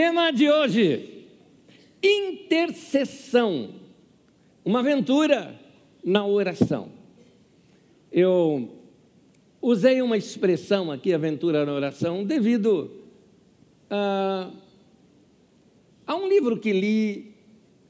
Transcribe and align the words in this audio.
Tema 0.00 0.32
de 0.32 0.50
hoje: 0.50 1.26
intercessão. 2.02 3.74
Uma 4.64 4.78
aventura 4.78 5.60
na 6.02 6.26
oração. 6.26 6.88
Eu 8.10 8.70
usei 9.60 10.00
uma 10.00 10.16
expressão 10.16 10.90
aqui, 10.90 11.12
aventura 11.12 11.66
na 11.66 11.74
oração, 11.74 12.24
devido 12.24 12.90
a, 13.90 14.50
a 16.06 16.16
um 16.16 16.26
livro 16.30 16.56
que 16.56 16.72
li 16.72 17.34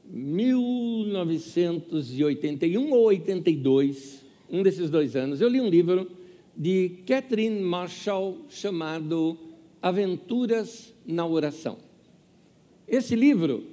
1981 0.03 2.91
ou 2.91 3.05
82, 3.05 4.25
um 4.49 4.61
desses 4.61 4.89
dois 4.89 5.15
anos. 5.15 5.39
Eu 5.39 5.47
li 5.47 5.61
um 5.61 5.69
livro 5.69 6.11
de 6.57 6.89
Catherine 7.07 7.61
Marshall 7.61 8.37
chamado 8.49 9.37
Aventuras 9.81 10.93
na 11.05 11.25
Oração. 11.25 11.89
Esse 12.87 13.15
livro, 13.15 13.63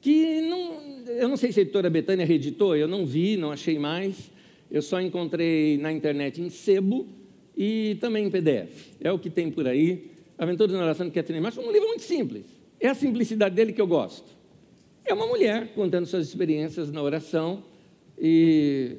que 0.00 0.40
não, 0.40 1.06
eu 1.06 1.28
não 1.28 1.36
sei 1.36 1.52
se 1.52 1.60
a 1.60 1.62
editora 1.62 1.90
Betânia 1.90 2.26
reeditou, 2.26 2.76
eu 2.76 2.88
não 2.88 3.06
vi, 3.06 3.36
não 3.36 3.52
achei 3.52 3.78
mais, 3.78 4.30
eu 4.70 4.82
só 4.82 5.00
encontrei 5.00 5.78
na 5.78 5.92
internet 5.92 6.40
em 6.40 6.48
sebo 6.48 7.06
e 7.56 7.96
também 8.00 8.26
em 8.26 8.30
PDF. 8.30 8.92
É 9.00 9.12
o 9.12 9.18
que 9.18 9.30
tem 9.30 9.50
por 9.50 9.66
aí. 9.66 10.10
Aventuras 10.38 10.74
na 10.74 10.82
Oração 10.82 11.06
de 11.06 11.12
Catherine 11.12 11.42
Marshall, 11.42 11.66
um 11.66 11.70
livro 11.70 11.88
muito 11.88 12.02
simples. 12.02 12.46
É 12.80 12.88
a 12.88 12.94
simplicidade 12.94 13.54
dele 13.54 13.72
que 13.72 13.80
eu 13.80 13.86
gosto. 13.86 14.34
É 15.04 15.12
uma 15.12 15.26
mulher 15.26 15.72
contando 15.74 16.06
suas 16.06 16.26
experiências 16.26 16.90
na 16.90 17.02
oração 17.02 17.62
e, 18.18 18.96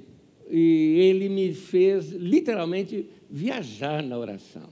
e 0.49 0.95
ele 0.99 1.27
me 1.27 1.53
fez 1.53 2.11
literalmente 2.11 3.09
viajar 3.29 4.03
na 4.03 4.17
oração. 4.17 4.69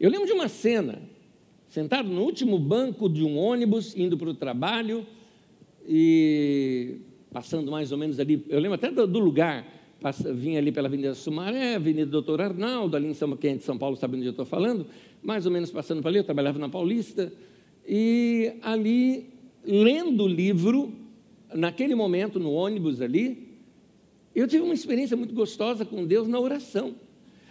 Eu 0.00 0.10
lembro 0.10 0.26
de 0.26 0.32
uma 0.32 0.48
cena, 0.48 1.00
sentado 1.68 2.08
no 2.08 2.22
último 2.22 2.58
banco 2.58 3.08
de 3.08 3.22
um 3.22 3.36
ônibus, 3.36 3.96
indo 3.96 4.16
para 4.16 4.30
o 4.30 4.34
trabalho 4.34 5.06
e 5.86 6.96
passando 7.30 7.70
mais 7.70 7.92
ou 7.92 7.98
menos 7.98 8.18
ali, 8.18 8.44
eu 8.48 8.58
lembro 8.58 8.74
até 8.74 8.90
do, 8.90 9.06
do 9.06 9.18
lugar, 9.18 9.66
passa, 10.00 10.32
vinha 10.32 10.58
ali 10.58 10.72
pela 10.72 10.88
Avenida 10.88 11.14
Sumaré, 11.14 11.74
Avenida 11.74 12.10
Doutor 12.10 12.40
Arnaldo, 12.40 12.96
ali 12.96 13.08
em 13.08 13.14
São, 13.14 13.36
quem 13.36 13.52
é 13.52 13.56
de 13.56 13.64
São 13.64 13.76
Paulo 13.76 13.96
sabe 13.96 14.16
onde 14.16 14.26
eu 14.26 14.30
estou 14.30 14.46
falando, 14.46 14.86
mais 15.22 15.44
ou 15.44 15.52
menos 15.52 15.70
passando 15.70 16.00
por 16.00 16.08
ali, 16.08 16.18
eu 16.18 16.24
trabalhava 16.24 16.58
na 16.58 16.68
Paulista, 16.68 17.32
e 17.86 18.52
ali, 18.62 19.26
lendo 19.64 20.24
o 20.24 20.28
livro, 20.28 20.92
naquele 21.54 21.94
momento, 21.94 22.40
no 22.40 22.52
ônibus 22.52 23.02
ali, 23.02 23.46
eu 24.34 24.46
tive 24.46 24.62
uma 24.64 24.74
experiência 24.74 25.16
muito 25.16 25.34
gostosa 25.34 25.84
com 25.84 26.06
Deus 26.06 26.28
na 26.28 26.40
oração 26.40 26.94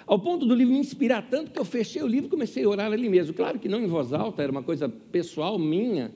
ao 0.08 0.18
ponto 0.18 0.46
do 0.46 0.56
livro 0.56 0.74
me 0.74 0.80
inspirar 0.80 1.28
tanto 1.30 1.52
que 1.52 1.60
eu 1.60 1.66
fechei 1.66 2.02
o 2.02 2.08
livro 2.08 2.28
e 2.28 2.30
comecei 2.30 2.64
a 2.64 2.70
orar 2.70 2.92
ali 2.92 3.10
mesmo. 3.10 3.34
Claro 3.34 3.60
que 3.60 3.68
não 3.68 3.82
em 3.82 3.88
voz 3.88 4.14
alta, 4.14 4.42
era 4.42 4.52
uma 4.52 4.64
coisa 4.64 4.88
pessoal 4.88 5.60
minha, 5.60 6.12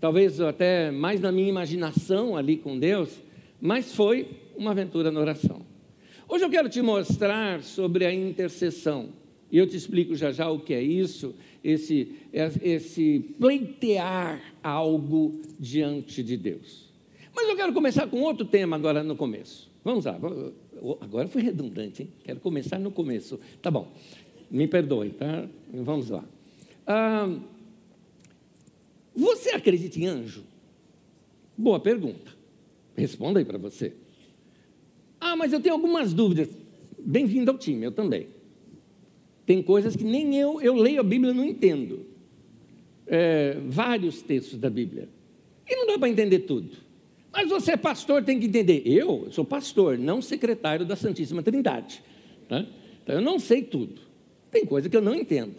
talvez 0.00 0.40
até 0.40 0.90
mais 0.90 1.20
na 1.20 1.30
minha 1.30 1.48
imaginação 1.48 2.34
ali 2.34 2.56
com 2.56 2.78
Deus, 2.78 3.22
mas 3.60 3.94
foi 3.94 4.26
uma 4.56 4.70
aventura 4.70 5.12
na 5.12 5.20
oração. 5.20 5.60
Hoje 6.26 6.44
eu 6.44 6.50
quero 6.50 6.68
te 6.68 6.80
mostrar 6.80 7.62
sobre 7.62 8.06
a 8.06 8.12
intercessão. 8.12 9.10
E 9.52 9.58
eu 9.58 9.66
te 9.66 9.76
explico 9.76 10.16
já 10.16 10.32
já 10.32 10.50
o 10.50 10.58
que 10.58 10.74
é 10.74 10.82
isso, 10.82 11.34
esse, 11.62 12.16
esse 12.32 13.20
pleitear 13.38 14.42
algo 14.62 15.40
diante 15.58 16.22
de 16.22 16.36
Deus. 16.36 16.92
Mas 17.34 17.48
eu 17.48 17.54
quero 17.54 17.72
começar 17.72 18.08
com 18.08 18.22
outro 18.22 18.44
tema 18.44 18.74
agora 18.74 19.04
no 19.04 19.14
começo. 19.14 19.70
Vamos 19.84 20.04
lá, 20.04 20.18
agora 21.00 21.28
foi 21.28 21.42
redundante, 21.42 22.02
hein? 22.02 22.08
Quero 22.24 22.40
começar 22.40 22.78
no 22.78 22.90
começo. 22.90 23.38
Tá 23.60 23.70
bom, 23.70 23.92
me 24.50 24.66
perdoe, 24.66 25.10
tá? 25.10 25.48
Vamos 25.72 26.10
lá. 26.10 26.24
Ah, 26.86 27.28
você 29.14 29.50
acredita 29.50 29.98
em 29.98 30.06
anjo? 30.06 30.44
Boa 31.56 31.80
pergunta. 31.80 32.32
Responda 32.96 33.38
aí 33.38 33.44
para 33.44 33.58
você. 33.58 33.94
Ah, 35.20 35.34
mas 35.34 35.52
eu 35.52 35.60
tenho 35.60 35.74
algumas 35.74 36.12
dúvidas. 36.12 36.48
Bem-vindo 36.98 37.50
ao 37.50 37.58
time, 37.58 37.84
eu 37.84 37.92
também. 37.92 38.28
Tem 39.44 39.62
coisas 39.62 39.96
que 39.96 40.04
nem 40.04 40.36
eu, 40.36 40.60
eu 40.60 40.74
leio 40.74 41.00
a 41.00 41.04
Bíblia 41.04 41.32
não 41.32 41.44
entendo. 41.44 42.06
É, 43.06 43.58
vários 43.68 44.20
textos 44.22 44.58
da 44.58 44.68
Bíblia. 44.68 45.08
E 45.68 45.76
não 45.76 45.86
dá 45.86 45.98
para 45.98 46.08
entender 46.08 46.40
tudo. 46.40 46.85
Mas 47.36 47.50
você 47.50 47.72
é 47.72 47.76
pastor, 47.76 48.24
tem 48.24 48.40
que 48.40 48.46
entender. 48.46 48.80
Eu 48.86 49.28
sou 49.30 49.44
pastor, 49.44 49.98
não 49.98 50.22
secretário 50.22 50.86
da 50.86 50.96
Santíssima 50.96 51.42
Trindade. 51.42 52.02
Né? 52.48 52.66
Então 53.02 53.16
eu 53.16 53.20
não 53.20 53.38
sei 53.38 53.62
tudo. 53.62 54.00
Tem 54.50 54.64
coisa 54.64 54.88
que 54.88 54.96
eu 54.96 55.02
não 55.02 55.14
entendo. 55.14 55.56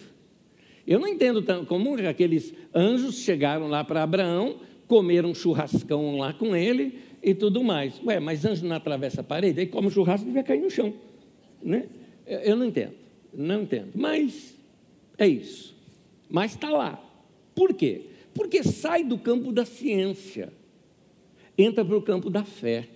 Eu 0.87 0.97
não 0.99 1.07
entendo 1.07 1.43
como 1.67 1.93
aqueles 2.09 2.51
anjos 2.73 3.19
chegaram 3.19 3.67
lá 3.67 3.83
para 3.83 4.01
Abraão, 4.01 4.59
comeram 4.87 5.29
um 5.29 5.35
churrascão 5.35 6.17
lá 6.17 6.33
com 6.33 6.55
ele 6.55 6.97
e 7.21 7.35
tudo 7.35 7.63
mais. 7.63 8.01
Ué, 8.03 8.19
mas 8.19 8.43
anjo 8.43 8.65
não 8.65 8.75
atravessa 8.75 9.21
a 9.21 9.23
parede, 9.23 9.59
aí 9.59 9.67
come 9.67 9.91
churrasco 9.91 10.27
e 10.27 10.31
vai 10.31 10.43
cair 10.43 10.61
no 10.61 10.71
chão. 10.71 10.95
Né? 11.61 11.85
Eu 12.25 12.55
não 12.55 12.65
entendo, 12.65 12.95
não 13.31 13.61
entendo. 13.61 13.91
Mas 13.93 14.57
é 15.15 15.27
isso. 15.27 15.75
Mas 16.27 16.53
está 16.53 16.71
lá. 16.71 16.99
Por 17.53 17.75
quê? 17.75 18.01
Porque 18.33 18.63
sai 18.63 19.03
do 19.03 19.19
campo 19.19 19.51
da 19.51 19.63
ciência 19.63 20.56
entra 21.57 21.83
para 21.83 21.97
o 21.97 22.01
campo 22.01 22.29
da 22.29 22.43
fé. 22.43 22.87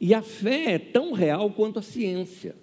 E 0.00 0.14
a 0.14 0.22
fé 0.22 0.72
é 0.72 0.78
tão 0.78 1.12
real 1.12 1.50
quanto 1.50 1.78
a 1.78 1.82
ciência. 1.82 2.56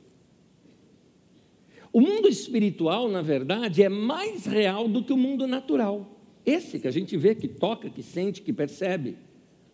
O 1.93 2.01
mundo 2.01 2.27
espiritual, 2.27 3.07
na 3.09 3.21
verdade, 3.21 3.83
é 3.83 3.89
mais 3.89 4.45
real 4.45 4.87
do 4.87 5.03
que 5.03 5.13
o 5.13 5.17
mundo 5.17 5.47
natural. 5.47 6.19
Esse 6.45 6.79
que 6.79 6.87
a 6.87 6.91
gente 6.91 7.15
vê, 7.17 7.35
que 7.35 7.47
toca, 7.47 7.89
que 7.89 8.01
sente, 8.01 8.41
que 8.41 8.53
percebe. 8.53 9.17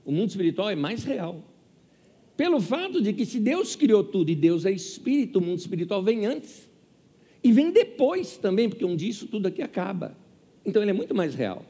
O 0.06 0.12
mundo 0.12 0.30
espiritual 0.30 0.70
é 0.70 0.76
mais 0.76 1.04
real. 1.04 1.44
Pelo 2.36 2.60
fato 2.60 3.02
de 3.02 3.14
que, 3.14 3.26
se 3.26 3.40
Deus 3.40 3.76
criou 3.76 4.04
tudo 4.04 4.30
e 4.30 4.36
Deus 4.36 4.66
é 4.66 4.72
espírito, 4.72 5.40
o 5.40 5.42
mundo 5.42 5.60
espiritual 5.60 6.02
vem 6.02 6.26
antes. 6.26 6.70
E 7.44 7.52
vem 7.52 7.72
depois 7.72 8.38
também, 8.38 8.70
porque 8.70 8.86
um 8.86 8.96
dia 8.96 9.10
isso 9.10 9.28
tudo 9.28 9.48
aqui 9.48 9.62
acaba. 9.62 10.18
Então 10.66 10.82
ele 10.82 10.92
é 10.92 10.94
muito 10.94 11.14
mais 11.14 11.36
real. 11.36 11.64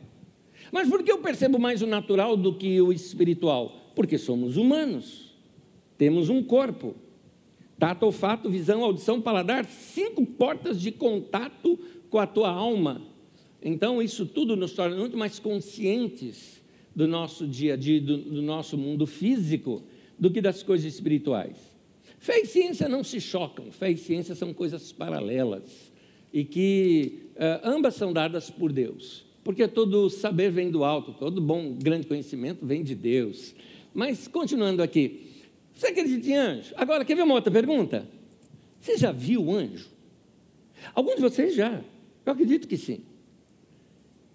Mas 0.73 0.89
por 0.89 1.03
que 1.03 1.11
eu 1.11 1.19
percebo 1.19 1.59
mais 1.59 1.83
o 1.83 1.85
natural 1.85 2.35
do 2.35 2.51
que 2.51 2.81
o 2.81 2.91
espiritual? 2.91 3.91
Porque 3.95 4.17
somos 4.17 4.57
humanos, 4.57 5.31
temos 5.99 6.29
um 6.29 6.41
corpo. 6.41 6.95
Tato, 7.77 8.07
olfato, 8.07 8.49
visão, 8.49 8.83
audição, 8.83 9.21
paladar, 9.21 9.65
cinco 9.65 10.25
portas 10.25 10.81
de 10.81 10.91
contato 10.91 11.77
com 12.09 12.17
a 12.17 12.25
tua 12.25 12.49
alma. 12.49 13.03
Então, 13.61 14.01
isso 14.01 14.25
tudo 14.25 14.55
nos 14.55 14.73
torna 14.73 14.95
muito 14.95 15.15
mais 15.15 15.37
conscientes 15.37 16.59
do 16.95 17.07
nosso 17.07 17.47
dia 17.47 17.75
a 17.75 17.77
dia, 17.77 18.01
do, 18.01 18.17
do 18.17 18.41
nosso 18.41 18.75
mundo 18.75 19.05
físico, 19.05 19.83
do 20.17 20.31
que 20.31 20.41
das 20.41 20.63
coisas 20.63 20.91
espirituais. 20.91 21.55
Fé 22.17 22.39
e 22.39 22.47
ciência 22.47 22.89
não 22.89 23.03
se 23.03 23.21
chocam, 23.21 23.71
fé 23.71 23.91
e 23.91 23.97
ciência 23.97 24.33
são 24.33 24.51
coisas 24.51 24.91
paralelas 24.91 25.91
e 26.33 26.43
que 26.43 27.27
uh, 27.35 27.61
ambas 27.63 27.93
são 27.93 28.11
dadas 28.11 28.49
por 28.49 28.71
Deus. 28.71 29.32
Porque 29.43 29.67
todo 29.67 30.09
saber 30.09 30.51
vem 30.51 30.71
do 30.71 30.83
alto, 30.83 31.13
todo 31.13 31.41
bom, 31.41 31.73
grande 31.73 32.07
conhecimento 32.07 32.65
vem 32.65 32.83
de 32.83 32.95
Deus. 32.95 33.53
Mas, 33.93 34.27
continuando 34.27 34.81
aqui, 34.81 35.31
você 35.75 35.87
acredita 35.87 36.29
em 36.29 36.35
anjo? 36.35 36.73
Agora, 36.77 37.03
quer 37.03 37.15
ver 37.15 37.23
uma 37.23 37.33
outra 37.35 37.51
pergunta? 37.51 38.07
Você 38.79 38.97
já 38.97 39.11
viu 39.11 39.51
anjo? 39.51 39.89
Alguns 40.93 41.15
de 41.15 41.21
vocês 41.21 41.55
já. 41.55 41.81
Eu 42.25 42.33
acredito 42.33 42.67
que 42.67 42.77
sim. 42.77 43.01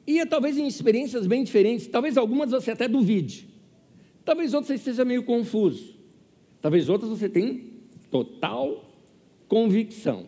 E 0.06 0.18
é, 0.18 0.26
talvez 0.26 0.56
em 0.56 0.66
experiências 0.66 1.26
bem 1.26 1.44
diferentes, 1.44 1.86
talvez 1.86 2.16
algumas 2.16 2.50
você 2.50 2.70
até 2.70 2.88
duvide. 2.88 3.48
Talvez 4.24 4.54
outras 4.54 4.68
você 4.68 4.74
esteja 4.74 5.04
meio 5.04 5.22
confuso. 5.22 5.94
Talvez 6.60 6.88
outras 6.88 7.10
você 7.10 7.28
tenha 7.28 7.60
total 8.10 8.84
convicção. 9.46 10.26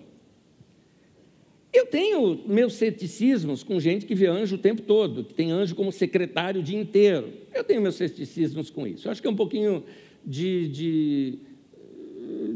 Eu 1.73 1.87
tenho 1.87 2.41
meus 2.47 2.75
ceticismos 2.75 3.63
com 3.63 3.79
gente 3.79 4.05
que 4.05 4.15
vê 4.15 4.27
anjo 4.27 4.57
o 4.57 4.59
tempo 4.59 4.83
todo, 4.83 5.25
que 5.25 5.33
tem 5.33 5.53
anjo 5.53 5.77
como 5.77 5.93
secretário 5.93 6.61
o 6.61 6.65
dia 6.65 6.79
inteiro. 6.79 7.33
Eu 7.55 7.63
tenho 7.63 7.81
meus 7.81 7.95
ceticismos 7.95 8.71
com 8.71 8.87
isso. 8.87 9.07
Eu 9.07 9.13
acho 9.13 9.23
que 9.23 9.29
é 9.29 9.31
um 9.31 9.37
pouquinho 9.37 9.85
de, 10.25 10.69
de, 10.69 11.39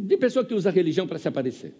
de 0.00 0.16
pessoa 0.16 0.44
que 0.44 0.52
usa 0.52 0.68
a 0.68 0.72
religião 0.72 1.06
para 1.06 1.18
se 1.18 1.28
aparecer. 1.28 1.74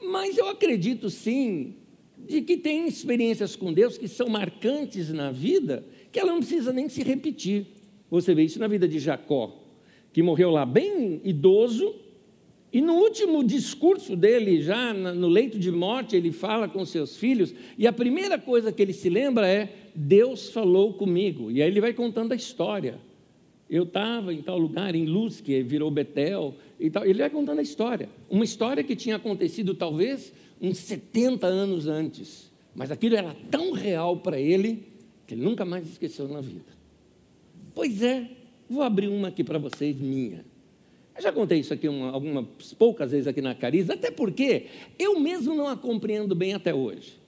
Mas 0.00 0.38
eu 0.38 0.48
acredito 0.48 1.10
sim 1.10 1.74
de 2.16 2.42
que 2.42 2.56
tem 2.56 2.86
experiências 2.86 3.56
com 3.56 3.72
Deus 3.72 3.98
que 3.98 4.06
são 4.06 4.28
marcantes 4.28 5.12
na 5.12 5.32
vida, 5.32 5.84
que 6.12 6.20
ela 6.20 6.32
não 6.32 6.38
precisa 6.38 6.72
nem 6.72 6.88
se 6.88 7.02
repetir. 7.02 7.66
Você 8.10 8.34
vê 8.34 8.44
isso 8.44 8.60
na 8.60 8.68
vida 8.68 8.86
de 8.86 8.98
Jacó, 8.98 9.60
que 10.12 10.22
morreu 10.22 10.50
lá 10.50 10.64
bem 10.64 11.20
idoso, 11.24 11.94
e 12.78 12.80
no 12.80 12.92
último 12.92 13.42
discurso 13.42 14.14
dele, 14.14 14.62
já 14.62 14.94
no 14.94 15.26
leito 15.26 15.58
de 15.58 15.68
morte, 15.68 16.14
ele 16.14 16.30
fala 16.30 16.68
com 16.68 16.86
seus 16.86 17.16
filhos, 17.16 17.52
e 17.76 17.88
a 17.88 17.92
primeira 17.92 18.38
coisa 18.38 18.70
que 18.70 18.80
ele 18.80 18.92
se 18.92 19.10
lembra 19.10 19.48
é: 19.48 19.90
Deus 19.96 20.50
falou 20.50 20.94
comigo. 20.94 21.50
E 21.50 21.60
aí 21.60 21.68
ele 21.68 21.80
vai 21.80 21.92
contando 21.92 22.30
a 22.30 22.36
história. 22.36 23.00
Eu 23.68 23.82
estava 23.82 24.32
em 24.32 24.40
tal 24.40 24.56
lugar, 24.56 24.94
em 24.94 25.06
Luz, 25.06 25.40
que 25.40 25.60
virou 25.60 25.90
Betel, 25.90 26.54
e 26.78 26.88
tal. 26.88 27.04
ele 27.04 27.18
vai 27.18 27.28
contando 27.28 27.58
a 27.58 27.62
história. 27.62 28.08
Uma 28.30 28.44
história 28.44 28.84
que 28.84 28.94
tinha 28.94 29.16
acontecido 29.16 29.74
talvez 29.74 30.32
uns 30.62 30.78
70 30.78 31.48
anos 31.48 31.88
antes. 31.88 32.48
Mas 32.76 32.92
aquilo 32.92 33.16
era 33.16 33.34
tão 33.50 33.72
real 33.72 34.18
para 34.18 34.38
ele 34.38 34.84
que 35.26 35.34
ele 35.34 35.42
nunca 35.42 35.64
mais 35.64 35.84
esqueceu 35.84 36.28
na 36.28 36.40
vida. 36.40 36.70
Pois 37.74 38.04
é, 38.04 38.30
vou 38.70 38.84
abrir 38.84 39.08
uma 39.08 39.26
aqui 39.26 39.42
para 39.42 39.58
vocês, 39.58 40.00
minha. 40.00 40.44
Eu 41.18 41.22
já 41.22 41.32
contei 41.32 41.58
isso 41.58 41.74
aqui 41.74 41.88
uma, 41.88 42.12
algumas 42.12 42.72
poucas 42.78 43.10
vezes 43.10 43.26
aqui 43.26 43.42
na 43.42 43.52
Cariza, 43.52 43.94
até 43.94 44.08
porque 44.08 44.66
eu 44.96 45.18
mesmo 45.18 45.52
não 45.52 45.66
a 45.66 45.76
compreendo 45.76 46.32
bem 46.32 46.54
até 46.54 46.72
hoje. 46.72 47.18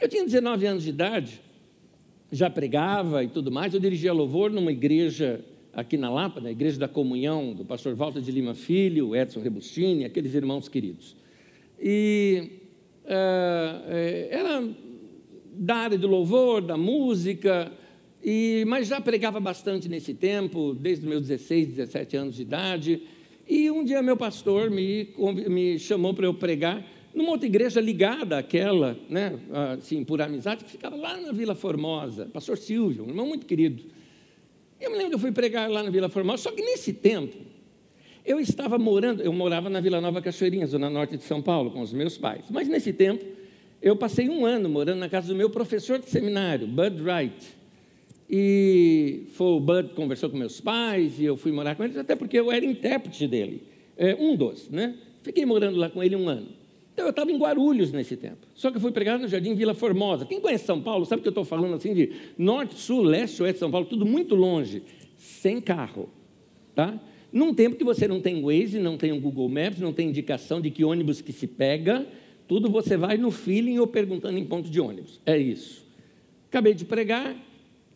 Eu 0.00 0.08
tinha 0.08 0.24
19 0.24 0.66
anos 0.66 0.82
de 0.82 0.88
idade, 0.88 1.42
já 2.32 2.48
pregava 2.48 3.22
e 3.22 3.28
tudo 3.28 3.52
mais, 3.52 3.74
eu 3.74 3.80
dirigia 3.80 4.14
louvor 4.14 4.50
numa 4.50 4.72
igreja 4.72 5.44
aqui 5.74 5.98
na 5.98 6.08
Lapa, 6.08 6.40
na 6.40 6.50
Igreja 6.50 6.78
da 6.78 6.88
Comunhão, 6.88 7.52
do 7.52 7.66
pastor 7.66 7.94
Walter 7.94 8.22
de 8.22 8.32
Lima 8.32 8.54
Filho, 8.54 9.14
Edson 9.14 9.40
Rebustini, 9.40 10.06
aqueles 10.06 10.34
irmãos 10.34 10.70
queridos. 10.70 11.14
E 11.78 12.50
uh, 13.04 13.90
era 14.30 14.66
da 15.52 15.76
área 15.76 15.98
do 15.98 16.08
louvor, 16.08 16.62
da 16.62 16.78
música, 16.78 17.70
e, 18.30 18.66
mas 18.66 18.88
já 18.88 19.00
pregava 19.00 19.40
bastante 19.40 19.88
nesse 19.88 20.12
tempo, 20.12 20.74
desde 20.74 21.06
meus 21.06 21.22
16, 21.22 21.68
17 21.68 22.14
anos 22.14 22.34
de 22.36 22.42
idade. 22.42 23.02
E 23.48 23.70
um 23.70 23.82
dia 23.82 24.02
meu 24.02 24.18
pastor 24.18 24.68
me, 24.68 25.14
me 25.48 25.78
chamou 25.78 26.12
para 26.12 26.26
eu 26.26 26.34
pregar 26.34 26.84
numa 27.14 27.30
outra 27.30 27.46
igreja 27.46 27.80
ligada 27.80 28.36
àquela, 28.36 28.98
né, 29.08 29.40
assim, 29.78 30.04
por 30.04 30.20
amizade, 30.20 30.62
que 30.62 30.70
ficava 30.70 30.94
lá 30.94 31.16
na 31.16 31.32
Vila 31.32 31.54
Formosa, 31.54 32.26
pastor 32.26 32.58
Silvio, 32.58 33.06
um 33.06 33.08
irmão 33.08 33.26
muito 33.26 33.46
querido. 33.46 33.84
Eu 34.78 34.90
me 34.90 34.96
lembro 34.96 35.12
que 35.12 35.16
eu 35.16 35.20
fui 35.20 35.32
pregar 35.32 35.70
lá 35.70 35.82
na 35.82 35.88
Vila 35.88 36.10
Formosa, 36.10 36.42
só 36.42 36.52
que 36.52 36.60
nesse 36.60 36.92
tempo, 36.92 37.34
eu 38.26 38.38
estava 38.38 38.76
morando, 38.78 39.22
eu 39.22 39.32
morava 39.32 39.70
na 39.70 39.80
Vila 39.80 40.02
Nova 40.02 40.20
Cachoeirinha, 40.20 40.66
zona 40.66 40.90
norte 40.90 41.16
de 41.16 41.22
São 41.22 41.40
Paulo, 41.40 41.70
com 41.70 41.80
os 41.80 41.94
meus 41.94 42.18
pais. 42.18 42.44
Mas 42.50 42.68
nesse 42.68 42.92
tempo, 42.92 43.24
eu 43.80 43.96
passei 43.96 44.28
um 44.28 44.44
ano 44.44 44.68
morando 44.68 44.98
na 44.98 45.08
casa 45.08 45.28
do 45.28 45.34
meu 45.34 45.48
professor 45.48 45.98
de 45.98 46.10
seminário, 46.10 46.66
Bud 46.66 47.02
Wright. 47.02 47.57
E 48.28 49.26
foi 49.32 49.46
o 49.46 49.60
Bud 49.60 49.94
conversou 49.94 50.28
com 50.28 50.36
meus 50.36 50.60
pais 50.60 51.18
e 51.18 51.24
eu 51.24 51.36
fui 51.36 51.50
morar 51.50 51.74
com 51.74 51.84
eles, 51.84 51.96
até 51.96 52.14
porque 52.14 52.38
eu 52.38 52.52
era 52.52 52.64
intérprete 52.64 53.26
dele, 53.26 53.62
é, 53.96 54.14
um 54.14 54.36
dos, 54.36 54.68
né? 54.68 54.96
Fiquei 55.22 55.46
morando 55.46 55.78
lá 55.78 55.88
com 55.88 56.02
ele 56.02 56.14
um 56.14 56.28
ano. 56.28 56.48
Então 56.92 57.06
eu 57.06 57.10
estava 57.10 57.30
em 57.30 57.38
Guarulhos 57.38 57.92
nesse 57.92 58.16
tempo. 58.16 58.46
Só 58.54 58.70
que 58.70 58.76
eu 58.76 58.80
fui 58.80 58.90
pregar 58.90 59.18
no 59.18 59.28
Jardim 59.28 59.54
Vila 59.54 59.72
Formosa. 59.72 60.26
Quem 60.26 60.40
conhece 60.40 60.66
São 60.66 60.80
Paulo 60.82 61.06
sabe 61.06 61.22
que 61.22 61.28
eu 61.28 61.30
estou 61.30 61.44
falando 61.44 61.74
assim 61.74 61.94
de 61.94 62.10
norte, 62.36 62.74
sul, 62.74 63.02
leste, 63.02 63.42
oeste 63.42 63.54
de 63.54 63.60
São 63.60 63.70
Paulo, 63.70 63.86
tudo 63.86 64.04
muito 64.04 64.34
longe, 64.34 64.82
sem 65.16 65.60
carro, 65.60 66.10
tá? 66.74 67.00
Num 67.32 67.54
tempo 67.54 67.76
que 67.76 67.84
você 67.84 68.08
não 68.08 68.20
tem 68.20 68.42
Waze, 68.42 68.78
não 68.78 68.96
tem 68.96 69.12
o 69.12 69.20
Google 69.20 69.48
Maps, 69.48 69.80
não 69.80 69.92
tem 69.92 70.08
indicação 70.08 70.60
de 70.60 70.70
que 70.70 70.84
ônibus 70.84 71.20
que 71.20 71.32
se 71.32 71.46
pega, 71.46 72.06
tudo 72.46 72.70
você 72.70 72.96
vai 72.96 73.16
no 73.16 73.30
feeling 73.30 73.78
ou 73.78 73.86
perguntando 73.86 74.38
em 74.38 74.44
ponto 74.44 74.70
de 74.70 74.80
ônibus. 74.80 75.20
É 75.24 75.36
isso. 75.36 75.86
Acabei 76.48 76.74
de 76.74 76.84
pregar, 76.84 77.36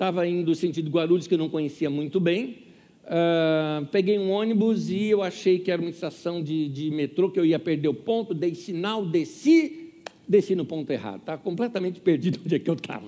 estava 0.03 0.27
indo 0.27 0.53
sentido 0.53 0.91
Guarulhos, 0.91 1.29
que 1.29 1.35
eu 1.35 1.39
não 1.39 1.49
conhecia 1.49 1.89
muito 1.89 2.19
bem. 2.19 2.57
Uh, 3.05 3.87
peguei 3.93 4.19
um 4.19 4.33
ônibus 4.33 4.91
e 4.91 5.07
eu 5.07 5.23
achei 5.23 5.61
que 5.61 5.71
era 5.71 5.81
uma 5.81 5.91
estação 5.91 6.43
de, 6.43 6.69
de, 6.69 6.91
metrô, 6.91 7.31
que 7.31 7.39
eu 7.39 7.45
ia 7.45 7.59
perder 7.59 7.87
o 7.87 7.95
ponto, 7.95 8.35
dei 8.35 8.53
sinal, 8.53 9.07
desci, 9.07 9.93
desci 10.27 10.57
no 10.57 10.65
ponto 10.65 10.91
errado. 10.91 11.21
Estava 11.21 11.41
completamente 11.41 12.01
perdido 12.01 12.41
onde 12.45 12.57
é 12.57 12.59
que 12.59 12.69
eu 12.69 12.75
estava. 12.75 13.07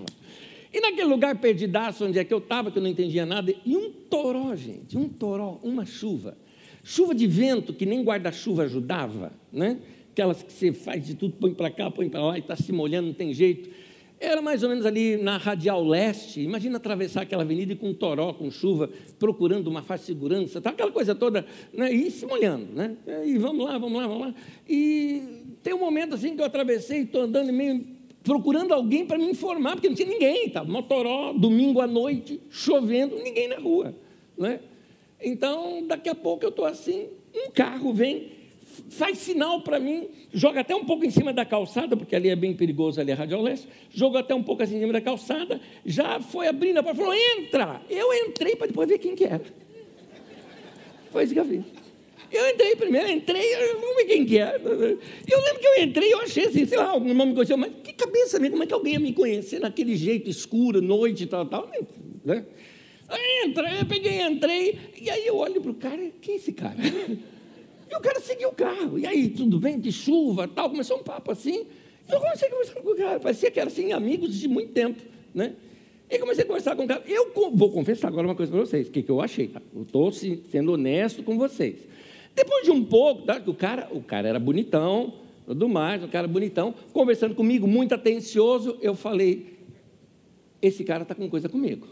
E 0.73 0.81
naquele 0.81 1.08
lugar 1.08 1.37
perdidaço 1.41 2.05
onde 2.05 2.17
é 2.17 2.25
que 2.25 2.32
eu 2.32 2.38
estava, 2.38 2.70
que 2.70 2.79
eu 2.79 2.82
não 2.82 2.91
entendia 2.91 3.26
nada, 3.26 3.52
e 3.67 3.76
um 3.76 3.91
toró, 3.91 4.55
gente, 4.55 4.96
um 4.96 5.08
toró, 5.08 5.58
uma 5.64 5.85
chuva. 5.85 6.37
Chuva 6.85 7.12
de 7.12 7.26
vento, 7.26 7.73
que 7.73 7.85
nem 7.85 8.05
guarda-chuva 8.05 8.64
ajudava, 8.64 9.32
né? 9.52 9.79
Aquelas 10.12 10.44
que 10.44 10.52
você 10.52 10.73
faz 10.73 11.05
de 11.05 11.17
tudo, 11.17 11.35
põe 11.41 11.52
para 11.52 11.70
cá, 11.70 11.91
põe 11.91 12.08
para 12.08 12.23
lá 12.23 12.37
e 12.37 12.41
está 12.41 12.55
se 12.55 12.70
molhando, 12.70 13.08
não 13.08 13.14
tem 13.14 13.35
jeito. 13.35 13.69
Era 14.25 14.41
mais 14.41 14.62
ou 14.62 14.69
menos 14.69 14.87
ali 14.87 15.17
na 15.17 15.37
Radial 15.37 15.85
Leste. 15.85 16.41
Imagina 16.41 16.79
atravessar 16.79 17.23
aquela 17.23 17.43
avenida 17.43 17.76
com 17.76 17.91
um 17.91 17.94
toró, 17.94 18.32
com 18.32 18.50
chuva, 18.50 18.91
procurando 19.19 19.69
uma 19.69 19.82
faixa 19.82 20.03
de 20.03 20.06
segurança, 20.06 20.61
tá 20.61 20.71
aquela 20.71 20.91
coisa 20.91 21.15
toda, 21.15 21.47
né? 21.73 21.93
e 21.93 22.11
se 22.11 22.26
molhando. 22.26 22.67
Né? 22.73 22.97
E 23.26 23.37
vamos 23.38 23.65
lá, 23.67 23.76
vamos 23.79 24.00
lá, 24.00 24.06
vamos 24.06 24.26
lá. 24.29 24.35
E 24.69 25.23
tem 25.62 25.75
um 25.75 25.79
momento 25.79 26.15
assim 26.15 26.35
que 26.35 26.41
eu 26.41 26.47
atravessei, 26.47 27.03
estou 27.03 27.23
andando 27.23 27.53
meio 27.53 27.94
procurando 28.23 28.73
alguém 28.73 29.05
para 29.05 29.19
me 29.19 29.31
informar, 29.31 29.73
porque 29.73 29.88
não 29.88 29.94
tinha 29.94 30.09
ninguém. 30.09 30.47
Estava 30.47 30.70
motoró, 30.70 31.32
domingo 31.35 31.81
à 31.81 31.87
noite, 31.87 32.41
chovendo, 32.49 33.17
ninguém 33.17 33.49
na 33.49 33.59
rua. 33.59 33.94
Né? 34.37 34.61
Então, 35.23 35.87
daqui 35.87 36.09
a 36.09 36.15
pouco 36.15 36.44
eu 36.44 36.49
estou 36.49 36.65
assim, 36.65 37.09
um 37.35 37.50
carro 37.50 37.93
vem 37.93 38.32
faz 38.91 39.19
sinal 39.19 39.62
para 39.62 39.79
mim, 39.79 40.09
joga 40.32 40.61
até 40.61 40.75
um 40.75 40.85
pouco 40.85 41.05
em 41.05 41.11
cima 41.11 41.32
da 41.32 41.44
calçada, 41.44 41.97
porque 41.97 42.15
ali 42.15 42.29
é 42.29 42.37
bem 42.37 42.55
perigoso, 42.55 43.00
ali 43.00 43.11
é 43.11 43.15
Rádio 43.15 43.41
Leste, 43.41 43.69
jogou 43.91 44.19
até 44.19 44.35
um 44.35 44.43
pouco 44.43 44.62
assim 44.62 44.76
em 44.76 44.81
cima 44.81 44.93
da 44.93 45.00
calçada, 45.00 45.61
já 45.85 46.21
foi 46.21 46.47
abrindo 46.47 46.79
a 46.79 46.82
porta, 46.82 46.99
falou, 46.99 47.15
entra! 47.15 47.81
Eu 47.88 48.12
entrei 48.12 48.56
para 48.56 48.67
depois 48.67 48.88
ver 48.88 48.99
quem 48.99 49.15
que 49.15 49.25
era. 49.25 49.43
Foi 51.11 51.25
isso 51.25 51.32
que 51.32 51.41
eu 51.41 51.44
fiz. 51.44 51.62
Eu 52.32 52.50
entrei 52.50 52.75
primeiro, 52.75 53.09
entrei, 53.09 53.55
vamos 53.81 53.97
ver 53.97 54.05
quem 54.06 54.26
que 54.26 54.38
é. 54.38 54.56
Eu 54.56 55.41
lembro 55.41 55.61
que 55.61 55.67
eu 55.67 55.82
entrei, 55.82 56.12
eu 56.12 56.20
achei 56.20 56.47
assim, 56.47 56.67
sei 56.67 56.77
lá, 56.77 56.88
algum 56.88 57.15
nome 57.15 57.31
me 57.31 57.35
conheceu, 57.35 57.56
mas 57.56 57.73
que 57.85 57.93
cabeça 57.93 58.41
mesmo, 58.41 58.53
como 58.53 58.65
é 58.65 58.67
que 58.67 58.75
alguém 58.75 58.94
ia 58.94 59.00
me 59.00 59.12
conhecer 59.12 59.61
naquele 59.61 59.94
jeito 59.94 60.29
escuro, 60.29 60.82
noite 60.82 61.23
e 61.23 61.27
tal, 61.27 61.47
tal, 61.47 61.70
né? 62.25 62.44
Entra, 63.44 63.73
eu 63.79 63.87
peguei, 63.87 64.20
entrei, 64.20 64.79
e 65.00 65.09
aí 65.09 65.27
eu 65.27 65.37
olho 65.37 65.61
para 65.61 65.70
o 65.70 65.75
cara, 65.75 66.11
quem 66.20 66.35
é 66.35 66.37
esse 66.37 66.53
cara? 66.53 66.77
E 67.94 67.96
o 67.96 68.00
cara 68.00 68.19
seguiu 68.19 68.49
o 68.49 68.52
carro. 68.52 68.99
E 68.99 69.06
aí, 69.06 69.29
tudo 69.29 69.61
bem? 69.61 69.79
De 69.79 69.93
chuva 69.93 70.49
tal. 70.49 70.69
Começou 70.69 70.99
um 70.99 71.02
papo 71.05 71.31
assim. 71.31 71.64
Eu 72.11 72.20
comecei 72.20 72.49
a 72.49 72.50
conversar 72.50 72.81
com 72.81 72.91
o 72.91 72.96
cara. 72.96 73.20
Parecia 73.20 73.50
que 73.52 73.61
era 73.61 73.69
assim, 73.69 73.93
amigos 73.93 74.35
de 74.35 74.49
muito 74.49 74.73
tempo. 74.73 75.00
Né? 75.32 75.55
E 76.11 76.19
comecei 76.19 76.43
a 76.43 76.46
conversar 76.46 76.75
com 76.75 76.85
o 76.85 76.88
cara. 76.88 77.05
Eu 77.06 77.32
vou 77.55 77.70
confessar 77.70 78.08
agora 78.08 78.26
uma 78.26 78.35
coisa 78.35 78.50
para 78.50 78.61
vocês. 78.61 78.88
O 78.88 78.91
que, 78.91 79.00
que 79.00 79.11
eu 79.11 79.20
achei? 79.20 79.46
Tá? 79.46 79.62
Eu 79.73 79.82
estou 79.82 80.11
sendo 80.11 80.73
honesto 80.73 81.23
com 81.23 81.38
vocês. 81.38 81.76
Depois 82.35 82.64
de 82.64 82.73
um 82.73 82.85
pouco, 82.85 83.23
tá? 83.23 83.41
o, 83.46 83.55
cara, 83.55 83.88
o 83.93 84.02
cara 84.02 84.29
era 84.29 84.41
bonitão, 84.41 85.14
tudo 85.46 85.69
mais, 85.69 86.02
o 86.02 86.08
cara 86.08 86.26
bonitão, 86.26 86.75
conversando 86.93 87.32
comigo, 87.32 87.64
muito 87.64 87.94
atencioso, 87.94 88.76
eu 88.82 88.96
falei, 88.96 89.58
esse 90.61 90.82
cara 90.82 91.05
está 91.05 91.14
com 91.14 91.31
coisa 91.31 91.49
comigo. 91.49 91.87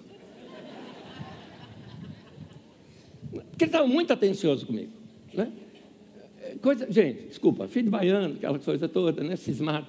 Porque 3.31 3.65
ele 3.65 3.69
estava 3.69 3.87
muito 3.87 4.13
atencioso 4.13 4.67
comigo. 4.67 4.91
Né? 5.33 5.53
Coisa, 6.61 6.91
gente, 6.91 7.29
desculpa, 7.29 7.69
filho 7.69 7.85
de 7.85 7.91
baiano, 7.91 8.35
aquela 8.35 8.59
coisa 8.59 8.89
toda, 8.89 9.23
né, 9.23 9.37
cismado. 9.37 9.87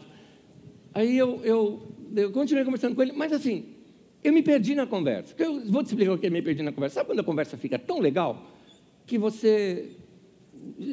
Aí 0.93 1.17
eu, 1.17 1.41
eu, 1.43 1.81
eu 2.15 2.31
continuei 2.31 2.63
conversando 2.63 2.95
com 2.95 3.01
ele, 3.01 3.11
mas 3.13 3.33
assim, 3.33 3.65
eu 4.23 4.31
me 4.31 4.41
perdi 4.41 4.75
na 4.75 4.85
conversa. 4.85 5.33
Eu 5.37 5.65
vou 5.65 5.83
te 5.83 5.87
explicar 5.87 6.13
o 6.13 6.17
que 6.17 6.27
eu 6.27 6.31
me 6.31 6.41
perdi 6.41 6.63
na 6.63 6.71
conversa. 6.71 6.95
Sabe 6.95 7.07
quando 7.07 7.19
a 7.19 7.23
conversa 7.23 7.57
fica 7.57 7.77
tão 7.77 7.99
legal 7.99 8.51
que 9.05 9.17
você 9.17 9.89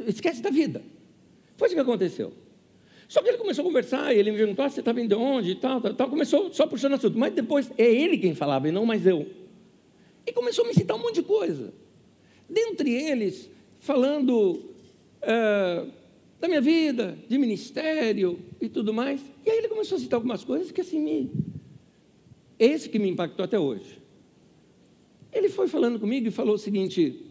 esquece 0.07 0.43
da 0.43 0.51
vida? 0.51 0.83
Foi 1.57 1.69
isso 1.69 1.75
que 1.75 1.81
aconteceu. 1.81 2.33
Só 3.07 3.23
que 3.23 3.29
ele 3.29 3.39
começou 3.39 3.63
a 3.63 3.67
conversar, 3.67 4.15
e 4.15 4.19
ele 4.19 4.31
me 4.31 4.37
perguntou: 4.39 4.65
ah, 4.65 4.71
você 4.71 4.81
está 4.81 4.93
vindo 4.93 5.09
de 5.09 5.15
onde 5.15 5.51
e 5.51 5.55
tal, 5.57 5.81
tal, 5.81 5.95
tal. 5.95 6.09
Começou 6.09 6.53
só 6.53 6.67
puxando 6.67 6.95
assunto. 6.95 7.19
Mas 7.19 7.35
depois 7.35 7.71
é 7.77 7.85
ele 7.85 8.17
quem 8.17 8.35
falava 8.35 8.69
e 8.69 8.73
não 8.73 8.87
mais 8.87 9.07
eu. 9.07 9.27
E 10.27 10.33
começou 10.33 10.65
a 10.65 10.69
me 10.69 10.75
citar 10.75 10.97
um 10.97 11.01
monte 11.01 11.17
de 11.17 11.23
coisa. 11.23 11.73
Dentre 12.49 12.93
eles, 12.93 13.51
falando 13.79 14.70
é, 15.23 15.87
da 16.41 16.49
minha 16.49 16.61
vida, 16.61 17.19
de 17.29 17.39
ministério 17.39 18.39
e 18.61 18.69
tudo 18.69 18.93
mais. 18.93 19.21
E 19.45 19.51
aí 19.51 19.59
ele 19.59 19.69
começou 19.69 19.97
a 19.97 20.01
citar 20.01 20.17
algumas 20.17 20.43
coisas 20.45 20.73
que 20.73 20.81
assim 20.81 21.01
me. 21.01 21.31
Esse 22.59 22.89
que 22.89 22.99
me 22.99 23.09
impactou 23.09 23.45
até 23.45 23.59
hoje. 23.59 24.01
Ele 25.33 25.49
foi 25.49 25.69
falando 25.69 25.99
comigo 25.99 26.29
e 26.29 26.31
falou 26.31 26.55
o 26.55 26.59
seguinte: 26.59 27.27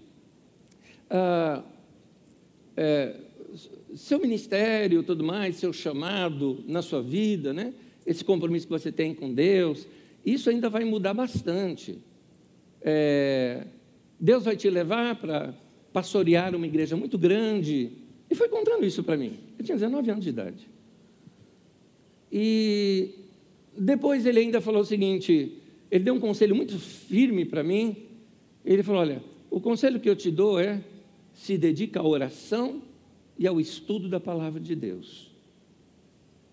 ah, 1.10 1.64
é, 2.78 3.16
seu 3.96 4.20
ministério, 4.20 5.04
tudo 5.04 5.24
mais, 5.24 5.56
seu 5.56 5.74
chamado 5.74 6.64
na 6.68 6.82
sua 6.82 7.02
vida, 7.02 7.54
né? 7.54 7.74
Esse 8.06 8.24
compromisso 8.24 8.68
que 8.68 8.72
você 8.72 8.92
tem 8.92 9.14
com 9.14 9.34
Deus, 9.34 9.88
isso 10.26 10.50
ainda 10.50 10.70
vai 10.70 10.86
mudar 10.86 11.14
bastante. 11.14 11.98
É, 12.82 13.66
Deus 14.20 14.44
vai 14.44 14.56
te 14.56 14.70
levar 14.70 15.16
para 15.16 15.54
pastorear 15.92 16.56
uma 16.56 16.68
igreja 16.68 16.96
muito 16.96 17.18
grande. 17.18 17.92
E 18.30 18.36
foi 18.36 18.48
contando 18.50 18.86
isso 18.86 19.04
para 19.04 19.18
mim. 19.18 19.38
Eu 19.58 19.66
tinha 19.66 19.76
19 19.76 20.12
anos 20.12 20.24
de 20.24 20.30
idade. 20.30 20.68
E 22.32 23.12
depois 23.78 24.26
ele 24.26 24.40
ainda 24.40 24.62
falou 24.62 24.82
o 24.82 24.86
seguinte: 24.86 25.58
ele 25.90 26.04
deu 26.04 26.14
um 26.14 26.20
conselho 26.20 26.56
muito 26.56 26.78
firme 26.78 27.46
para 27.46 27.64
mim. 27.64 27.96
Ele 28.64 28.84
falou: 28.84 29.02
Olha, 29.02 29.24
o 29.50 29.60
conselho 29.60 30.00
que 30.00 30.10
eu 30.10 30.16
te 30.16 30.30
dou 30.30 30.60
é 30.60 30.84
se 31.34 31.58
dedica 31.58 32.00
à 32.00 32.04
oração 32.08 32.82
e 33.38 33.48
ao 33.48 33.60
estudo 33.60 34.10
da 34.10 34.20
palavra 34.20 34.60
de 34.60 34.76
Deus. 34.76 35.32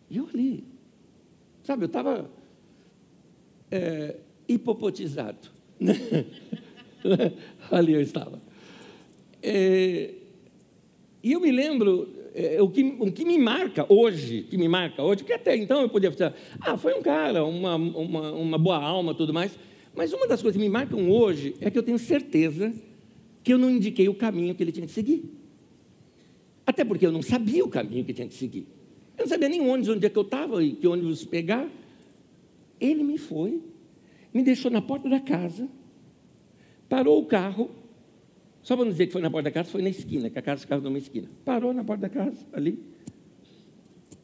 E 0.08 0.18
eu 0.18 0.28
ali, 0.32 0.64
sabe, 1.64 1.82
eu 1.82 1.86
estava 1.86 2.30
é, 3.70 4.16
hipopotizado. 4.48 5.50
ali 7.70 7.92
eu 7.92 8.00
estava. 8.00 8.40
É, 9.42 10.14
e 11.22 11.32
eu 11.32 11.40
me 11.40 11.50
lembro, 11.50 12.08
é, 12.34 12.60
o, 12.60 12.68
que, 12.68 12.82
o 13.00 13.10
que 13.10 13.24
me 13.24 13.38
marca 13.38 13.86
hoje, 13.88 14.42
que 14.42 14.56
me 14.56 14.68
marca 14.68 15.02
hoje, 15.02 15.18
porque 15.18 15.32
até 15.32 15.56
então 15.56 15.80
eu 15.80 15.88
podia 15.88 16.10
pensar, 16.10 16.34
ah, 16.60 16.76
foi 16.76 16.94
um 16.94 17.02
cara, 17.02 17.44
uma, 17.44 17.76
uma, 17.76 18.32
uma 18.32 18.58
boa 18.58 18.76
alma, 18.76 19.14
tudo 19.14 19.32
mais. 19.32 19.58
Mas 19.94 20.12
uma 20.12 20.26
das 20.28 20.42
coisas 20.42 20.60
que 20.60 20.62
me 20.62 20.70
marcam 20.70 21.10
hoje 21.10 21.56
é 21.60 21.70
que 21.70 21.78
eu 21.78 21.82
tenho 21.82 21.98
certeza 21.98 22.74
que 23.42 23.52
eu 23.52 23.58
não 23.58 23.70
indiquei 23.70 24.08
o 24.08 24.14
caminho 24.14 24.54
que 24.54 24.62
ele 24.62 24.72
tinha 24.72 24.86
que 24.86 24.92
seguir. 24.92 25.24
Até 26.66 26.84
porque 26.84 27.06
eu 27.06 27.12
não 27.12 27.22
sabia 27.22 27.64
o 27.64 27.68
caminho 27.68 28.04
que 28.04 28.12
tinha 28.12 28.28
que 28.28 28.34
seguir. 28.34 28.66
Eu 29.16 29.22
não 29.22 29.28
sabia 29.28 29.48
nem 29.48 29.60
onde, 29.62 29.90
onde 29.90 30.04
é 30.04 30.10
que 30.10 30.18
eu 30.18 30.22
estava 30.22 30.62
e 30.62 30.72
que 30.72 30.86
ônibus 30.86 31.24
pegar. 31.24 31.66
Ele 32.78 33.02
me 33.02 33.16
foi, 33.16 33.62
me 34.34 34.42
deixou 34.42 34.70
na 34.70 34.82
porta 34.82 35.08
da 35.08 35.18
casa, 35.18 35.66
parou 36.88 37.18
o 37.18 37.24
carro, 37.24 37.70
só 38.66 38.74
para 38.74 38.84
não 38.84 38.90
dizer 38.90 39.06
que 39.06 39.12
foi 39.12 39.22
na 39.22 39.30
porta 39.30 39.44
da 39.44 39.52
casa, 39.52 39.70
foi 39.70 39.80
na 39.80 39.90
esquina, 39.90 40.28
que 40.28 40.36
a 40.40 40.42
casa 40.42 40.62
ficava 40.62 40.82
numa 40.82 40.98
esquina. 40.98 41.28
Parou 41.44 41.72
na 41.72 41.84
porta 41.84 42.00
da 42.00 42.08
casa, 42.08 42.44
ali. 42.52 42.82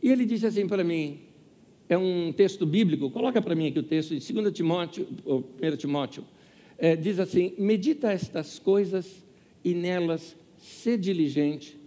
E 0.02 0.10
ele 0.10 0.24
disse 0.24 0.44
assim 0.44 0.66
para 0.66 0.82
mim: 0.82 1.20
é 1.88 1.96
um 1.96 2.32
texto 2.32 2.66
bíblico, 2.66 3.08
coloca 3.08 3.40
para 3.40 3.54
mim 3.54 3.68
aqui 3.68 3.78
o 3.78 3.84
texto 3.84 4.18
de 4.18 4.32
2 4.32 4.52
Timóteo, 4.52 5.06
ou 5.24 5.48
1 5.62 5.76
Timóteo, 5.76 6.24
é, 6.76 6.96
diz 6.96 7.20
assim: 7.20 7.54
medita 7.56 8.10
estas 8.10 8.58
coisas 8.58 9.24
e 9.64 9.74
nelas 9.74 10.36
ser 10.58 10.98
diligente, 10.98 11.78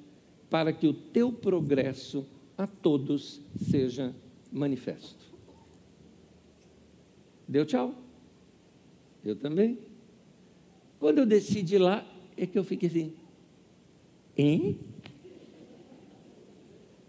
para 0.50 0.72
que 0.72 0.88
o 0.88 0.94
teu 0.94 1.34
progresso 1.34 2.26
a 2.58 2.66
todos 2.66 3.42
seja 3.70 4.16
manifesto. 4.50 5.26
Deu 7.46 7.66
tchau. 7.66 7.94
Eu 9.26 9.36
também. 9.36 9.78
Quando 11.02 11.18
eu 11.18 11.26
desci 11.26 11.62
de 11.62 11.78
lá, 11.78 12.15
é 12.38 12.46
que 12.46 12.58
eu 12.58 12.64
fiquei 12.64 12.90
assim, 12.90 13.14
hein? 14.38 14.78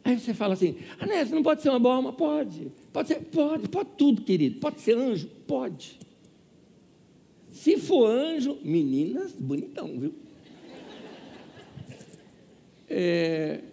Aí 0.04 0.18
você 0.20 0.32
fala 0.32 0.54
assim, 0.54 0.76
Anésio, 1.00 1.34
não 1.34 1.42
pode 1.42 1.62
ser 1.62 1.68
uma 1.68 1.80
boa 1.80 1.96
alma? 1.96 2.12
Pode. 2.12 2.70
Pode 2.92 3.08
ser, 3.08 3.20
pode, 3.22 3.68
pode 3.68 3.88
tudo, 3.98 4.22
querido. 4.22 4.60
Pode 4.60 4.80
ser 4.80 4.96
anjo? 4.96 5.28
Pode. 5.48 5.98
Se 7.50 7.76
for 7.76 8.06
anjo, 8.06 8.56
meninas, 8.62 9.32
bonitão, 9.32 9.98
viu? 9.98 10.14
É... 12.88 13.64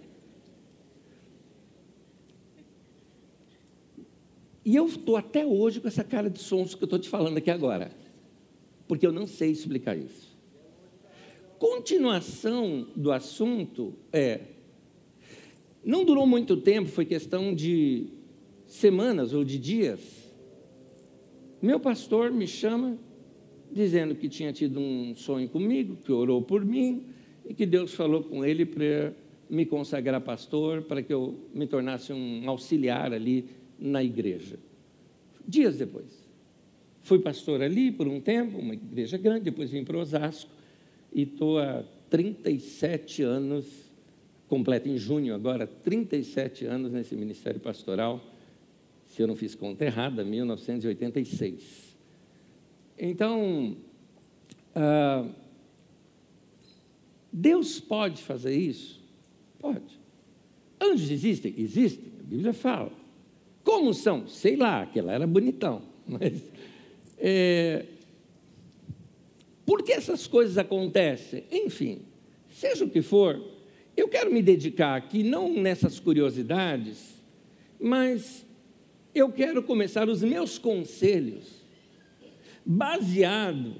E 4.65 4.75
eu 4.75 4.87
estou 4.87 5.17
até 5.17 5.45
hoje 5.45 5.79
com 5.79 5.87
essa 5.87 6.03
cara 6.03 6.31
de 6.31 6.39
sonso 6.39 6.75
que 6.75 6.83
eu 6.83 6.87
estou 6.87 6.97
te 6.97 7.09
falando 7.09 7.37
aqui 7.37 7.51
agora, 7.51 7.91
porque 8.87 9.05
eu 9.05 9.11
não 9.11 9.27
sei 9.27 9.51
explicar 9.51 9.95
isso 9.95 10.32
continuação 11.63 12.85
do 12.93 13.09
assunto 13.09 13.93
é: 14.11 14.41
não 15.81 16.03
durou 16.03 16.27
muito 16.27 16.57
tempo, 16.57 16.89
foi 16.89 17.05
questão 17.05 17.55
de 17.55 18.07
semanas 18.67 19.33
ou 19.33 19.45
de 19.45 19.57
dias. 19.57 20.29
Meu 21.61 21.79
pastor 21.79 22.31
me 22.31 22.45
chama 22.45 22.97
dizendo 23.71 24.13
que 24.13 24.27
tinha 24.27 24.51
tido 24.51 24.77
um 24.77 25.15
sonho 25.15 25.47
comigo, 25.47 25.95
que 26.03 26.11
orou 26.11 26.41
por 26.41 26.65
mim 26.65 27.05
e 27.47 27.53
que 27.53 27.65
Deus 27.65 27.93
falou 27.93 28.21
com 28.23 28.43
ele 28.43 28.65
para 28.65 29.13
me 29.49 29.65
consagrar 29.65 30.19
pastor, 30.19 30.81
para 30.81 31.01
que 31.01 31.13
eu 31.13 31.39
me 31.53 31.65
tornasse 31.65 32.11
um 32.11 32.49
auxiliar 32.49 33.13
ali 33.13 33.45
na 33.79 34.03
igreja. 34.03 34.59
Dias 35.47 35.77
depois. 35.77 36.27
Fui 37.03 37.19
pastor 37.19 37.61
ali 37.61 37.89
por 37.89 38.05
um 38.05 38.19
tempo, 38.19 38.57
uma 38.57 38.73
igreja 38.73 39.17
grande, 39.17 39.45
depois 39.45 39.71
vim 39.71 39.85
para 39.85 39.97
Osasco 39.97 40.52
e 41.13 41.23
estou 41.23 41.59
há 41.59 41.83
37 42.09 43.23
anos, 43.23 43.65
completo 44.47 44.89
em 44.89 44.97
junho 44.97 45.33
agora, 45.35 45.67
37 45.67 46.65
anos 46.65 46.91
nesse 46.91 47.15
ministério 47.15 47.59
pastoral, 47.59 48.21
se 49.05 49.21
eu 49.21 49.27
não 49.27 49.35
fiz 49.35 49.53
conta 49.55 49.85
errada, 49.85 50.23
1986. 50.23 51.95
Então, 52.97 53.77
ah, 54.75 55.27
Deus 57.31 57.79
pode 57.79 58.21
fazer 58.21 58.55
isso? 58.55 59.01
Pode. 59.59 59.99
Anjos 60.81 61.09
existem? 61.09 61.53
Existem, 61.57 62.11
a 62.19 62.23
Bíblia 62.23 62.53
fala. 62.53 62.91
Como 63.63 63.93
são? 63.93 64.27
Sei 64.27 64.55
lá, 64.55 64.83
aquela 64.83 65.13
era 65.13 65.25
bonitão, 65.25 65.81
mas 66.07 66.51
é, 67.17 67.85
por 69.65 69.83
que 69.83 69.91
essas 69.93 70.27
coisas 70.27 70.57
acontecem? 70.57 71.43
Enfim, 71.51 72.01
seja 72.49 72.85
o 72.85 72.89
que 72.89 73.01
for, 73.01 73.41
eu 73.95 74.07
quero 74.07 74.31
me 74.31 74.41
dedicar 74.41 74.95
aqui 74.95 75.23
não 75.23 75.53
nessas 75.53 75.99
curiosidades, 75.99 77.21
mas 77.79 78.45
eu 79.13 79.31
quero 79.31 79.61
começar 79.63 80.09
os 80.09 80.23
meus 80.23 80.57
conselhos 80.57 81.63
baseado 82.65 83.75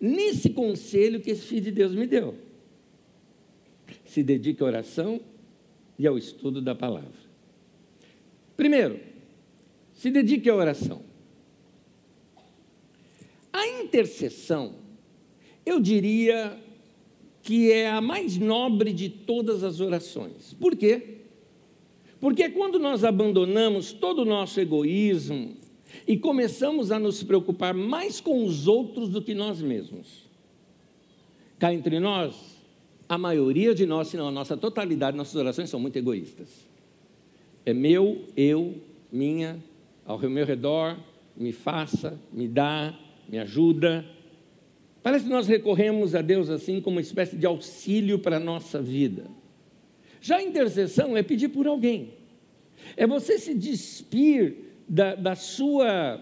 nesse 0.00 0.50
conselho 0.50 1.20
que 1.20 1.30
esse 1.30 1.46
filho 1.46 1.62
de 1.62 1.70
Deus 1.70 1.94
me 1.94 2.06
deu. 2.06 2.36
Se 4.04 4.22
dedique 4.22 4.62
à 4.62 4.66
oração 4.66 5.20
e 5.98 6.06
ao 6.06 6.18
estudo 6.18 6.60
da 6.60 6.74
palavra. 6.74 7.24
Primeiro, 8.56 9.00
se 9.92 10.10
dedique 10.10 10.50
à 10.50 10.54
oração. 10.54 11.02
A 13.52 13.66
intercessão 13.66 14.83
eu 15.64 15.80
diria 15.80 16.58
que 17.42 17.70
é 17.70 17.90
a 17.90 18.00
mais 18.00 18.38
nobre 18.38 18.92
de 18.92 19.08
todas 19.08 19.62
as 19.62 19.80
orações. 19.80 20.54
Por 20.54 20.74
quê? 20.74 21.18
Porque 22.20 22.48
quando 22.48 22.78
nós 22.78 23.04
abandonamos 23.04 23.92
todo 23.92 24.22
o 24.22 24.24
nosso 24.24 24.58
egoísmo 24.58 25.54
e 26.08 26.16
começamos 26.16 26.90
a 26.90 26.98
nos 26.98 27.22
preocupar 27.22 27.74
mais 27.74 28.20
com 28.20 28.44
os 28.44 28.66
outros 28.66 29.10
do 29.10 29.20
que 29.20 29.34
nós 29.34 29.60
mesmos, 29.60 30.24
cá 31.58 31.72
entre 31.72 32.00
nós, 32.00 32.54
a 33.06 33.18
maioria 33.18 33.74
de 33.74 33.84
nós, 33.84 34.08
se 34.08 34.16
não 34.16 34.28
a 34.28 34.32
nossa 34.32 34.56
totalidade, 34.56 35.16
nossas 35.16 35.34
orações 35.34 35.68
são 35.68 35.78
muito 35.78 35.96
egoístas. 35.96 36.48
É 37.66 37.74
meu, 37.74 38.24
eu, 38.34 38.74
minha, 39.12 39.62
ao 40.06 40.18
meu 40.18 40.46
redor, 40.46 40.96
me 41.36 41.52
faça, 41.52 42.18
me 42.32 42.48
dá, 42.48 42.98
me 43.28 43.38
ajuda, 43.38 44.04
Parece 45.04 45.26
que 45.26 45.30
nós 45.30 45.46
recorremos 45.46 46.14
a 46.14 46.22
Deus 46.22 46.48
assim 46.48 46.80
como 46.80 46.96
uma 46.96 47.02
espécie 47.02 47.36
de 47.36 47.44
auxílio 47.44 48.18
para 48.18 48.38
a 48.38 48.40
nossa 48.40 48.80
vida. 48.80 49.26
Já 50.18 50.38
a 50.38 50.42
intercessão 50.42 51.14
é 51.14 51.22
pedir 51.22 51.50
por 51.50 51.66
alguém, 51.66 52.14
é 52.96 53.06
você 53.06 53.38
se 53.38 53.52
despir 53.52 54.56
da, 54.88 55.14
da 55.14 55.34
sua, 55.34 56.18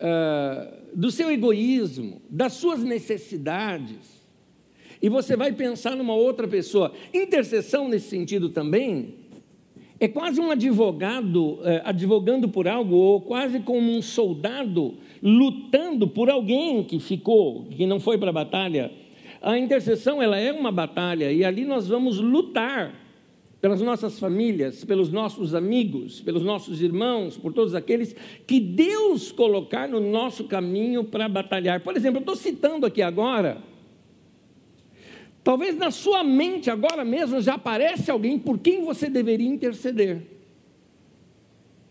uh, 0.00 0.76
do 0.92 1.08
seu 1.12 1.30
egoísmo, 1.30 2.20
das 2.28 2.54
suas 2.54 2.80
necessidades, 2.82 4.26
e 5.00 5.08
você 5.08 5.36
vai 5.36 5.52
pensar 5.52 5.94
numa 5.94 6.14
outra 6.14 6.48
pessoa. 6.48 6.92
Intercessão 7.14 7.88
nesse 7.88 8.08
sentido 8.08 8.48
também 8.48 9.14
é 9.98 10.06
quase 10.06 10.40
um 10.40 10.50
advogado 10.50 11.58
eh, 11.64 11.80
advogando 11.84 12.48
por 12.48 12.68
algo, 12.68 12.94
ou 12.94 13.20
quase 13.20 13.60
como 13.60 13.90
um 13.90 14.02
soldado 14.02 14.94
lutando 15.22 16.06
por 16.06 16.28
alguém 16.28 16.84
que 16.84 16.98
ficou, 16.98 17.64
que 17.64 17.86
não 17.86 17.98
foi 17.98 18.18
para 18.18 18.30
a 18.30 18.32
batalha. 18.32 18.90
A 19.40 19.58
intercessão 19.58 20.22
ela 20.22 20.38
é 20.38 20.52
uma 20.52 20.70
batalha 20.70 21.32
e 21.32 21.44
ali 21.44 21.64
nós 21.64 21.88
vamos 21.88 22.18
lutar 22.18 22.94
pelas 23.60 23.80
nossas 23.80 24.18
famílias, 24.18 24.84
pelos 24.84 25.10
nossos 25.10 25.54
amigos, 25.54 26.20
pelos 26.20 26.42
nossos 26.42 26.82
irmãos, 26.82 27.38
por 27.38 27.52
todos 27.52 27.74
aqueles 27.74 28.14
que 28.46 28.60
Deus 28.60 29.32
colocar 29.32 29.88
no 29.88 29.98
nosso 29.98 30.44
caminho 30.44 31.04
para 31.04 31.28
batalhar. 31.28 31.80
Por 31.80 31.96
exemplo, 31.96 32.18
eu 32.18 32.20
estou 32.20 32.36
citando 32.36 32.84
aqui 32.84 33.00
agora 33.00 33.62
Talvez 35.46 35.76
na 35.76 35.92
sua 35.92 36.24
mente 36.24 36.68
agora 36.72 37.04
mesmo 37.04 37.40
já 37.40 37.54
aparece 37.54 38.10
alguém 38.10 38.36
por 38.36 38.58
quem 38.58 38.84
você 38.84 39.08
deveria 39.08 39.46
interceder. 39.46 40.22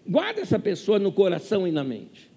Guarda 0.05 0.41
essa 0.41 0.59
pessoa 0.59 0.99
no 0.99 1.09
coração 1.09 1.65
e 1.65 1.71
na 1.71 1.81
mente. 1.81 2.29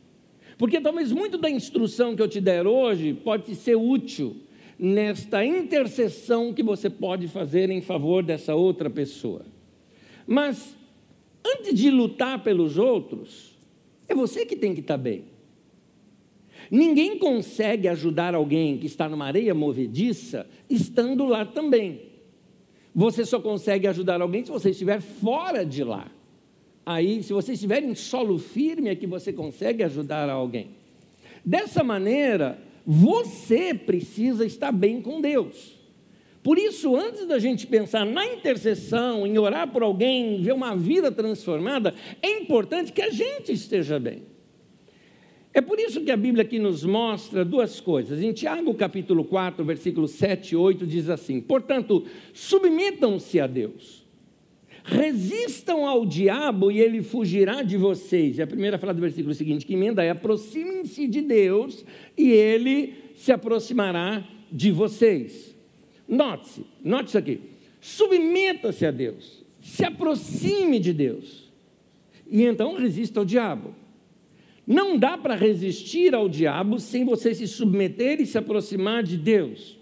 Porque 0.56 0.80
talvez 0.80 1.10
muito 1.10 1.36
da 1.36 1.50
instrução 1.50 2.14
que 2.14 2.22
eu 2.22 2.28
te 2.28 2.40
der 2.40 2.68
hoje 2.68 3.14
pode 3.14 3.52
ser 3.56 3.74
útil 3.74 4.36
nesta 4.78 5.44
intercessão 5.44 6.54
que 6.54 6.62
você 6.62 6.88
pode 6.88 7.26
fazer 7.26 7.68
em 7.68 7.80
favor 7.80 8.22
dessa 8.22 8.54
outra 8.54 8.88
pessoa. 8.88 9.44
Mas 10.24 10.76
antes 11.44 11.74
de 11.74 11.90
lutar 11.90 12.44
pelos 12.44 12.78
outros, 12.78 13.58
é 14.06 14.14
você 14.14 14.46
que 14.46 14.54
tem 14.54 14.72
que 14.72 14.82
estar 14.82 14.96
bem. 14.96 15.24
Ninguém 16.70 17.18
consegue 17.18 17.88
ajudar 17.88 18.34
alguém 18.34 18.78
que 18.78 18.86
está 18.86 19.08
numa 19.08 19.26
areia 19.26 19.54
movediça 19.54 20.46
estando 20.68 21.24
lá 21.26 21.44
também. 21.44 22.02
Você 22.94 23.24
só 23.24 23.40
consegue 23.40 23.86
ajudar 23.86 24.20
alguém 24.20 24.44
se 24.44 24.50
você 24.50 24.70
estiver 24.70 25.00
fora 25.00 25.64
de 25.64 25.84
lá. 25.84 26.10
Aí, 26.84 27.22
se 27.22 27.32
você 27.32 27.52
estiver 27.52 27.82
em 27.82 27.94
solo 27.94 28.38
firme, 28.38 28.88
é 28.88 28.94
que 28.94 29.06
você 29.06 29.32
consegue 29.32 29.82
ajudar 29.82 30.28
alguém. 30.28 30.70
Dessa 31.44 31.84
maneira, 31.84 32.58
você 32.84 33.74
precisa 33.74 34.44
estar 34.44 34.72
bem 34.72 35.02
com 35.02 35.20
Deus. 35.20 35.78
Por 36.42 36.56
isso, 36.56 36.96
antes 36.96 37.26
da 37.26 37.38
gente 37.38 37.66
pensar 37.66 38.06
na 38.06 38.24
intercessão, 38.26 39.26
em 39.26 39.36
orar 39.36 39.70
por 39.70 39.82
alguém, 39.82 40.40
ver 40.40 40.52
uma 40.52 40.74
vida 40.74 41.12
transformada, 41.12 41.94
é 42.22 42.40
importante 42.40 42.90
que 42.90 43.02
a 43.02 43.10
gente 43.10 43.52
esteja 43.52 43.98
bem. 43.98 44.22
É 45.52 45.60
por 45.60 45.78
isso 45.80 46.02
que 46.02 46.10
a 46.10 46.16
Bíblia 46.16 46.44
aqui 46.44 46.58
nos 46.58 46.84
mostra 46.84 47.44
duas 47.44 47.80
coisas. 47.80 48.22
Em 48.22 48.32
Tiago 48.32 48.74
capítulo 48.74 49.24
4, 49.24 49.64
versículos 49.64 50.12
7 50.12 50.52
e 50.52 50.56
8 50.56 50.86
diz 50.86 51.08
assim: 51.08 51.40
"Portanto, 51.40 52.04
submetam-se 52.32 53.40
a 53.40 53.46
Deus. 53.46 54.06
Resistam 54.84 55.86
ao 55.86 56.06
diabo 56.06 56.70
e 56.70 56.80
ele 56.80 57.02
fugirá 57.02 57.62
de 57.62 57.76
vocês." 57.76 58.38
E 58.38 58.42
a 58.42 58.46
primeira 58.46 58.78
frase 58.78 58.96
do 58.96 59.02
versículo 59.02 59.34
seguinte 59.34 59.66
que 59.66 59.74
emenda 59.74 60.04
é: 60.04 60.10
"Aproximem-se 60.10 61.06
de 61.06 61.22
Deus 61.22 61.84
e 62.16 62.30
ele 62.30 62.94
se 63.14 63.32
aproximará 63.32 64.24
de 64.52 64.70
vocês." 64.70 65.56
Note-se, 66.06 66.64
note 66.82 67.08
isso 67.08 67.18
aqui. 67.18 67.40
Submeta-se 67.80 68.86
a 68.86 68.90
Deus. 68.90 69.44
Se 69.60 69.84
aproxime 69.84 70.78
de 70.78 70.92
Deus. 70.92 71.50
E 72.30 72.44
então 72.44 72.76
resista 72.76 73.20
ao 73.20 73.26
diabo. 73.26 73.74
Não 74.68 74.98
dá 74.98 75.16
para 75.16 75.34
resistir 75.34 76.14
ao 76.14 76.28
diabo 76.28 76.78
sem 76.78 77.02
você 77.02 77.34
se 77.34 77.48
submeter 77.48 78.20
e 78.20 78.26
se 78.26 78.36
aproximar 78.36 79.02
de 79.02 79.16
Deus. 79.16 79.78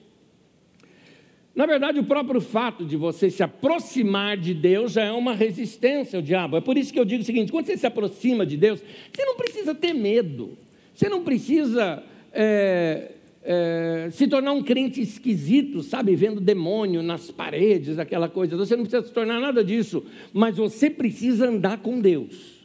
Na 1.52 1.66
verdade, 1.66 1.98
o 1.98 2.04
próprio 2.04 2.40
fato 2.40 2.84
de 2.84 2.96
você 2.96 3.28
se 3.28 3.42
aproximar 3.42 4.36
de 4.36 4.54
Deus 4.54 4.92
já 4.92 5.02
é 5.02 5.10
uma 5.10 5.34
resistência 5.34 6.18
ao 6.18 6.22
diabo. 6.22 6.56
É 6.56 6.60
por 6.60 6.78
isso 6.78 6.92
que 6.92 7.00
eu 7.00 7.04
digo 7.04 7.24
o 7.24 7.26
seguinte: 7.26 7.50
quando 7.50 7.66
você 7.66 7.76
se 7.76 7.84
aproxima 7.84 8.46
de 8.46 8.56
Deus, 8.56 8.80
você 9.12 9.24
não 9.24 9.34
precisa 9.34 9.74
ter 9.74 9.92
medo, 9.92 10.56
você 10.94 11.08
não 11.08 11.24
precisa 11.24 12.04
é, 12.32 13.10
é, 13.42 14.08
se 14.12 14.28
tornar 14.28 14.52
um 14.52 14.62
crente 14.62 15.00
esquisito, 15.00 15.82
sabe, 15.82 16.14
vendo 16.14 16.40
demônio 16.40 17.02
nas 17.02 17.28
paredes, 17.28 17.98
aquela 17.98 18.28
coisa. 18.28 18.56
Você 18.56 18.76
não 18.76 18.84
precisa 18.84 19.04
se 19.04 19.12
tornar 19.12 19.40
nada 19.40 19.64
disso, 19.64 20.04
mas 20.32 20.56
você 20.56 20.88
precisa 20.88 21.48
andar 21.48 21.78
com 21.78 22.00
Deus. 22.00 22.55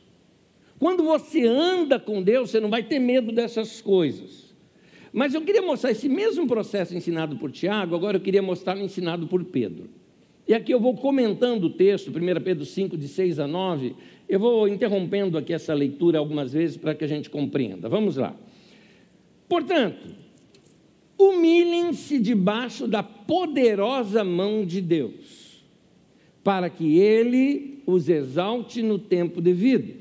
Quando 0.82 1.04
você 1.04 1.46
anda 1.46 2.00
com 2.00 2.24
Deus, 2.24 2.50
você 2.50 2.60
não 2.60 2.68
vai 2.68 2.82
ter 2.82 2.98
medo 2.98 3.32
dessas 3.32 3.80
coisas. 3.80 4.52
Mas 5.14 5.36
eu 5.36 5.42
queria 5.44 5.62
mostrar 5.62 5.92
esse 5.92 6.10
mesmo 6.10 6.48
processo 6.48 6.98
ensinado 6.98 7.38
por 7.38 7.52
Tiago, 7.52 7.94
agora 7.94 8.18
eu 8.18 8.22
queria 8.22 8.42
mostrar 8.42 8.76
ensinado 8.80 9.28
por 9.28 9.44
Pedro. 9.44 9.92
E 10.48 10.56
aqui 10.56 10.74
eu 10.74 10.80
vou 10.80 10.96
comentando 10.96 11.66
o 11.66 11.70
texto, 11.70 12.10
1 12.10 12.42
Pedro 12.44 12.66
5, 12.66 12.98
de 12.98 13.08
6 13.08 13.38
a 13.38 13.46
9. 13.46 13.96
Eu 14.28 14.40
vou 14.40 14.68
interrompendo 14.68 15.38
aqui 15.38 15.54
essa 15.54 15.72
leitura 15.72 16.18
algumas 16.18 16.52
vezes 16.52 16.78
para 16.78 16.96
que 16.96 17.04
a 17.04 17.08
gente 17.08 17.30
compreenda. 17.30 17.88
Vamos 17.88 18.18
lá. 18.18 18.36
Portanto, 19.48 20.08
humilhem-se 21.16 22.18
debaixo 22.18 22.88
da 22.88 23.04
poderosa 23.04 24.24
mão 24.24 24.66
de 24.66 24.82
Deus, 24.82 25.64
para 26.44 26.72
que 26.72 26.98
ele 26.98 27.84
os 27.86 28.10
exalte 28.10 28.82
no 28.82 28.98
tempo 28.98 29.40
devido 29.40 30.01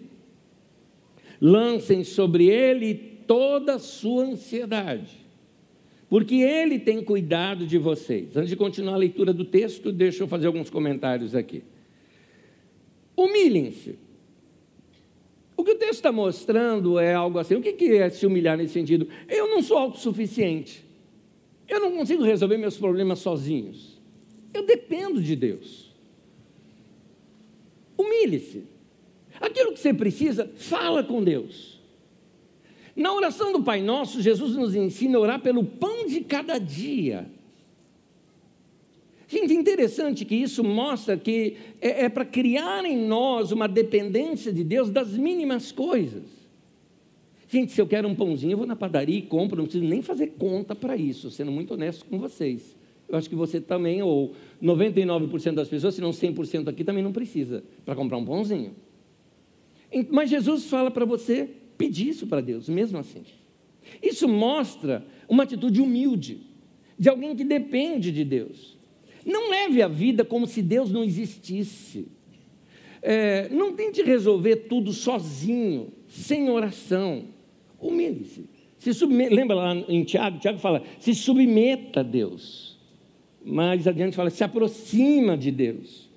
lancem 1.40 2.04
sobre 2.04 2.49
ele 2.49 2.94
toda 3.26 3.75
a 3.75 3.78
sua 3.78 4.25
ansiedade, 4.25 5.16
porque 6.09 6.37
ele 6.37 6.78
tem 6.78 7.02
cuidado 7.02 7.66
de 7.66 7.78
vocês. 7.78 8.37
Antes 8.37 8.50
de 8.50 8.56
continuar 8.56 8.94
a 8.94 8.99
leitura 8.99 9.32
do 9.32 9.44
texto, 9.44 9.92
deixa 9.92 10.23
eu 10.23 10.28
fazer 10.28 10.49
alguns 10.49 10.68
comentários 10.68 11.35
aqui. 11.35 11.62
Humilhem-se. 13.16 13.99
O 15.56 15.62
que 15.62 15.73
o 15.73 15.78
texto 15.78 15.97
está 15.97 16.11
mostrando 16.11 16.99
é 16.99 17.14
algo 17.14 17.38
assim. 17.38 17.54
O 17.54 17.61
que 17.61 17.94
é 17.94 18.09
se 18.09 18.26
humilhar 18.26 18.56
nesse 18.56 18.73
sentido? 18.73 19.06
Eu 19.28 19.47
não 19.49 19.62
sou 19.62 19.76
autossuficiente. 19.76 20.82
Eu 21.68 21.78
não 21.80 21.92
consigo 21.92 22.25
resolver 22.25 22.56
meus 22.56 22.76
problemas 22.76 23.20
sozinhos. 23.20 24.00
Eu 24.52 24.66
dependo 24.66 25.23
de 25.23 25.37
Deus. 25.37 25.94
Humilhe-se. 27.97 28.64
Aquilo 29.40 29.72
que 29.72 29.81
você 29.81 29.94
precisa, 29.94 30.50
fala 30.57 31.03
com 31.03 31.24
Deus. 31.24 31.81
Na 32.94 33.14
oração 33.14 33.53
do 33.53 33.62
Pai 33.62 33.81
Nosso, 33.81 34.20
Jesus 34.20 34.55
nos 34.55 34.74
ensina 34.74 35.16
a 35.16 35.20
orar 35.20 35.40
pelo 35.40 35.64
pão 35.64 36.07
de 36.07 36.20
cada 36.20 36.59
dia. 36.59 37.26
Gente, 39.26 39.55
interessante 39.55 40.24
que 40.24 40.35
isso 40.35 40.62
mostra 40.62 41.16
que 41.16 41.57
é, 41.81 42.05
é 42.05 42.09
para 42.09 42.24
criar 42.24 42.85
em 42.85 42.98
nós 42.98 43.53
uma 43.53 43.68
dependência 43.68 44.53
de 44.53 44.64
Deus 44.64 44.90
das 44.90 45.12
mínimas 45.12 45.72
coisas. 45.72 46.24
Gente, 47.48 47.72
se 47.72 47.81
eu 47.81 47.87
quero 47.87 48.07
um 48.09 48.14
pãozinho, 48.14 48.53
eu 48.53 48.59
vou 48.59 48.66
na 48.66 48.76
padaria 48.76 49.18
e 49.18 49.22
compro, 49.22 49.57
não 49.57 49.64
preciso 49.64 49.85
nem 49.85 50.03
fazer 50.03 50.35
conta 50.38 50.74
para 50.74 50.96
isso, 50.96 51.31
sendo 51.31 51.50
muito 51.50 51.74
honesto 51.74 52.05
com 52.05 52.18
vocês. 52.18 52.76
Eu 53.09 53.16
acho 53.16 53.29
que 53.29 53.35
você 53.35 53.61
também, 53.61 54.03
ou 54.03 54.35
99% 54.62 55.55
das 55.55 55.68
pessoas, 55.68 55.94
se 55.94 56.00
não 56.00 56.11
100% 56.11 56.68
aqui, 56.68 56.85
também 56.85 57.03
não 57.03 57.12
precisa 57.12 57.64
para 57.85 57.94
comprar 57.94 58.18
um 58.18 58.24
pãozinho. 58.24 58.74
Mas 60.11 60.31
Jesus 60.31 60.66
fala 60.66 60.90
para 60.90 61.05
você 61.05 61.48
pedir 61.76 62.09
isso 62.09 62.26
para 62.26 62.40
Deus, 62.40 62.68
mesmo 62.68 62.98
assim. 62.98 63.22
Isso 64.03 64.29
mostra 64.29 65.05
uma 65.29 65.42
atitude 65.42 65.81
humilde, 65.81 66.42
de 66.98 67.09
alguém 67.09 67.35
que 67.35 67.44
depende 67.44 68.12
de 68.12 68.24
Deus. 68.24 68.79
Não 69.24 69.50
leve 69.50 69.83
a 69.83 69.88
vida 69.88 70.24
como 70.24 70.46
se 70.46 70.62
Deus 70.62 70.90
não 70.90 71.05
existisse. 71.05 72.09
É, 73.03 73.48
não 73.48 73.72
tente 73.72 74.03
resolver 74.03 74.57
tudo 74.68 74.92
sozinho, 74.92 75.92
sem 76.07 76.50
oração. 76.50 77.24
Humilhe-se. 77.81 78.44
Se 78.79 78.94
submeta, 78.94 79.35
lembra 79.35 79.57
lá 79.57 79.74
em 79.74 80.05
Tiago? 80.05 80.38
Tiago 80.38 80.59
fala: 80.59 80.83
se 80.98 81.14
submeta 81.14 82.00
a 82.00 82.03
Deus. 82.03 82.79
Mais 83.44 83.87
adiante 83.87 84.16
fala: 84.16 84.31
se 84.31 84.42
aproxima 84.44 85.37
de 85.37 85.50
Deus. 85.50 86.09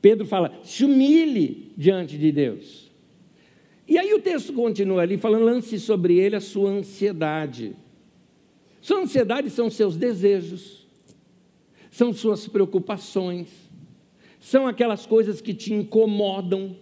Pedro 0.00 0.26
fala: 0.26 0.52
se 0.62 0.84
humilhe 0.84 1.72
diante 1.76 2.18
de 2.18 2.30
Deus. 2.30 2.83
E 3.86 3.98
aí 3.98 4.14
o 4.14 4.20
texto 4.20 4.52
continua 4.52 5.02
ali 5.02 5.18
falando, 5.18 5.44
lance 5.44 5.78
sobre 5.78 6.18
ele 6.18 6.36
a 6.36 6.40
sua 6.40 6.70
ansiedade. 6.70 7.76
Sua 8.80 9.00
ansiedade 9.00 9.50
são 9.50 9.70
seus 9.70 9.96
desejos, 9.96 10.86
são 11.90 12.12
suas 12.12 12.46
preocupações, 12.46 13.48
são 14.40 14.66
aquelas 14.66 15.06
coisas 15.06 15.40
que 15.40 15.54
te 15.54 15.72
incomodam 15.72 16.76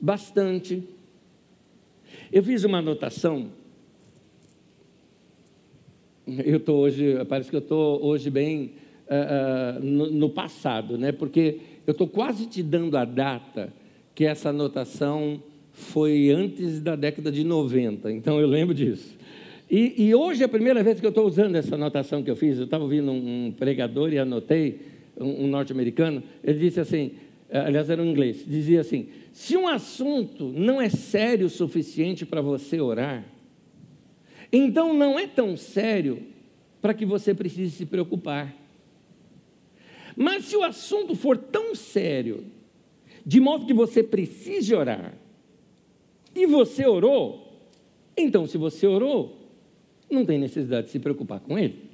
bastante. 0.00 0.82
Eu 2.30 2.42
fiz 2.42 2.64
uma 2.64 2.78
anotação. 2.78 3.50
Eu 6.26 6.58
estou 6.58 6.78
hoje, 6.78 7.24
parece 7.24 7.50
que 7.50 7.56
eu 7.56 7.60
estou 7.60 8.04
hoje 8.04 8.30
bem 8.30 8.74
uh, 9.08 9.78
uh, 9.78 9.84
no, 9.84 10.10
no 10.10 10.30
passado, 10.30 10.96
né? 10.96 11.10
Porque 11.10 11.60
eu 11.86 11.92
estou 11.92 12.06
quase 12.06 12.46
te 12.46 12.62
dando 12.62 12.96
a 12.96 13.04
data 13.04 13.72
que 14.14 14.24
essa 14.24 14.50
anotação 14.50 15.42
foi 15.82 16.30
antes 16.30 16.80
da 16.80 16.96
década 16.96 17.30
de 17.30 17.44
90, 17.44 18.10
então 18.10 18.40
eu 18.40 18.46
lembro 18.46 18.74
disso. 18.74 19.16
E, 19.70 20.06
e 20.06 20.14
hoje 20.14 20.42
é 20.42 20.46
a 20.46 20.48
primeira 20.48 20.82
vez 20.82 21.00
que 21.00 21.06
eu 21.06 21.10
estou 21.10 21.26
usando 21.26 21.56
essa 21.56 21.76
anotação 21.76 22.22
que 22.22 22.30
eu 22.30 22.36
fiz. 22.36 22.58
Eu 22.58 22.64
estava 22.64 22.84
ouvindo 22.84 23.10
um, 23.10 23.50
pregador 23.56 24.12
e 24.12 24.18
anotei, 24.18 24.80
um, 25.18 25.44
um 25.44 25.46
norte-americano, 25.46 26.22
ele 26.44 26.58
disse 26.58 26.78
assim, 26.78 27.12
eh, 27.48 27.58
aliás 27.58 27.88
era 27.88 28.02
um 28.02 28.06
inglês, 28.06 28.44
dizia 28.46 28.80
assim, 28.80 29.08
se 29.32 29.56
um 29.56 29.66
assunto 29.66 30.52
não 30.54 30.80
é 30.80 30.90
sério 30.90 31.46
o 31.46 31.50
suficiente 31.50 32.26
para 32.26 32.42
você 32.42 32.80
orar, 32.80 33.24
então 34.52 34.92
não 34.92 35.18
é 35.18 35.26
tão 35.26 35.56
sério 35.56 36.22
para 36.82 36.92
que 36.92 37.06
você 37.06 37.32
precise 37.32 37.70
se 37.70 37.86
preocupar. 37.86 38.54
Mas 40.14 40.44
se 40.44 40.56
o 40.56 40.62
assunto 40.62 41.14
for 41.14 41.38
tão 41.38 41.74
sério, 41.74 42.44
de 43.24 43.40
modo 43.40 43.64
que 43.64 43.72
você 43.72 44.02
precise 44.02 44.74
orar, 44.74 45.14
e 46.34 46.46
você 46.46 46.86
orou, 46.86 47.62
então 48.16 48.46
se 48.46 48.58
você 48.58 48.86
orou, 48.86 49.36
não 50.10 50.24
tem 50.24 50.38
necessidade 50.38 50.86
de 50.86 50.92
se 50.92 50.98
preocupar 50.98 51.40
com 51.40 51.58
ele. 51.58 51.90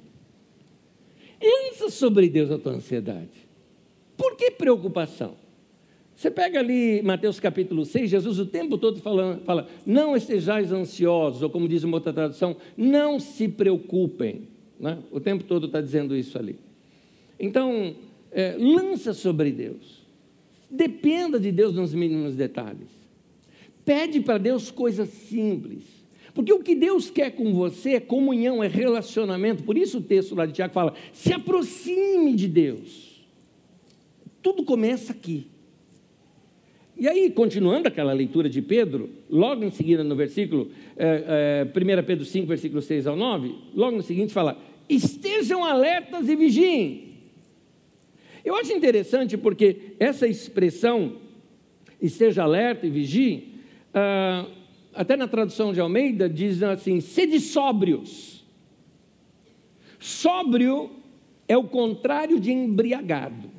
Lança 1.41 1.89
sobre 1.89 2.29
Deus 2.29 2.51
a 2.51 2.57
tua 2.57 2.73
ansiedade. 2.73 3.47
Por 4.17 4.35
que 4.35 4.51
preocupação? 4.51 5.35
Você 6.15 6.29
pega 6.29 6.59
ali 6.59 7.01
Mateus 7.01 7.39
capítulo 7.39 7.85
6, 7.85 8.09
Jesus 8.09 8.39
o 8.39 8.45
tempo 8.45 8.77
todo 8.77 8.99
fala, 8.99 9.39
fala 9.45 9.69
não 9.85 10.17
estejais 10.17 10.69
ansiosos, 10.73 11.41
ou 11.41 11.49
como 11.49 11.65
diz 11.65 11.85
uma 11.85 11.95
outra 11.95 12.11
tradução, 12.11 12.57
não 12.75 13.21
se 13.21 13.47
preocupem. 13.47 14.49
Né? 14.77 14.97
O 15.11 15.21
tempo 15.21 15.45
todo 15.45 15.67
está 15.67 15.79
dizendo 15.79 16.17
isso 16.17 16.37
ali. 16.37 16.59
Então, 17.39 17.95
é, 18.33 18.57
lança 18.59 19.13
sobre 19.13 19.51
Deus. 19.53 20.05
Dependa 20.69 21.39
de 21.39 21.53
Deus 21.53 21.73
nos 21.73 21.93
mínimos 21.93 22.35
detalhes. 22.35 22.98
Pede 23.89 24.19
para 24.19 24.37
Deus 24.37 24.69
coisas 24.69 25.09
simples. 25.09 25.83
Porque 26.35 26.53
o 26.53 26.59
que 26.59 26.75
Deus 26.75 27.09
quer 27.09 27.31
com 27.31 27.55
você 27.55 27.93
é 27.93 27.99
comunhão, 27.99 28.63
é 28.63 28.67
relacionamento. 28.67 29.63
Por 29.63 29.75
isso 29.75 29.97
o 29.97 30.01
texto 30.01 30.35
lá 30.35 30.45
de 30.45 30.53
Tiago 30.53 30.71
fala: 30.71 30.93
se 31.11 31.33
aproxime 31.33 32.35
de 32.35 32.47
Deus. 32.47 33.25
Tudo 34.43 34.63
começa 34.63 35.11
aqui. 35.11 35.47
E 36.95 37.07
aí, 37.07 37.31
continuando 37.31 37.87
aquela 37.87 38.13
leitura 38.13 38.47
de 38.47 38.61
Pedro, 38.61 39.09
logo 39.27 39.63
em 39.63 39.71
seguida 39.71 40.03
no 40.03 40.15
versículo, 40.15 40.69
é, 40.95 41.65
é, 41.75 42.01
1 42.01 42.05
Pedro 42.05 42.25
5, 42.25 42.45
versículo 42.45 42.83
6 42.83 43.07
ao 43.07 43.15
9, 43.15 43.55
logo 43.73 43.97
no 43.97 44.03
seguinte 44.03 44.31
fala: 44.31 44.55
estejam 44.87 45.65
alertas 45.65 46.29
e 46.29 46.35
vigiem. 46.35 47.05
Eu 48.45 48.55
acho 48.55 48.71
interessante 48.71 49.35
porque 49.35 49.95
essa 49.99 50.27
expressão, 50.27 51.13
esteja 51.99 52.43
alerta 52.43 52.85
e 52.85 52.91
vigie, 52.91 53.48
ah, 53.93 54.45
até 54.93 55.15
na 55.15 55.27
tradução 55.27 55.71
de 55.71 55.79
Almeida, 55.79 56.29
diz 56.29 56.61
assim: 56.63 56.99
sede 56.99 57.39
sóbrios. 57.39 58.45
Sóbrio 59.99 60.91
é 61.47 61.57
o 61.57 61.63
contrário 61.63 62.39
de 62.39 62.51
embriagado. 62.51 63.49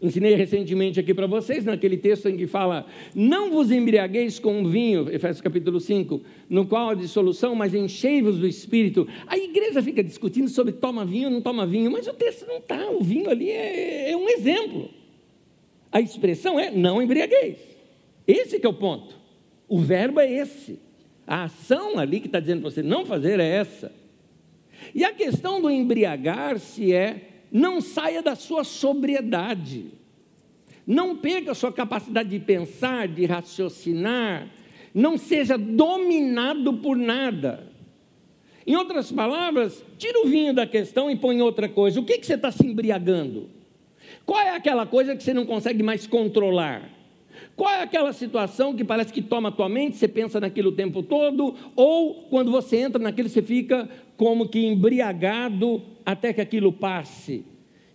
Ensinei 0.00 0.34
recentemente 0.34 0.98
aqui 0.98 1.14
para 1.14 1.28
vocês, 1.28 1.64
naquele 1.64 1.96
texto 1.96 2.28
em 2.28 2.36
que 2.36 2.48
fala: 2.48 2.86
Não 3.14 3.50
vos 3.52 3.70
embriagueis 3.70 4.40
com 4.40 4.64
vinho, 4.64 5.08
Efésios 5.08 5.40
capítulo 5.40 5.78
5, 5.78 6.20
no 6.50 6.66
qual 6.66 6.90
há 6.90 6.94
dissolução, 6.94 7.54
mas 7.54 7.72
enchei-vos 7.72 8.36
do 8.36 8.46
espírito. 8.46 9.06
A 9.28 9.38
igreja 9.38 9.80
fica 9.80 10.02
discutindo 10.02 10.48
sobre 10.48 10.72
toma 10.72 11.04
vinho 11.04 11.28
ou 11.28 11.30
não 11.34 11.40
toma 11.40 11.64
vinho, 11.64 11.90
mas 11.90 12.08
o 12.08 12.12
texto 12.12 12.46
não 12.48 12.58
está, 12.58 12.90
o 12.90 13.00
vinho 13.00 13.30
ali 13.30 13.48
é, 13.48 14.10
é 14.10 14.16
um 14.16 14.28
exemplo. 14.28 14.90
A 15.92 16.00
expressão 16.00 16.58
é 16.58 16.72
não 16.72 17.00
embriagueis. 17.00 17.71
Esse 18.26 18.58
que 18.58 18.66
é 18.66 18.68
o 18.68 18.74
ponto. 18.74 19.18
O 19.68 19.78
verbo 19.78 20.20
é 20.20 20.30
esse. 20.30 20.78
A 21.26 21.44
ação 21.44 21.98
ali 21.98 22.20
que 22.20 22.26
está 22.26 22.40
dizendo 22.40 22.62
para 22.62 22.70
você 22.70 22.82
não 22.82 23.06
fazer 23.06 23.40
é 23.40 23.48
essa. 23.48 23.92
E 24.94 25.04
a 25.04 25.12
questão 25.12 25.60
do 25.60 25.70
embriagar-se 25.70 26.92
é 26.92 27.44
não 27.50 27.80
saia 27.80 28.22
da 28.22 28.34
sua 28.34 28.64
sobriedade. 28.64 29.86
Não 30.86 31.16
perca 31.16 31.52
a 31.52 31.54
sua 31.54 31.72
capacidade 31.72 32.28
de 32.28 32.40
pensar, 32.40 33.06
de 33.06 33.24
raciocinar. 33.24 34.48
Não 34.92 35.16
seja 35.16 35.56
dominado 35.56 36.74
por 36.74 36.96
nada. 36.96 37.70
Em 38.66 38.76
outras 38.76 39.10
palavras, 39.10 39.84
tira 39.98 40.20
o 40.20 40.28
vinho 40.28 40.54
da 40.54 40.66
questão 40.66 41.10
e 41.10 41.16
põe 41.16 41.40
outra 41.40 41.68
coisa. 41.68 42.00
O 42.00 42.04
que, 42.04 42.18
que 42.18 42.26
você 42.26 42.34
está 42.34 42.50
se 42.50 42.66
embriagando? 42.66 43.48
Qual 44.24 44.40
é 44.40 44.50
aquela 44.50 44.86
coisa 44.86 45.16
que 45.16 45.22
você 45.22 45.34
não 45.34 45.44
consegue 45.44 45.82
mais 45.82 46.06
controlar? 46.06 46.88
Qual 47.62 47.72
é 47.72 47.82
aquela 47.84 48.12
situação 48.12 48.74
que 48.74 48.82
parece 48.82 49.12
que 49.12 49.22
toma 49.22 49.50
a 49.50 49.52
tua 49.52 49.68
mente, 49.68 49.96
você 49.96 50.08
pensa 50.08 50.40
naquilo 50.40 50.70
o 50.70 50.74
tempo 50.74 51.00
todo, 51.00 51.54
ou 51.76 52.24
quando 52.24 52.50
você 52.50 52.78
entra 52.78 53.00
naquilo, 53.00 53.28
você 53.28 53.40
fica 53.40 53.88
como 54.16 54.48
que 54.48 54.66
embriagado 54.66 55.80
até 56.04 56.32
que 56.32 56.40
aquilo 56.40 56.72
passe. 56.72 57.44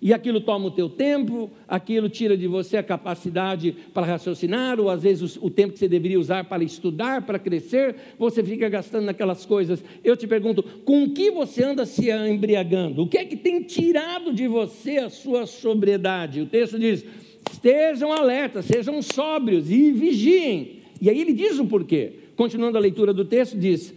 E 0.01 0.13
aquilo 0.13 0.39
toma 0.39 0.67
o 0.67 0.71
teu 0.71 0.87
tempo, 0.87 1.51
aquilo 1.67 2.07
tira 2.07 2.37
de 2.37 2.47
você 2.47 2.77
a 2.77 2.83
capacidade 2.83 3.75
para 3.93 4.05
raciocinar, 4.05 4.79
ou 4.79 4.89
às 4.89 5.03
vezes 5.03 5.35
o, 5.35 5.47
o 5.47 5.49
tempo 5.49 5.73
que 5.73 5.79
você 5.79 5.89
deveria 5.89 6.17
usar 6.17 6.45
para 6.45 6.63
estudar, 6.63 7.25
para 7.25 7.37
crescer, 7.37 7.93
você 8.17 8.41
fica 8.41 8.69
gastando 8.69 9.03
naquelas 9.03 9.45
coisas. 9.45 9.83
Eu 10.01 10.15
te 10.15 10.25
pergunto, 10.25 10.63
com 10.63 11.09
que 11.09 11.29
você 11.29 11.65
anda 11.65 11.85
se 11.85 12.09
embriagando? 12.09 13.01
O 13.01 13.07
que 13.09 13.17
é 13.17 13.25
que 13.25 13.35
tem 13.35 13.61
tirado 13.63 14.31
de 14.31 14.47
você 14.47 14.99
a 14.99 15.09
sua 15.09 15.45
sobriedade? 15.45 16.39
O 16.39 16.45
texto 16.45 16.79
diz: 16.79 17.03
estejam 17.51 18.11
alertas, 18.11 18.65
sejam 18.65 19.01
sóbrios 19.01 19.69
e 19.69 19.91
vigiem. 19.91 20.81
E 21.01 21.09
aí 21.09 21.19
ele 21.19 21.33
diz 21.33 21.59
o 21.59 21.65
porquê. 21.65 22.13
Continuando 22.35 22.77
a 22.77 22.81
leitura 22.81 23.13
do 23.13 23.25
texto, 23.25 23.57
diz: 23.57 23.93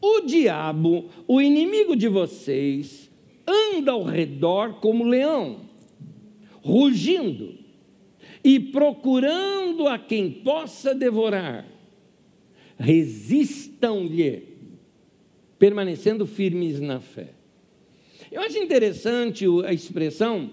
O 0.00 0.20
diabo, 0.20 1.08
o 1.26 1.40
inimigo 1.40 1.96
de 1.96 2.08
vocês, 2.08 3.10
anda 3.46 3.92
ao 3.92 4.02
redor 4.02 4.80
como 4.80 5.04
leão, 5.04 5.60
rugindo 6.62 7.54
e 8.42 8.60
procurando 8.60 9.86
a 9.88 9.98
quem 9.98 10.30
possa 10.30 10.94
devorar. 10.94 11.66
Resistam-lhe, 12.76 14.42
permanecendo 15.58 16.26
firmes 16.26 16.80
na 16.80 17.00
fé. 17.00 17.30
Eu 18.30 18.42
acho 18.42 18.58
interessante 18.58 19.46
a 19.64 19.72
expressão 19.72 20.50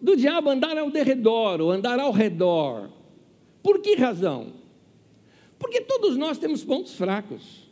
do 0.00 0.16
diabo 0.16 0.50
andar 0.50 0.76
ao 0.78 0.90
derredor, 0.90 1.60
ou 1.60 1.70
andar 1.70 1.98
ao 1.98 2.12
redor. 2.12 2.90
Por 3.62 3.80
que 3.80 3.96
razão? 3.96 4.54
Porque 5.58 5.80
todos 5.80 6.16
nós 6.16 6.38
temos 6.38 6.62
pontos 6.62 6.94
fracos. 6.94 7.68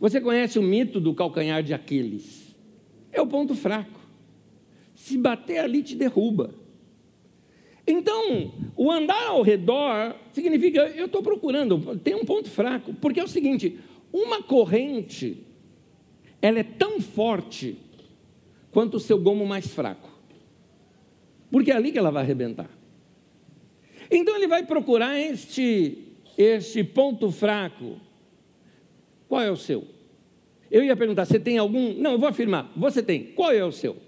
Você 0.00 0.20
conhece 0.20 0.58
o 0.58 0.62
mito 0.62 0.98
do 0.98 1.14
calcanhar 1.14 1.62
de 1.62 1.74
Aquiles? 1.74 2.56
É 3.12 3.20
o 3.20 3.26
ponto 3.26 3.54
fraco. 3.54 4.00
Se 4.94 5.18
bater 5.18 5.58
ali, 5.58 5.82
te 5.82 5.94
derruba. 5.94 6.54
Então, 7.86 8.52
o 8.76 8.90
andar 8.90 9.26
ao 9.26 9.42
redor 9.42 10.14
significa 10.32 10.80
eu 10.88 11.06
estou 11.06 11.22
procurando, 11.22 11.98
tem 11.98 12.14
um 12.14 12.24
ponto 12.24 12.48
fraco, 12.48 12.94
porque 12.94 13.18
é 13.18 13.24
o 13.24 13.28
seguinte: 13.28 13.78
uma 14.12 14.40
corrente, 14.40 15.44
ela 16.40 16.60
é 16.60 16.62
tão 16.62 17.00
forte 17.00 17.76
quanto 18.70 18.96
o 18.96 19.00
seu 19.00 19.18
gomo 19.18 19.44
mais 19.44 19.66
fraco 19.66 20.11
porque 21.52 21.70
é 21.70 21.76
ali 21.76 21.92
que 21.92 21.98
ela 21.98 22.10
vai 22.10 22.22
arrebentar. 22.22 22.70
Então 24.10 24.34
ele 24.34 24.48
vai 24.48 24.64
procurar 24.64 25.20
este, 25.20 25.98
este 26.36 26.82
ponto 26.82 27.30
fraco. 27.30 28.00
Qual 29.28 29.42
é 29.42 29.50
o 29.50 29.56
seu? 29.56 29.86
Eu 30.70 30.82
ia 30.82 30.96
perguntar, 30.96 31.26
você 31.26 31.38
tem 31.38 31.58
algum? 31.58 31.92
Não, 31.92 32.12
eu 32.12 32.18
vou 32.18 32.28
afirmar, 32.28 32.72
você 32.74 33.02
tem. 33.02 33.24
Qual 33.34 33.52
é 33.52 33.62
o 33.62 33.70
seu? 33.70 33.98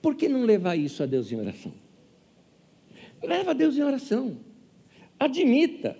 Por 0.00 0.14
que 0.14 0.28
não 0.28 0.44
levar 0.44 0.76
isso 0.76 1.02
a 1.02 1.06
Deus 1.06 1.32
em 1.32 1.36
oração? 1.36 1.74
Leva 3.20 3.50
a 3.50 3.54
Deus 3.54 3.76
em 3.76 3.82
oração. 3.82 4.38
Admita. 5.18 5.96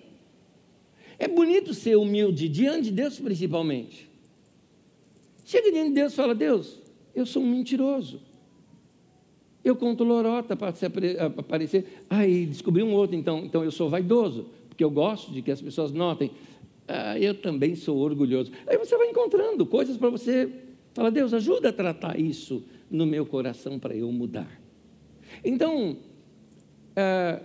É 1.18 1.26
bonito 1.26 1.74
ser 1.74 1.96
humilde 1.96 2.48
diante 2.48 2.84
de 2.84 2.92
Deus, 2.92 3.18
principalmente. 3.18 4.08
Chega 5.44 5.72
diante 5.72 5.88
de 5.88 5.94
Deus 5.94 6.12
e 6.12 6.16
fala: 6.16 6.36
Deus, 6.36 6.80
eu 7.12 7.26
sou 7.26 7.42
um 7.42 7.50
mentiroso. 7.50 8.27
Eu 9.68 9.76
conto 9.76 10.02
lorota 10.02 10.56
para 10.56 10.72
aparecer. 11.36 12.02
Aí 12.08 12.46
descobri 12.46 12.82
um 12.82 12.94
outro, 12.94 13.14
então, 13.14 13.44
então 13.44 13.62
eu 13.62 13.70
sou 13.70 13.90
vaidoso, 13.90 14.46
porque 14.66 14.82
eu 14.82 14.90
gosto 14.90 15.30
de 15.30 15.42
que 15.42 15.50
as 15.50 15.60
pessoas 15.60 15.92
notem. 15.92 16.30
Ah, 16.88 17.18
eu 17.18 17.34
também 17.34 17.74
sou 17.74 17.98
orgulhoso. 17.98 18.50
Aí 18.66 18.78
você 18.78 18.96
vai 18.96 19.10
encontrando 19.10 19.66
coisas 19.66 19.98
para 19.98 20.08
você 20.08 20.50
falar, 20.94 21.10
Deus, 21.10 21.34
ajuda 21.34 21.68
a 21.68 21.72
tratar 21.72 22.18
isso 22.18 22.64
no 22.90 23.04
meu 23.04 23.26
coração 23.26 23.78
para 23.78 23.94
eu 23.94 24.10
mudar. 24.10 24.50
Então, 25.44 25.98
ah, 26.96 27.42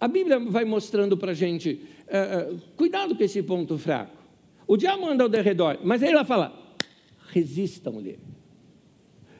a 0.00 0.08
Bíblia 0.08 0.40
vai 0.40 0.64
mostrando 0.64 1.16
para 1.16 1.30
a 1.30 1.34
gente, 1.34 1.82
ah, 2.08 2.52
cuidado 2.74 3.14
com 3.14 3.22
esse 3.22 3.40
ponto 3.44 3.78
fraco. 3.78 4.18
O 4.66 4.76
diabo 4.76 5.06
anda 5.08 5.22
ao 5.22 5.28
derredor, 5.28 5.78
mas 5.84 6.02
aí 6.02 6.10
ela 6.10 6.24
fala, 6.24 6.52
resistam-lhe. 7.30 8.18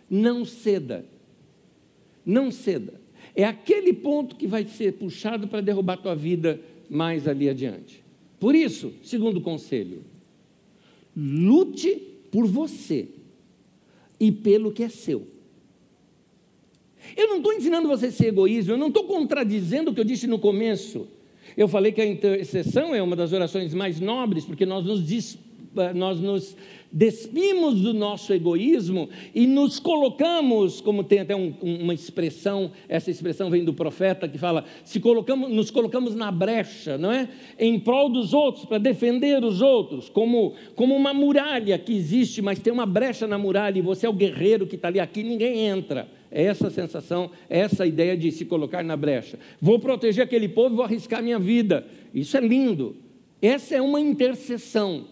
Não 0.09 0.45
ceda 0.45 1.18
não 2.29 2.51
ceda. 2.51 3.01
É 3.35 3.45
aquele 3.45 3.95
ponto 3.95 4.37
que 4.37 4.47
vai 4.47 4.67
ser 4.67 4.93
puxado 4.93 5.49
para 5.49 5.63
derrubar 5.63 5.95
a 5.95 5.97
tua 5.97 6.15
vida 6.15 6.61
mais 6.91 7.27
ali 7.27 7.49
adiante. 7.49 8.03
Por 8.39 8.55
isso, 8.55 8.93
segundo 9.03 9.41
conselho, 9.41 10.03
lute 11.17 11.97
por 12.31 12.47
você 12.47 13.09
e 14.21 14.31
pelo 14.31 14.71
que 14.71 14.83
é 14.83 14.89
seu. 14.89 15.27
Eu 17.17 17.29
não 17.29 17.39
estou 17.39 17.55
ensinando 17.55 17.89
você 17.89 18.07
a 18.07 18.13
ser 18.13 18.27
egoísmo, 18.27 18.75
eu 18.75 18.77
não 18.77 18.89
estou 18.89 19.05
contradizendo 19.05 19.91
o 19.91 19.95
que 19.95 20.01
eu 20.01 20.05
disse 20.05 20.27
no 20.27 20.39
começo. 20.39 21.09
Eu 21.57 21.67
falei 21.67 21.93
que 21.93 22.01
a 22.01 22.07
intercessão 22.07 22.95
é 22.95 23.03
uma 23.03 23.17
das 23.17 23.33
orações 23.33 23.73
mais 23.73 23.99
nobres, 23.99 24.45
porque 24.45 24.67
nós 24.67 24.85
nos, 24.85 25.39
nós 25.95 26.21
nos 26.21 26.57
despimos 26.91 27.81
do 27.81 27.93
nosso 27.93 28.33
egoísmo 28.33 29.09
e 29.35 29.47
nos 29.47 29.79
colocamos, 29.79 30.81
como 30.81 31.05
tem 31.05 31.21
até 31.21 31.37
um, 31.37 31.55
uma 31.63 31.93
expressão, 31.93 32.73
essa 32.89 33.11
expressão 33.11 33.51
vem 33.51 33.65
do 33.65 33.75
profeta 33.75 34.27
que 34.27 34.39
fala, 34.39 34.65
se 34.85 34.99
colocamos, 34.99 35.51
nos 35.51 35.71
colocamos 35.71 36.15
na 36.15 36.31
brecha, 36.31 36.97
não 36.97 37.13
é? 37.13 37.29
Em 37.59 37.79
prol 37.79 38.09
dos 38.09 38.33
outros, 38.33 38.65
para 38.65 38.79
defender 38.79 39.45
os 39.45 39.61
outros, 39.61 40.09
como, 40.09 40.55
como 40.75 40.95
uma 40.95 41.13
muralha 41.13 41.79
que 41.79 41.93
existe, 41.93 42.41
mas 42.41 42.59
tem 42.59 42.73
uma 42.73 42.87
brecha 42.87 43.27
na 43.27 43.37
muralha 43.37 43.79
e 43.79 43.83
você 43.83 44.07
é 44.07 44.09
o 44.09 44.15
guerreiro 44.15 44.67
que 44.67 44.77
está 44.77 44.89
ali, 44.89 45.01
aqui 45.01 45.23
ninguém 45.23 45.67
entra. 45.67 46.09
É 46.31 46.45
essa 46.45 46.69
sensação, 46.69 47.31
é 47.49 47.61
essa 47.61 47.87
ideia 47.87 48.17
de 48.17 48.31
se 48.31 48.45
colocar 48.45 48.85
na 48.85 48.97
brecha. 48.97 49.39
Vou 49.61 49.79
proteger 49.79 50.23
aquele 50.23 50.49
povo, 50.49 50.77
vou 50.77 50.85
arriscar 50.85 51.23
minha 51.23 51.39
vida. 51.39 51.87
Isso 52.15 52.37
é 52.37 52.41
lindo. 52.41 52.97
Essa 53.41 53.77
é 53.77 53.81
uma 53.81 54.01
intercessão. 54.01 55.07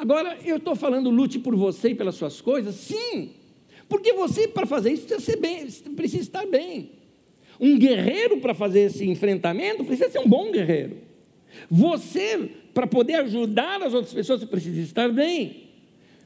Agora, 0.00 0.38
eu 0.44 0.58
estou 0.58 0.76
falando 0.76 1.10
lute 1.10 1.40
por 1.40 1.56
você 1.56 1.88
e 1.88 1.94
pelas 1.94 2.14
suas 2.14 2.40
coisas? 2.40 2.76
Sim, 2.76 3.30
porque 3.88 4.12
você, 4.12 4.46
para 4.46 4.64
fazer 4.64 4.92
isso, 4.92 5.06
precisa, 5.08 5.36
bem, 5.36 5.66
precisa 5.96 6.22
estar 6.22 6.46
bem. 6.46 6.92
Um 7.58 7.76
guerreiro, 7.76 8.38
para 8.38 8.54
fazer 8.54 8.82
esse 8.82 9.04
enfrentamento, 9.08 9.84
precisa 9.84 10.08
ser 10.08 10.20
um 10.20 10.28
bom 10.28 10.52
guerreiro. 10.52 10.98
Você, 11.68 12.48
para 12.72 12.86
poder 12.86 13.14
ajudar 13.16 13.82
as 13.82 13.92
outras 13.92 14.14
pessoas, 14.14 14.40
você 14.40 14.46
precisa 14.46 14.80
estar 14.80 15.08
bem. 15.10 15.64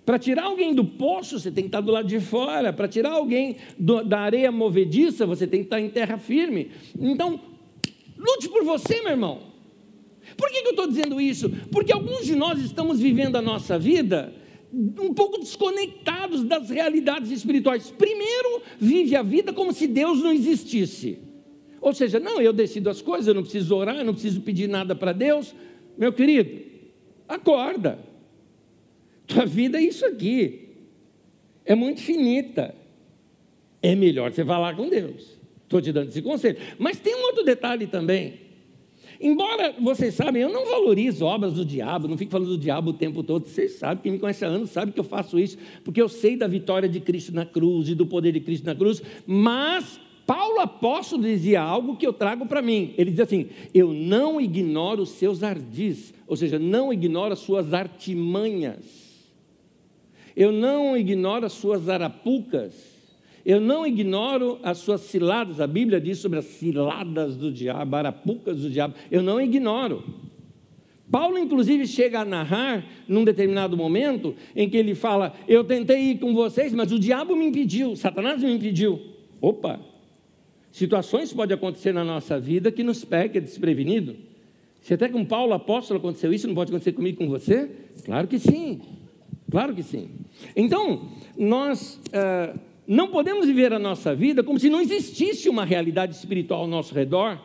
Para 0.04 0.18
tirar 0.18 0.44
alguém 0.44 0.74
do 0.74 0.84
poço, 0.84 1.40
você 1.40 1.50
tem 1.50 1.64
que 1.64 1.68
estar 1.68 1.80
do 1.80 1.92
lado 1.92 2.08
de 2.08 2.20
fora. 2.20 2.74
Para 2.74 2.88
tirar 2.88 3.12
alguém 3.12 3.56
do, 3.78 4.04
da 4.04 4.20
areia 4.20 4.52
movediça, 4.52 5.24
você 5.24 5.46
tem 5.46 5.60
que 5.60 5.66
estar 5.66 5.80
em 5.80 5.88
terra 5.88 6.18
firme. 6.18 6.72
Então, 7.00 7.40
lute 8.18 8.50
por 8.50 8.64
você, 8.64 9.00
meu 9.00 9.12
irmão. 9.12 9.51
Por 10.36 10.50
que, 10.50 10.58
eu 10.58 10.70
estou 10.70 10.86
dizendo 10.86 11.20
isso? 11.20 11.50
Porque 11.70 11.92
alguns 11.92 12.24
de 12.24 12.34
nós 12.34 12.60
estamos 12.60 13.00
vivendo 13.00 13.36
a 13.36 13.42
nossa 13.42 13.78
vida 13.78 14.32
um 14.72 15.12
pouco 15.12 15.38
desconectados 15.38 16.42
das 16.44 16.70
realidades 16.70 17.30
espirituais. 17.30 17.90
Primeiro, 17.90 18.62
vive 18.78 19.14
a 19.14 19.22
vida 19.22 19.52
como 19.52 19.72
se 19.72 19.86
Deus 19.86 20.20
não 20.22 20.32
existisse. 20.32 21.18
Ou 21.80 21.92
seja, 21.92 22.18
não, 22.18 22.40
eu 22.40 22.52
decido 22.52 22.88
as 22.88 23.02
coisas, 23.02 23.26
eu 23.26 23.34
não 23.34 23.42
preciso 23.42 23.74
orar, 23.74 23.96
eu 23.96 24.04
não 24.04 24.14
preciso 24.14 24.40
pedir 24.40 24.68
nada 24.68 24.94
para 24.94 25.12
Deus. 25.12 25.54
Meu 25.98 26.12
querido, 26.12 26.62
acorda. 27.28 27.98
Tua 29.26 29.44
vida 29.44 29.78
é 29.78 29.82
isso 29.82 30.06
aqui. 30.06 30.70
É 31.64 31.74
muito 31.74 32.00
finita. 32.00 32.74
É 33.82 33.94
melhor 33.94 34.32
você 34.32 34.44
falar 34.44 34.76
com 34.76 34.88
Deus. 34.88 35.38
Estou 35.64 35.82
te 35.82 35.92
dando 35.92 36.08
esse 36.08 36.22
conselho. 36.22 36.58
Mas 36.78 36.98
tem 36.98 37.14
um 37.14 37.22
outro 37.22 37.44
detalhe 37.44 37.86
também. 37.86 38.41
Embora 39.22 39.72
vocês 39.80 40.14
sabem, 40.14 40.42
eu 40.42 40.48
não 40.48 40.66
valorizo 40.66 41.24
obras 41.24 41.52
do 41.52 41.64
diabo, 41.64 42.08
não 42.08 42.18
fico 42.18 42.32
falando 42.32 42.48
do 42.48 42.58
diabo 42.58 42.90
o 42.90 42.92
tempo 42.92 43.22
todo. 43.22 43.46
Vocês 43.46 43.78
sabem, 43.78 44.02
quem 44.02 44.12
me 44.12 44.18
conhece 44.18 44.44
há 44.44 44.48
anos 44.48 44.70
sabe 44.70 44.90
que 44.90 44.98
eu 44.98 45.04
faço 45.04 45.38
isso, 45.38 45.56
porque 45.84 46.02
eu 46.02 46.08
sei 46.08 46.36
da 46.36 46.48
vitória 46.48 46.88
de 46.88 46.98
Cristo 46.98 47.32
na 47.32 47.46
cruz 47.46 47.88
e 47.88 47.94
do 47.94 48.04
poder 48.04 48.32
de 48.32 48.40
Cristo 48.40 48.66
na 48.66 48.74
cruz. 48.74 49.00
Mas 49.24 50.00
Paulo 50.26 50.60
apóstolo 50.60 51.22
dizia 51.22 51.60
algo 51.60 51.96
que 51.96 52.06
eu 52.06 52.12
trago 52.12 52.46
para 52.46 52.60
mim. 52.60 52.94
Ele 52.98 53.12
diz 53.12 53.20
assim: 53.20 53.48
Eu 53.72 53.92
não 53.92 54.40
ignoro 54.40 55.02
os 55.02 55.10
seus 55.10 55.44
ardis, 55.44 56.12
ou 56.26 56.36
seja, 56.36 56.58
não 56.58 56.92
ignoro 56.92 57.32
as 57.32 57.38
suas 57.38 57.72
artimanhas. 57.72 59.12
Eu 60.34 60.50
não 60.50 60.96
ignoro 60.96 61.46
as 61.46 61.52
suas 61.52 61.88
arapucas. 61.88 62.91
Eu 63.44 63.60
não 63.60 63.86
ignoro 63.86 64.58
as 64.62 64.78
suas 64.78 65.00
ciladas, 65.02 65.60
a 65.60 65.66
Bíblia 65.66 66.00
diz 66.00 66.18
sobre 66.18 66.38
as 66.38 66.44
ciladas 66.44 67.36
do 67.36 67.52
diabo, 67.52 67.96
arapucas 67.96 68.60
do 68.60 68.70
diabo. 68.70 68.94
Eu 69.10 69.22
não 69.22 69.40
ignoro. 69.40 70.04
Paulo, 71.10 71.36
inclusive, 71.36 71.86
chega 71.86 72.20
a 72.20 72.24
narrar 72.24 72.86
num 73.06 73.24
determinado 73.24 73.76
momento 73.76 74.34
em 74.56 74.68
que 74.68 74.76
ele 74.76 74.94
fala: 74.94 75.34
Eu 75.46 75.64
tentei 75.64 76.12
ir 76.12 76.18
com 76.18 76.32
vocês, 76.32 76.72
mas 76.72 76.90
o 76.92 76.98
diabo 76.98 77.36
me 77.36 77.46
impediu, 77.46 77.96
Satanás 77.96 78.42
me 78.42 78.52
impediu. 78.52 78.98
Opa! 79.40 79.80
Situações 80.70 81.32
podem 81.32 81.54
acontecer 81.54 81.92
na 81.92 82.02
nossa 82.02 82.40
vida 82.40 82.72
que 82.72 82.82
nos 82.82 83.04
pega 83.04 83.40
desprevenido. 83.40 84.16
Se 84.80 84.94
até 84.94 85.08
com 85.08 85.22
Paulo 85.24 85.52
apóstolo 85.52 86.00
aconteceu 86.00 86.32
isso, 86.32 86.48
não 86.48 86.54
pode 86.54 86.70
acontecer 86.70 86.92
comigo 86.92 87.18
com 87.18 87.28
você? 87.28 87.70
Claro 88.04 88.26
que 88.26 88.38
sim. 88.38 88.80
Claro 89.50 89.74
que 89.74 89.82
sim. 89.82 90.08
Então, 90.56 91.08
nós. 91.36 92.00
Uh, 92.08 92.71
não 92.86 93.08
podemos 93.08 93.46
viver 93.46 93.72
a 93.72 93.78
nossa 93.78 94.14
vida 94.14 94.42
como 94.42 94.58
se 94.58 94.68
não 94.68 94.80
existisse 94.80 95.48
uma 95.48 95.64
realidade 95.64 96.14
espiritual 96.14 96.62
ao 96.62 96.66
nosso 96.66 96.94
redor, 96.94 97.38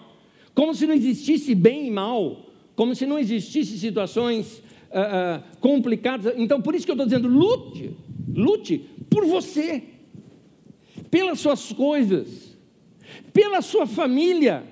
como 0.54 0.74
se 0.74 0.88
não 0.88 0.94
existisse 0.94 1.54
bem 1.54 1.88
e 1.88 1.92
mal, 1.92 2.46
como 2.76 2.96
se 2.96 3.06
não 3.06 3.20
existisse 3.20 3.78
situações 3.78 4.58
uh, 4.90 5.40
uh, 5.40 5.58
complicadas. 5.60 6.34
Então, 6.38 6.62
por 6.62 6.74
isso 6.74 6.86
que 6.86 6.92
eu 6.92 6.96
estou 6.96 7.06
dizendo: 7.06 7.28
lute, 7.28 7.96
lute 8.34 8.90
por 9.10 9.26
você, 9.26 9.84
pelas 11.12 11.40
suas 11.40 11.72
coisas, 11.72 12.58
pela 13.32 13.62
sua 13.62 13.86
família 13.86 14.64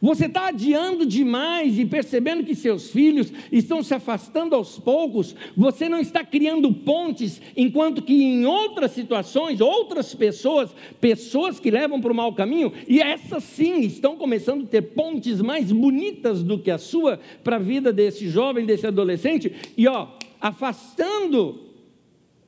você 0.00 0.26
está 0.26 0.48
adiando 0.48 1.04
demais 1.04 1.78
e 1.78 1.84
percebendo 1.84 2.44
que 2.44 2.54
seus 2.54 2.90
filhos 2.90 3.32
estão 3.50 3.82
se 3.82 3.94
afastando 3.94 4.54
aos 4.54 4.78
poucos. 4.78 5.34
Você 5.56 5.88
não 5.88 6.00
está 6.00 6.24
criando 6.24 6.72
pontes, 6.72 7.40
enquanto 7.56 8.02
que 8.02 8.14
em 8.14 8.46
outras 8.46 8.92
situações, 8.92 9.60
outras 9.60 10.14
pessoas, 10.14 10.70
pessoas 11.00 11.60
que 11.60 11.70
levam 11.70 12.00
para 12.00 12.12
o 12.12 12.16
mau 12.16 12.32
caminho, 12.34 12.72
e 12.88 13.00
essas 13.00 13.44
sim 13.44 13.80
estão 13.80 14.16
começando 14.16 14.64
a 14.64 14.68
ter 14.68 14.82
pontes 14.82 15.40
mais 15.40 15.70
bonitas 15.70 16.42
do 16.42 16.58
que 16.58 16.70
a 16.70 16.78
sua 16.78 17.20
para 17.42 17.56
a 17.56 17.60
vida 17.60 17.92
desse 17.92 18.28
jovem, 18.28 18.64
desse 18.64 18.86
adolescente, 18.86 19.52
e 19.76 19.86
ó, 19.86 20.08
afastando 20.40 21.60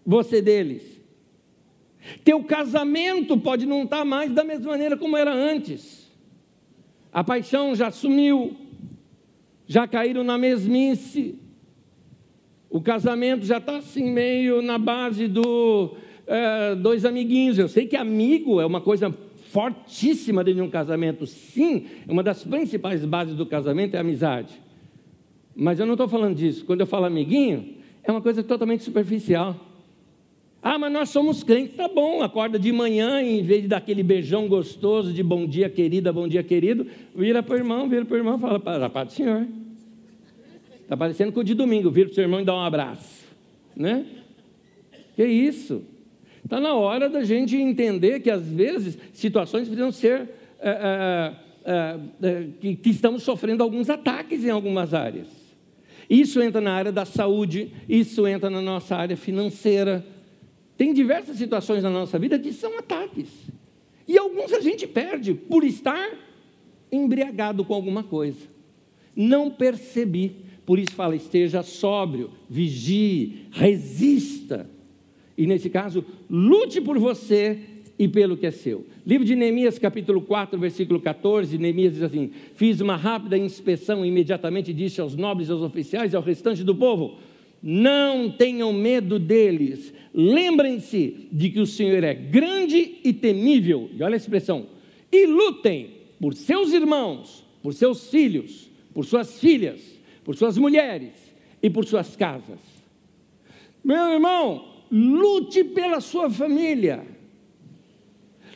você 0.05 0.43
deles. 0.43 0.95
Teu 2.23 2.43
casamento 2.45 3.39
pode 3.39 3.67
não 3.67 3.85
estar 3.85 3.99
tá 3.99 4.05
mais 4.05 4.33
da 4.33 4.45
mesma 4.45 4.73
maneira 4.73 4.97
como 4.97 5.17
era 5.17 5.33
antes. 5.33 6.04
A 7.15 7.23
paixão 7.23 7.77
já 7.77 7.93
sumiu, 7.93 8.57
já 9.69 9.87
caíram 9.87 10.25
na 10.25 10.37
mesmice. 10.37 11.39
O 12.69 12.81
casamento 12.81 13.47
já 13.47 13.59
está 13.59 13.77
assim, 13.77 14.11
meio 14.11 14.61
na 14.61 14.79
base 14.79 15.29
do 15.29 15.95
é, 16.27 16.75
dois 16.75 17.05
amiguinhos. 17.05 17.57
Eu 17.57 17.69
sei 17.69 17.87
que 17.87 17.97
amigo 17.97 18.61
é 18.61 18.67
uma 18.67 18.81
coisa 18.81 19.15
fortíssima 19.53 20.43
dentro 20.43 20.61
de 20.61 20.67
um 20.67 20.71
casamento. 20.71 21.25
Sim, 21.25 21.87
uma 22.09 22.21
das 22.21 22.43
principais 22.43 23.05
bases 23.05 23.37
do 23.37 23.47
casamento 23.47 23.95
é 23.95 23.99
a 23.99 24.01
amizade. 24.01 24.61
Mas 25.55 25.79
eu 25.79 25.87
não 25.87 25.95
estou 25.95 26.09
falando 26.09 26.35
disso. 26.35 26.65
Quando 26.65 26.81
eu 26.81 26.87
falo 26.87 27.05
amiguinho, 27.05 27.77
é 28.03 28.11
uma 28.11 28.21
coisa 28.21 28.43
totalmente 28.43 28.83
superficial. 28.83 29.55
Ah, 30.67 30.79
mas 30.79 30.91
nós 30.91 31.11
somos 31.11 31.45
crentes, 31.45 31.77
tá 31.77 31.87
bom, 31.87 32.23
acorda 32.23 32.59
de 32.59 32.73
manhã, 32.73 33.21
em 33.21 33.43
vez 33.43 33.61
de 33.61 33.69
dar 33.69 33.77
aquele 33.77 34.03
beijão 34.03 34.49
gostoso 34.49 35.13
de 35.13 35.23
bom 35.23 35.47
dia, 35.47 35.69
querida, 35.69 36.11
bom 36.11 36.27
dia, 36.27 36.43
querido, 36.43 36.87
vira 37.15 37.43
para 37.43 37.57
o 37.57 37.59
irmão, 37.59 37.87
vira 37.87 38.03
para 38.07 38.15
o 38.15 38.17
irmão 38.17 38.39
e 38.39 38.41
fala, 38.41 38.59
para 38.59 38.87
a 38.87 38.89
paz 38.89 39.09
do 39.09 39.13
Senhor. 39.13 39.47
Está 40.81 40.97
parecendo 40.97 41.33
com 41.33 41.41
o 41.41 41.45
de 41.45 41.53
domingo, 41.53 41.91
vira 41.91 42.07
para 42.07 42.13
o 42.13 42.15
seu 42.15 42.25
irmão 42.25 42.41
e 42.41 42.47
dá 42.47 42.55
um 42.55 42.63
abraço. 42.63 43.27
Né? 43.77 44.07
Que 45.15 45.27
isso? 45.27 45.83
Está 46.43 46.59
na 46.59 46.73
hora 46.73 47.11
da 47.11 47.23
gente 47.25 47.55
entender 47.55 48.21
que 48.21 48.31
às 48.31 48.51
vezes 48.51 48.97
situações 49.13 49.69
precisam 49.69 49.93
ser. 49.93 50.31
É, 50.61 51.35
é, 51.67 51.99
é, 52.23 52.47
que, 52.59 52.75
que 52.77 52.89
estamos 52.89 53.23
sofrendo 53.23 53.63
alguns 53.63 53.91
ataques 53.91 54.43
em 54.43 54.51
algumas 54.51 54.95
áreas. 54.95 55.29
Isso 56.09 56.41
entra 56.41 56.61
na 56.63 56.73
área 56.73 56.93
da 56.93 57.05
saúde, 57.05 57.71
isso 57.87 58.27
entra 58.27 58.49
na 58.49 58.63
nossa 58.63 58.97
área 58.97 59.17
financeira, 59.17 60.05
tem 60.77 60.93
diversas 60.93 61.37
situações 61.37 61.83
na 61.83 61.91
nossa 61.91 62.19
vida 62.19 62.39
que 62.39 62.53
são 62.53 62.79
ataques. 62.79 63.29
E 64.07 64.19
alguns 64.19 64.53
a 64.53 64.61
gente 64.61 64.87
perde 64.87 65.35
por 65.35 65.65
estar 65.65 66.11
embriagado 66.91 67.65
com 67.65 67.75
alguma 67.75 68.03
coisa. 68.03 68.39
Não 69.15 69.51
percebi. 69.51 70.37
Por 70.67 70.79
isso 70.79 70.95
fala: 70.95 71.15
esteja 71.15 71.63
sóbrio, 71.63 72.31
vigie, 72.49 73.47
resista. 73.53 74.69
E 75.37 75.47
nesse 75.47 75.69
caso, 75.69 76.05
lute 76.29 76.81
por 76.81 76.99
você 76.99 77.59
e 77.99 78.09
pelo 78.09 78.37
que 78.37 78.47
é 78.47 78.51
seu. 78.51 78.85
Livro 79.07 79.27
de 79.27 79.37
Neemias, 79.37 79.79
capítulo 79.79 80.21
4, 80.23 80.59
versículo 80.59 81.01
14, 81.01 81.59
Neemias 81.59 81.95
diz 81.95 82.03
assim: 82.03 82.31
Fiz 82.55 82.81
uma 82.81 82.97
rápida 82.97 83.39
inspeção 83.39 84.05
e 84.05 84.09
imediatamente 84.09 84.73
disse 84.73 85.01
aos 85.01 85.15
nobres, 85.15 85.51
aos 85.51 85.63
oficiais 85.63 86.13
e 86.13 86.17
ao 86.17 86.23
restante 86.23 86.65
do 86.65 86.75
povo: 86.75 87.19
não 87.63 88.31
tenham 88.31 88.73
medo 88.75 89.19
deles. 89.19 89.95
Lembrem-se 90.15 91.29
de 91.33 91.51
que 91.51 91.59
o 91.59 91.67
Senhor 91.67 92.05
é 92.05 92.15
grande 92.15 93.01
e 93.03 93.13
temível. 93.13 93.91
E 93.93 94.03
olha 94.03 94.15
a 94.15 94.17
expressão. 94.17 94.69
E 95.11 95.27
lutem 95.27 95.91
por 96.21 96.35
seus 96.35 96.73
irmãos, 96.73 97.45
por 97.61 97.75
seus 97.75 98.09
filhos, 98.09 98.71
por 98.95 99.05
suas 99.05 99.41
filhas, 99.41 99.81
por 100.23 100.37
suas 100.37 100.57
mulheres 100.57 101.15
e 101.61 101.69
por 101.69 101.85
suas 101.85 102.15
casas. 102.15 102.61
Meu 103.83 104.13
irmão, 104.13 104.85
lute 104.91 105.65
pela 105.65 106.01
sua 106.01 106.31
família. 106.31 107.05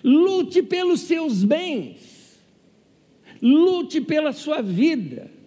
Lute 0.04 0.62
pelos 0.62 1.00
seus 1.00 1.42
bens. 1.42 2.38
Lute 3.42 4.00
pela 4.00 4.32
sua 4.32 4.62
vida. 4.62 5.37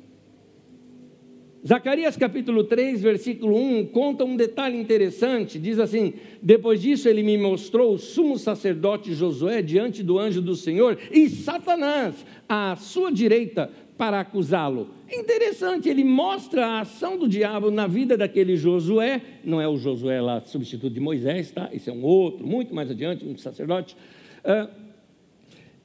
Zacarias 1.66 2.18
capítulo 2.18 2.64
3, 2.64 3.04
versículo 3.04 3.56
1, 3.56 3.86
conta 3.88 4.26
um 4.26 4.36
detalhe 4.36 4.80
interessante. 4.80 5.60
Diz 5.60 5.78
assim: 5.78 6.14
Depois 6.42 6.82
disso 6.82 7.08
ele 7.08 7.22
me 7.22 7.38
mostrou 7.38 7.94
o 7.94 8.00
sumo 8.00 8.38
sacerdote 8.40 9.14
Josué 9.14 9.62
diante 9.62 10.02
do 10.02 10.18
anjo 10.18 10.42
do 10.42 10.56
Senhor 10.56 10.98
e 11.12 11.30
Satanás 11.30 12.26
à 12.50 12.76
sua 12.76 13.12
direita 13.12 13.70
para 13.96 14.20
acusá-lo. 14.20 14.90
Interessante, 15.12 15.88
ele 15.88 16.04
mostra 16.04 16.66
a 16.66 16.80
ação 16.80 17.16
do 17.16 17.30
diabo 17.30 17.70
na 17.70 17.86
vida 17.86 18.18
daquele 18.18 18.58
Josué, 18.58 19.22
não 19.44 19.62
é 19.62 19.68
o 19.68 19.78
Josué 19.78 20.20
lá, 20.20 20.42
substituto 20.42 20.92
de 20.92 21.00
Moisés, 21.00 21.52
tá? 21.52 21.70
Esse 21.72 21.92
é 21.92 21.94
um 21.94 22.04
outro, 22.04 22.48
muito 22.48 22.74
mais 22.74 22.90
adiante, 22.90 23.24
um 23.24 23.38
sacerdote. 23.38 23.96
Uh, 24.44 24.68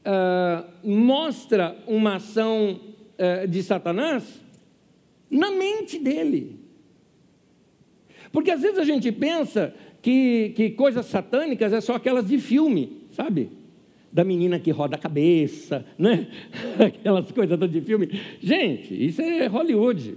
uh, 0.06 0.64
mostra 0.82 1.76
uma 1.86 2.14
ação 2.14 2.80
uh, 3.18 3.46
de 3.46 3.62
Satanás 3.62 4.45
na 5.30 5.50
mente 5.50 5.98
dele. 5.98 6.58
Porque 8.32 8.50
às 8.50 8.60
vezes 8.60 8.78
a 8.78 8.84
gente 8.84 9.10
pensa 9.12 9.74
que, 10.02 10.52
que 10.54 10.70
coisas 10.70 11.06
satânicas 11.06 11.72
é 11.72 11.80
só 11.80 11.94
aquelas 11.94 12.28
de 12.28 12.38
filme, 12.38 13.02
sabe? 13.10 13.50
Da 14.12 14.24
menina 14.24 14.58
que 14.58 14.70
roda 14.70 14.96
a 14.96 14.98
cabeça, 14.98 15.84
né? 15.98 16.28
Aquelas 16.78 17.30
coisas 17.32 17.58
de 17.70 17.80
filme. 17.80 18.20
Gente, 18.40 18.94
isso 19.06 19.22
é 19.22 19.46
Hollywood. 19.46 20.16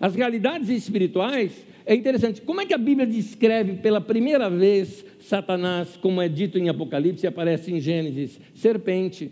As 0.00 0.14
realidades 0.14 0.68
espirituais 0.68 1.64
é 1.86 1.94
interessante. 1.94 2.40
Como 2.40 2.60
é 2.60 2.66
que 2.66 2.74
a 2.74 2.78
Bíblia 2.78 3.06
descreve 3.06 3.74
pela 3.74 4.00
primeira 4.00 4.48
vez 4.48 5.04
Satanás, 5.20 5.96
como 5.96 6.20
é 6.20 6.28
dito 6.28 6.58
em 6.58 6.68
Apocalipse 6.68 7.24
e 7.24 7.28
aparece 7.28 7.72
em 7.72 7.80
Gênesis? 7.80 8.40
Serpente. 8.54 9.30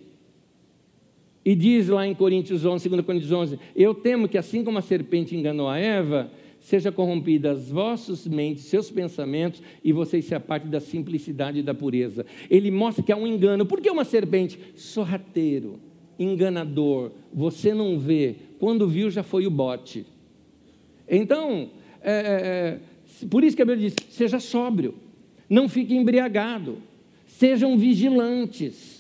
E 1.45 1.55
diz 1.55 1.89
lá 1.89 2.07
em 2.07 2.15
Coríntios 2.15 2.65
11, 2.65 2.89
2 2.89 3.05
Coríntios 3.05 3.33
11: 3.33 3.59
Eu 3.75 3.95
temo 3.95 4.29
que 4.29 4.39
assim 4.39 4.63
como 4.63 4.79
a 4.79 4.83
serpente 4.83 5.35
enganou 5.35 5.69
a 5.69 5.79
Eva, 5.79 6.31
seja 6.61 6.93
corrompida 6.93 7.51
as 7.51 7.69
vossas 7.69 8.27
mentes, 8.27 8.65
seus 8.65 8.91
pensamentos, 8.91 9.61
e 9.83 9.93
vocês 9.93 10.25
se 10.25 10.35
apartem 10.35 10.71
da 10.71 10.79
simplicidade 10.79 11.59
e 11.59 11.63
da 11.63 11.75
pureza. 11.75 12.25
Ele 12.49 12.71
mostra 12.71 13.03
que 13.03 13.11
há 13.11 13.17
um 13.17 13.27
engano. 13.27 13.67
Por 13.67 13.81
que 13.81 13.91
uma 13.91 14.05
serpente? 14.05 14.59
Sorrateiro, 14.77 15.81
enganador. 16.19 17.11
Você 17.35 17.75
não 17.75 17.99
vê. 17.99 18.37
Quando 18.61 18.87
viu, 18.87 19.11
já 19.11 19.25
foi 19.25 19.45
o 19.45 19.51
bote. 19.51 20.07
Então, 21.09 21.71
é, 22.01 22.13
é, 22.13 23.25
é 23.25 23.27
por 23.29 23.43
isso 23.43 23.57
que 23.57 23.63
a 23.63 23.67
Bíblia 23.67 23.91
diz: 23.91 23.97
seja 24.09 24.39
sóbrio, 24.39 24.95
não 25.51 25.69
fique 25.69 25.95
embriagado, 25.95 26.79
sejam 27.27 27.77
vigilantes. 27.77 28.92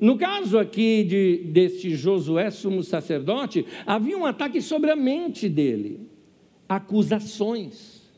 No 0.00 0.16
caso 0.16 0.58
aqui 0.58 1.04
de, 1.04 1.44
deste 1.52 1.94
Josué, 1.94 2.50
sumo 2.50 2.82
sacerdote, 2.82 3.66
havia 3.84 4.16
um 4.16 4.24
ataque 4.24 4.62
sobre 4.62 4.90
a 4.90 4.96
mente 4.96 5.46
dele, 5.46 6.08
acusações, 6.66 8.10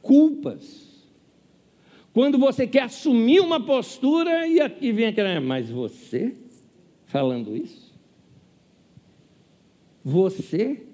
culpas. 0.00 1.06
Quando 2.12 2.36
você 2.36 2.66
quer 2.66 2.82
assumir 2.82 3.38
uma 3.40 3.64
postura 3.64 4.46
e 4.48 4.60
aqui 4.60 4.90
vem 4.90 5.06
aquela, 5.06 5.40
mas 5.40 5.70
você 5.70 6.34
falando 7.06 7.56
isso? 7.56 7.94
Você? 10.04 10.84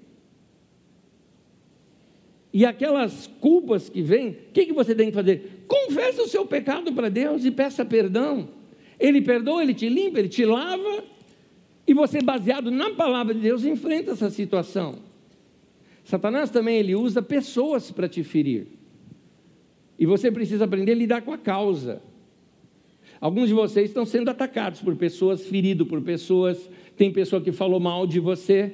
E 2.53 2.63
aquelas 2.63 3.25
culpas 3.39 3.89
que 3.89 4.03
vêm, 4.03 4.29
o 4.29 4.35
que, 4.53 4.67
que 4.67 4.73
você 4.73 4.93
tem 4.93 5.07
que 5.07 5.15
fazer? 5.15 5.65
Confesse 5.67 6.21
o 6.21 6.27
seu 6.27 6.45
pecado 6.45 6.93
para 6.93 7.09
Deus 7.09 7.43
e 7.43 7.49
peça 7.49 7.83
perdão. 7.83 8.58
Ele 8.99 9.21
perdoa, 9.21 9.63
ele 9.63 9.73
te 9.73 9.87
limpa, 9.87 10.19
ele 10.19 10.27
te 10.27 10.43
lava, 10.43 11.03
e 11.87 11.93
você, 11.93 12.21
baseado 12.21 12.69
na 12.69 12.91
palavra 12.91 13.33
de 13.33 13.39
Deus, 13.39 13.65
enfrenta 13.65 14.11
essa 14.11 14.29
situação. 14.29 14.95
Satanás 16.03 16.49
também 16.49 16.77
ele 16.77 16.95
usa 16.95 17.21
pessoas 17.21 17.91
para 17.91 18.07
te 18.07 18.23
ferir. 18.23 18.67
E 19.97 20.05
você 20.05 20.31
precisa 20.31 20.65
aprender 20.65 20.91
a 20.91 20.95
lidar 20.95 21.21
com 21.21 21.33
a 21.33 21.37
causa. 21.37 22.01
Alguns 23.19 23.47
de 23.49 23.53
vocês 23.53 23.89
estão 23.89 24.05
sendo 24.05 24.29
atacados 24.29 24.81
por 24.81 24.95
pessoas, 24.95 25.45
feridos 25.45 25.87
por 25.87 26.01
pessoas. 26.01 26.69
Tem 26.95 27.11
pessoa 27.11 27.41
que 27.41 27.51
falou 27.51 27.79
mal 27.79 28.07
de 28.07 28.19
você, 28.19 28.73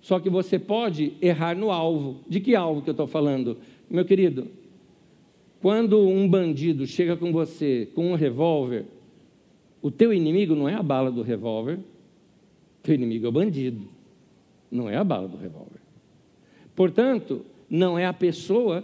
só 0.00 0.18
que 0.18 0.28
você 0.28 0.58
pode 0.58 1.12
errar 1.20 1.56
no 1.56 1.70
alvo. 1.70 2.20
De 2.28 2.40
que 2.40 2.54
alvo 2.54 2.82
que 2.82 2.90
eu 2.90 2.92
estou 2.92 3.06
falando? 3.06 3.58
Meu 3.88 4.04
querido, 4.04 4.48
quando 5.60 6.00
um 6.00 6.28
bandido 6.28 6.86
chega 6.86 7.16
com 7.16 7.30
você 7.32 7.88
com 7.94 8.10
um 8.10 8.14
revólver, 8.14 8.86
o 9.84 9.90
teu 9.90 10.14
inimigo 10.14 10.54
não 10.54 10.66
é 10.66 10.72
a 10.72 10.82
bala 10.82 11.10
do 11.12 11.20
revólver, 11.20 11.78
teu 12.82 12.94
inimigo 12.94 13.26
é 13.26 13.28
o 13.28 13.32
bandido, 13.32 13.86
não 14.70 14.88
é 14.88 14.96
a 14.96 15.04
bala 15.04 15.28
do 15.28 15.36
revólver. 15.36 15.78
Portanto, 16.74 17.44
não 17.68 17.98
é 17.98 18.06
a 18.06 18.12
pessoa, 18.14 18.82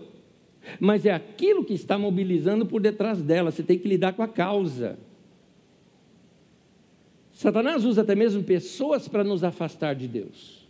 mas 0.78 1.06
é 1.06 1.10
aquilo 1.10 1.64
que 1.64 1.72
está 1.72 1.96
mobilizando 1.96 2.66
por 2.66 2.82
detrás 2.82 3.22
dela. 3.22 3.50
Você 3.50 3.62
tem 3.62 3.78
que 3.78 3.88
lidar 3.88 4.12
com 4.12 4.22
a 4.22 4.28
causa. 4.28 4.98
Satanás 7.32 7.82
usa 7.86 8.02
até 8.02 8.14
mesmo 8.14 8.44
pessoas 8.44 9.08
para 9.08 9.24
nos 9.24 9.42
afastar 9.42 9.94
de 9.94 10.06
Deus, 10.06 10.68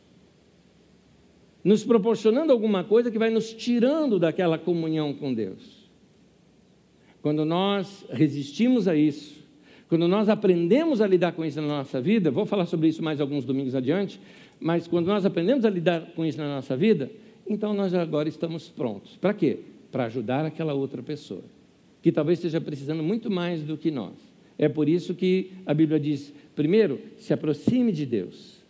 nos 1.64 1.82
proporcionando 1.82 2.52
alguma 2.52 2.84
coisa 2.84 3.10
que 3.10 3.18
vai 3.18 3.30
nos 3.30 3.52
tirando 3.52 4.16
daquela 4.16 4.56
comunhão 4.56 5.12
com 5.12 5.34
Deus. 5.34 5.90
Quando 7.20 7.44
nós 7.44 8.06
resistimos 8.10 8.86
a 8.86 8.94
isso, 8.94 9.39
quando 9.90 10.06
nós 10.06 10.28
aprendemos 10.28 11.00
a 11.00 11.06
lidar 11.06 11.32
com 11.32 11.44
isso 11.44 11.60
na 11.60 11.66
nossa 11.66 12.00
vida, 12.00 12.30
vou 12.30 12.46
falar 12.46 12.64
sobre 12.64 12.86
isso 12.86 13.02
mais 13.02 13.20
alguns 13.20 13.44
domingos 13.44 13.74
adiante, 13.74 14.20
mas 14.60 14.86
quando 14.86 15.08
nós 15.08 15.26
aprendemos 15.26 15.64
a 15.64 15.68
lidar 15.68 16.12
com 16.14 16.24
isso 16.24 16.38
na 16.38 16.46
nossa 16.46 16.76
vida, 16.76 17.10
então 17.44 17.74
nós 17.74 17.92
agora 17.92 18.28
estamos 18.28 18.68
prontos. 18.68 19.16
Para 19.16 19.34
quê? 19.34 19.58
Para 19.90 20.04
ajudar 20.04 20.44
aquela 20.44 20.74
outra 20.74 21.02
pessoa, 21.02 21.42
que 22.00 22.12
talvez 22.12 22.38
esteja 22.38 22.60
precisando 22.60 23.02
muito 23.02 23.28
mais 23.28 23.64
do 23.64 23.76
que 23.76 23.90
nós. 23.90 24.14
É 24.56 24.68
por 24.68 24.88
isso 24.88 25.12
que 25.12 25.50
a 25.66 25.74
Bíblia 25.74 25.98
diz: 25.98 26.32
primeiro, 26.54 27.00
se 27.16 27.32
aproxime 27.32 27.90
de 27.90 28.06
Deus. 28.06 28.60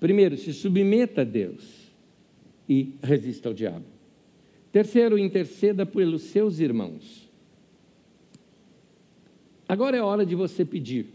Primeiro, 0.00 0.36
se 0.36 0.52
submeta 0.52 1.20
a 1.20 1.24
Deus 1.24 1.92
e 2.68 2.94
resista 3.00 3.48
ao 3.48 3.54
diabo. 3.54 3.84
Terceiro, 4.72 5.16
interceda 5.16 5.86
pelos 5.86 6.22
seus 6.22 6.58
irmãos. 6.58 7.29
Agora 9.70 9.96
é 9.96 10.02
hora 10.02 10.26
de 10.26 10.34
você 10.34 10.64
pedir. 10.64 11.06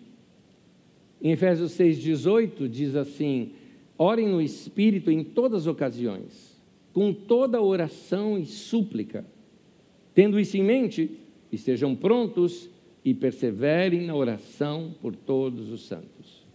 Em 1.22 1.32
Efésios 1.32 1.74
6,18 1.74 2.70
diz 2.70 2.96
assim: 2.96 3.52
orem 3.98 4.30
no 4.30 4.42
Espírito 4.42 5.12
em 5.12 5.26
todas 5.26 5.64
as 5.64 5.68
ocasiões, 5.68 6.58
com 6.94 7.12
toda 7.12 7.62
oração 7.62 8.38
e 8.38 8.46
súplica. 8.46 9.26
Tendo 10.14 10.40
isso 10.40 10.56
em 10.56 10.64
mente, 10.64 11.20
estejam 11.52 11.94
prontos 11.94 12.70
e 13.04 13.14
perseverem 13.14 14.06
na 14.06 14.16
oração 14.16 14.96
por 15.02 15.14
todos 15.14 15.70
os 15.70 15.86
santos. 15.86 16.48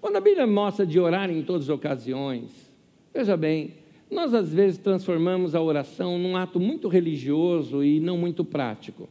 Quando 0.00 0.16
a 0.16 0.20
Bíblia 0.20 0.46
mostra 0.46 0.86
de 0.86 0.98
orar 0.98 1.30
em 1.30 1.42
todas 1.42 1.64
as 1.64 1.76
ocasiões, 1.76 2.72
veja 3.12 3.36
bem, 3.36 3.74
nós 4.10 4.32
às 4.32 4.50
vezes 4.50 4.78
transformamos 4.78 5.54
a 5.54 5.60
oração 5.60 6.18
num 6.18 6.38
ato 6.38 6.58
muito 6.58 6.88
religioso 6.88 7.84
e 7.84 8.00
não 8.00 8.16
muito 8.16 8.46
prático. 8.46 9.10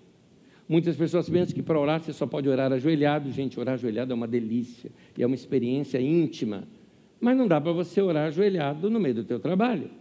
Muitas 0.71 0.95
pessoas 0.95 1.29
pensam 1.29 1.53
que 1.53 1.62
para 1.62 1.77
orar 1.77 1.99
você 1.99 2.13
só 2.13 2.25
pode 2.25 2.47
orar 2.47 2.71
ajoelhado. 2.71 3.29
Gente, 3.29 3.60
orar 3.60 3.73
ajoelhado 3.73 4.13
é 4.13 4.15
uma 4.15 4.25
delícia 4.25 4.89
e 5.17 5.21
é 5.21 5.25
uma 5.25 5.36
experiência 5.36 5.99
íntima. 5.99 6.63
Mas 7.19 7.36
não 7.36 7.45
dá 7.45 7.60
para 7.60 7.73
você 7.73 8.01
orar 8.01 8.27
ajoelhado 8.27 8.89
no 8.89 8.97
meio 8.97 9.15
do 9.15 9.25
teu 9.25 9.38
trabalho. 9.38 9.91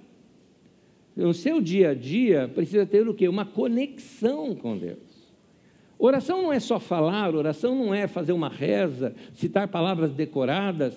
O 1.16 1.34
seu 1.34 1.60
dia 1.60 1.90
a 1.90 1.94
dia 1.94 2.48
precisa 2.54 2.86
ter 2.86 3.08
o 3.08 3.12
quê? 3.12 3.26
Uma 3.26 3.44
conexão 3.44 4.54
com 4.54 4.78
Deus. 4.78 4.98
Oração 5.98 6.40
não 6.40 6.52
é 6.52 6.60
só 6.60 6.78
falar, 6.78 7.34
oração 7.34 7.74
não 7.74 7.92
é 7.92 8.06
fazer 8.06 8.30
uma 8.30 8.48
reza, 8.48 9.12
citar 9.34 9.66
palavras 9.66 10.12
decoradas. 10.12 10.94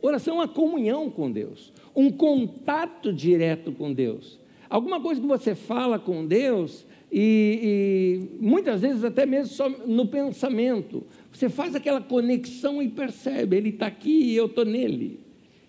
Oração 0.00 0.34
é 0.34 0.38
uma 0.38 0.48
comunhão 0.48 1.08
com 1.08 1.30
Deus, 1.30 1.72
um 1.94 2.10
contato 2.10 3.12
direto 3.12 3.70
com 3.70 3.92
Deus. 3.92 4.40
Alguma 4.68 5.00
coisa 5.00 5.20
que 5.20 5.26
você 5.28 5.54
fala 5.54 5.96
com 5.96 6.26
Deus 6.26 6.84
e, 7.12 8.30
e, 8.40 8.42
muitas 8.42 8.80
vezes 8.80 9.04
até 9.04 9.26
mesmo 9.26 9.52
só 9.52 9.68
no 9.68 10.06
pensamento. 10.06 11.04
Você 11.30 11.50
faz 11.50 11.74
aquela 11.74 12.00
conexão 12.00 12.82
e 12.82 12.88
percebe, 12.88 13.56
ele 13.56 13.68
está 13.68 13.86
aqui 13.86 14.30
e 14.30 14.36
eu 14.36 14.46
estou 14.46 14.64
nele. 14.64 15.20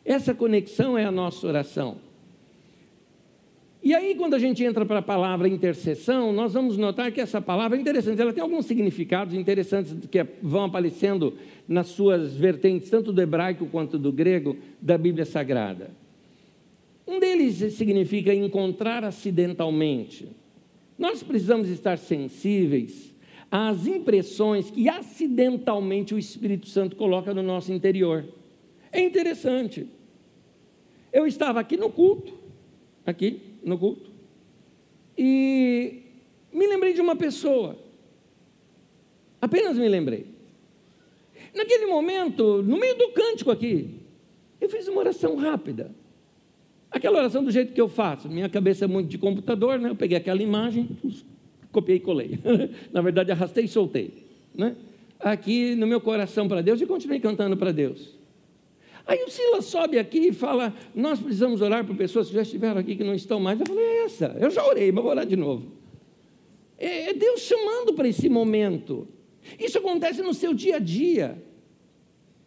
Essa 0.06 0.34
conexão 0.34 0.98
é 0.98 1.04
a 1.04 1.12
nossa 1.12 1.46
oração. 1.46 1.98
E 3.82 3.94
aí, 3.94 4.16
quando 4.16 4.34
a 4.34 4.40
gente 4.40 4.64
entra 4.64 4.86
para 4.86 5.00
a 5.00 5.02
palavra 5.02 5.46
intercessão, 5.46 6.32
nós 6.32 6.54
vamos 6.54 6.78
notar 6.78 7.12
que 7.12 7.20
essa 7.20 7.42
palavra 7.42 7.78
é 7.78 7.82
interessante. 7.82 8.22
Ela 8.22 8.32
tem 8.32 8.42
alguns 8.42 8.66
significados 8.66 9.36
interessantes 9.36 9.94
que 10.10 10.26
vão 10.42 10.64
aparecendo 10.64 11.34
nas 11.68 11.88
suas 11.88 12.34
vertentes, 12.34 12.90
tanto 12.90 13.12
do 13.12 13.22
hebraico 13.22 13.66
quanto 13.66 14.00
do 14.00 14.14
grego, 14.14 14.56
da 14.82 14.98
Bíblia 14.98 15.26
Sagrada. 15.26 15.92
Um 17.06 17.20
deles 17.20 17.74
significa 17.74 18.34
encontrar 18.34 19.04
acidentalmente. 19.04 20.43
Nós 20.98 21.24
precisamos 21.24 21.68
estar 21.70 21.98
sensíveis 21.98 23.14
às 23.50 23.86
impressões 23.86 24.72
que 24.72 24.90
acidentalmente 24.90 26.14
o 26.14 26.20
Espírito 26.20 26.68
Santo 26.68 26.96
coloca 26.96 27.34
no 27.34 27.44
nosso 27.44 27.72
interior. 27.72 28.26
É 28.92 29.02
interessante. 29.02 29.88
Eu 31.12 31.28
estava 31.28 31.60
aqui 31.60 31.78
no 31.78 31.90
culto, 31.90 32.34
aqui 33.06 33.40
no 33.64 33.78
culto, 33.78 34.12
e 35.18 36.02
me 36.52 36.68
lembrei 36.68 36.94
de 36.94 37.02
uma 37.02 37.16
pessoa. 37.16 37.78
Apenas 39.40 39.78
me 39.78 39.88
lembrei. 39.88 40.26
Naquele 41.54 41.86
momento, 41.86 42.64
no 42.64 42.78
meio 42.78 42.98
do 42.98 43.10
cântico 43.10 43.52
aqui, 43.52 44.00
eu 44.60 44.70
fiz 44.70 44.88
uma 44.88 45.00
oração 45.00 45.36
rápida. 45.36 45.94
Aquela 46.94 47.18
oração 47.18 47.44
do 47.44 47.50
jeito 47.50 47.74
que 47.74 47.82
eu 47.82 47.90
faço, 47.90 48.30
minha 48.30 48.48
cabeça 48.48 48.86
é 48.86 48.88
muito 48.88 49.10
de 49.10 49.18
computador, 49.18 49.80
né? 49.80 49.90
Eu 49.90 49.96
peguei 49.96 50.16
aquela 50.16 50.44
imagem, 50.44 50.88
copiei 51.72 51.98
e 51.98 52.00
colei. 52.00 52.40
Na 52.94 53.02
verdade, 53.02 53.32
arrastei 53.32 53.66
e 53.66 53.68
soltei. 53.68 54.28
Né? 54.54 54.76
Aqui 55.20 55.74
no 55.74 55.88
meu 55.88 56.00
coração 56.00 56.48
para 56.48 56.62
Deus 56.62 56.80
e 56.80 56.86
continuei 56.86 57.20
cantando 57.20 57.58
para 57.58 57.72
Deus. 57.72 58.14
Aí 59.08 59.24
o 59.24 59.30
Silas 59.30 59.66
sobe 59.66 59.98
aqui 59.98 60.28
e 60.28 60.32
fala: 60.32 60.72
Nós 60.94 61.20
precisamos 61.20 61.62
orar 61.62 61.84
por 61.84 61.96
pessoas 61.96 62.28
que 62.28 62.36
já 62.36 62.44
estiveram 62.44 62.80
aqui 62.80 62.96
que 62.96 63.04
não 63.04 63.16
estão 63.16 63.40
mais. 63.40 63.60
Eu 63.60 63.66
falei: 63.66 63.84
É 63.84 64.06
essa, 64.06 64.38
eu 64.40 64.52
já 64.52 64.64
orei, 64.64 64.92
mas 64.92 65.04
vou 65.04 65.12
orar 65.12 65.26
de 65.26 65.36
novo. 65.36 65.72
É, 66.78 67.10
é 67.10 67.14
Deus 67.14 67.42
chamando 67.42 67.96
para 67.96 68.08
esse 68.08 68.30
momento. 68.30 69.08
Isso 69.60 69.80
acontece 69.80 70.22
no 70.22 70.34
seu 70.34 70.54
dia 70.54 70.76
a 70.76 70.80
dia. 70.80 71.44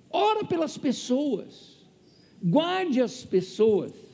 Ora 0.08 0.44
pelas 0.44 0.78
pessoas, 0.78 1.84
guarde 2.40 3.02
as 3.02 3.24
pessoas. 3.24 4.05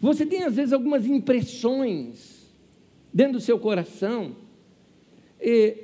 Você 0.00 0.24
tem 0.24 0.42
às 0.44 0.56
vezes 0.56 0.72
algumas 0.72 1.06
impressões 1.06 2.50
dentro 3.12 3.34
do 3.34 3.40
seu 3.40 3.58
coração. 3.58 4.34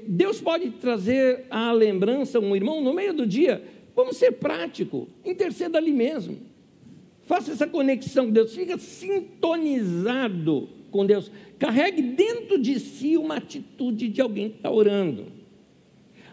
Deus 0.09 0.41
pode 0.41 0.71
trazer 0.71 1.45
à 1.51 1.71
lembrança 1.73 2.41
um 2.41 2.57
irmão 2.57 2.81
no 2.81 2.95
meio 2.95 3.13
do 3.13 3.27
dia. 3.27 3.63
Vamos 3.95 4.17
ser 4.17 4.33
prático, 4.33 5.09
interceda 5.25 5.79
ali 5.79 5.93
mesmo. 5.93 6.39
Faça 7.25 7.53
essa 7.53 7.67
conexão 7.67 8.27
com 8.27 8.33
Deus, 8.33 8.55
fica 8.55 8.79
sintonizado 8.79 10.69
com 10.91 11.05
Deus. 11.05 11.31
Carregue 11.59 12.03
dentro 12.03 12.59
de 12.59 12.79
si 12.79 13.17
uma 13.17 13.37
atitude 13.37 14.09
de 14.09 14.21
alguém 14.21 14.51
que 14.51 14.57
está 14.57 14.71
orando. 14.71 15.27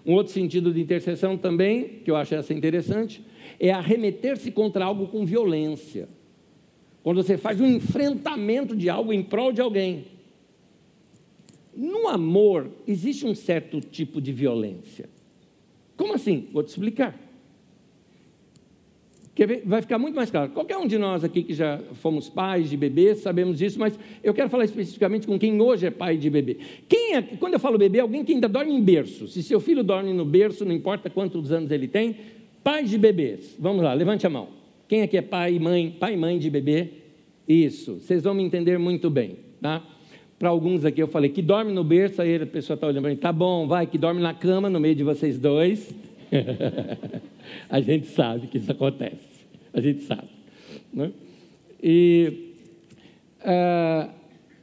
Um 0.05 0.13
outro 0.13 0.33
sentido 0.33 0.73
de 0.73 0.81
intercessão 0.81 1.37
também, 1.37 2.01
que 2.03 2.11
eu 2.11 2.15
acho 2.15 2.35
essa 2.35 2.53
interessante, 2.53 3.25
é 3.59 3.71
arremeter-se 3.71 4.51
contra 4.51 4.83
algo 4.83 5.07
com 5.07 5.25
violência. 5.25 6.09
Quando 7.03 7.21
você 7.21 7.37
faz 7.37 7.59
um 7.59 7.67
enfrentamento 7.67 8.75
de 8.75 8.89
algo 8.89 9.11
em 9.11 9.21
prol 9.21 9.51
de 9.51 9.61
alguém. 9.61 10.05
No 11.75 12.07
amor, 12.07 12.69
existe 12.87 13.25
um 13.25 13.35
certo 13.35 13.81
tipo 13.81 14.21
de 14.21 14.31
violência. 14.31 15.09
Como 15.97 16.13
assim? 16.13 16.47
Vou 16.53 16.63
te 16.63 16.69
explicar. 16.69 17.19
Vai 19.65 19.81
ficar 19.81 19.97
muito 19.97 20.15
mais 20.15 20.29
claro. 20.29 20.51
Qualquer 20.51 20.77
um 20.77 20.85
de 20.85 20.97
nós 20.97 21.23
aqui 21.23 21.41
que 21.41 21.55
já 21.55 21.79
fomos 21.95 22.29
pais 22.29 22.69
de 22.69 22.77
bebês, 22.77 23.17
sabemos 23.17 23.57
disso, 23.57 23.79
mas 23.79 23.97
eu 24.23 24.31
quero 24.31 24.47
falar 24.47 24.63
especificamente 24.63 25.25
com 25.25 25.39
quem 25.39 25.59
hoje 25.59 25.87
é 25.87 25.91
pai 25.91 26.15
de 26.17 26.29
bebê. 26.29 26.57
Quem 26.87 27.15
é, 27.15 27.21
quando 27.21 27.55
eu 27.55 27.59
falo 27.59 27.77
bebê, 27.77 27.99
alguém 27.99 28.23
que 28.23 28.31
ainda 28.31 28.47
dorme 28.47 28.71
em 28.71 28.81
berço. 28.81 29.27
Se 29.27 29.41
seu 29.41 29.59
filho 29.59 29.83
dorme 29.83 30.13
no 30.13 30.23
berço, 30.23 30.63
não 30.63 30.71
importa 30.71 31.09
quantos 31.09 31.51
anos 31.51 31.71
ele 31.71 31.87
tem, 31.87 32.15
pais 32.63 32.89
de 32.89 32.97
bebês. 32.97 33.55
Vamos 33.59 33.81
lá, 33.83 33.93
levante 33.93 34.25
a 34.27 34.29
mão. 34.29 34.62
Quem 34.93 35.01
aqui 35.01 35.17
é 35.17 35.23
pai 35.23 35.55
e 35.55 35.59
mãe, 35.59 35.89
pai 35.89 36.13
e 36.13 36.17
mãe 36.17 36.37
de 36.37 36.51
bebê? 36.51 36.89
Isso, 37.47 37.95
vocês 37.95 38.21
vão 38.21 38.35
me 38.35 38.43
entender 38.43 38.77
muito 38.77 39.09
bem, 39.09 39.37
tá? 39.59 39.81
Para 40.37 40.49
alguns 40.49 40.85
aqui 40.85 41.01
eu 41.01 41.07
falei 41.07 41.31
que 41.31 41.41
dorme 41.41 41.73
no 41.73 41.83
berço, 41.83 42.21
aí 42.21 42.35
a 42.35 42.45
pessoa 42.45 42.75
está 42.75 42.85
olhando 42.85 43.01
para 43.01 43.09
mim, 43.09 43.15
tá 43.15 43.33
bom, 43.33 43.65
vai, 43.65 43.87
que 43.87 43.97
dorme 43.97 44.21
na 44.21 44.35
cama 44.35 44.69
no 44.69 44.79
meio 44.79 44.93
de 44.93 45.03
vocês 45.03 45.39
dois. 45.39 45.95
a 47.67 47.81
gente 47.81 48.05
sabe 48.05 48.45
que 48.45 48.59
isso 48.59 48.71
acontece. 48.71 49.47
A 49.73 49.81
gente 49.81 50.01
sabe. 50.01 50.29
Né? 50.93 51.11
E 51.81 52.53
uh, 53.39 54.11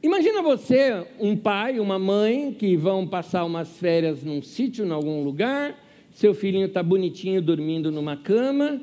imagina 0.01 0.41
você, 0.41 1.07
um 1.19 1.35
pai, 1.35 1.77
uma 1.77 1.99
mãe, 1.99 2.55
que 2.57 2.77
vão 2.77 3.05
passar 3.05 3.43
umas 3.43 3.77
férias 3.77 4.23
num 4.23 4.41
sítio, 4.41 4.85
em 4.85 4.91
algum 4.91 5.25
lugar, 5.25 5.77
seu 6.09 6.33
filhinho 6.33 6.67
está 6.67 6.81
bonitinho 6.81 7.41
dormindo 7.41 7.91
numa 7.91 8.15
cama, 8.15 8.79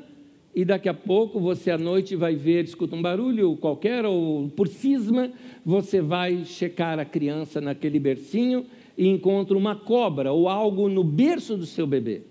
e 0.53 0.65
daqui 0.65 0.89
a 0.89 0.93
pouco 0.93 1.39
você 1.39 1.71
à 1.71 1.77
noite 1.77 2.15
vai 2.15 2.35
ver, 2.35 2.65
escuta 2.65 2.95
um 2.95 3.01
barulho 3.01 3.55
qualquer, 3.57 4.05
ou 4.05 4.49
por 4.49 4.67
cisma, 4.67 5.31
você 5.63 6.01
vai 6.01 6.43
checar 6.43 6.99
a 6.99 7.05
criança 7.05 7.61
naquele 7.61 7.99
bercinho 7.99 8.65
e 8.97 9.07
encontra 9.07 9.57
uma 9.57 9.75
cobra 9.75 10.31
ou 10.31 10.49
algo 10.49 10.89
no 10.89 11.03
berço 11.03 11.55
do 11.55 11.65
seu 11.65 11.85
bebê. 11.85 12.23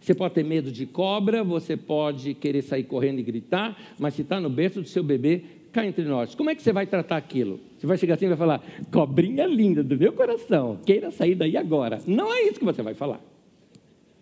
Você 0.00 0.14
pode 0.14 0.34
ter 0.34 0.44
medo 0.44 0.70
de 0.70 0.86
cobra, 0.86 1.42
você 1.42 1.76
pode 1.76 2.34
querer 2.34 2.62
sair 2.62 2.84
correndo 2.84 3.18
e 3.18 3.22
gritar, 3.22 3.76
mas 3.98 4.14
se 4.14 4.22
está 4.22 4.40
no 4.40 4.48
berço 4.48 4.80
do 4.80 4.88
seu 4.88 5.02
bebê, 5.02 5.42
cá 5.72 5.84
entre 5.84 6.04
nós, 6.04 6.34
como 6.34 6.50
é 6.50 6.54
que 6.54 6.62
você 6.62 6.72
vai 6.72 6.86
tratar 6.86 7.16
aquilo? 7.16 7.58
Você 7.76 7.86
vai 7.86 7.98
chegar 7.98 8.14
assim 8.14 8.26
e 8.26 8.28
vai 8.28 8.36
falar, 8.36 8.62
cobrinha 8.92 9.46
linda 9.46 9.82
do 9.82 9.96
meu 9.96 10.12
coração, 10.12 10.78
queira 10.86 11.10
sair 11.10 11.34
daí 11.34 11.56
agora. 11.56 11.98
Não 12.06 12.32
é 12.32 12.42
isso 12.42 12.58
que 12.58 12.64
você 12.64 12.82
vai 12.82 12.94
falar. 12.94 13.20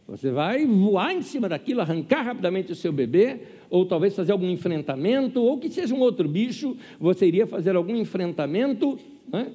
Você 0.08 0.30
vai 0.30 0.64
voar 0.64 1.14
em 1.14 1.22
cima 1.22 1.48
daquilo, 1.48 1.80
arrancar 1.80 2.22
rapidamente 2.22 2.70
o 2.70 2.76
seu 2.76 2.92
bebê, 2.92 3.40
ou 3.68 3.84
talvez 3.84 4.14
fazer 4.14 4.30
algum 4.30 4.48
enfrentamento, 4.48 5.42
ou 5.42 5.58
que 5.58 5.68
seja 5.68 5.94
um 5.94 6.00
outro 6.00 6.28
bicho, 6.28 6.76
você 7.00 7.26
iria 7.26 7.46
fazer 7.46 7.74
algum 7.74 7.96
enfrentamento. 7.96 8.96
Né? 9.32 9.48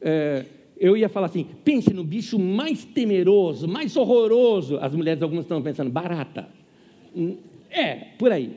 É, 0.00 0.44
eu 0.76 0.96
ia 0.96 1.08
falar 1.08 1.26
assim: 1.26 1.46
pense 1.64 1.94
no 1.94 2.02
bicho 2.02 2.36
mais 2.36 2.84
temeroso, 2.84 3.68
mais 3.68 3.96
horroroso. 3.96 4.76
As 4.78 4.92
mulheres, 4.92 5.22
algumas 5.22 5.44
estão 5.44 5.62
pensando, 5.62 5.90
barata. 5.90 6.48
É, 7.70 7.94
por 8.18 8.32
aí. 8.32 8.56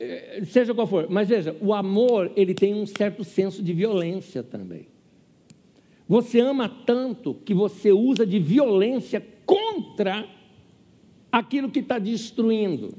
É, 0.00 0.42
seja 0.44 0.74
qual 0.74 0.88
for. 0.88 1.06
Mas 1.08 1.28
veja, 1.28 1.56
o 1.60 1.72
amor, 1.72 2.32
ele 2.34 2.52
tem 2.52 2.74
um 2.74 2.84
certo 2.84 3.22
senso 3.22 3.62
de 3.62 3.72
violência 3.72 4.42
também. 4.42 4.88
Você 6.08 6.40
ama 6.40 6.68
tanto 6.68 7.34
que 7.44 7.54
você 7.54 7.92
usa 7.92 8.26
de 8.26 8.40
violência 8.40 9.24
contra 9.46 10.28
aquilo 11.34 11.68
que 11.68 11.80
está 11.80 11.98
destruindo. 11.98 12.94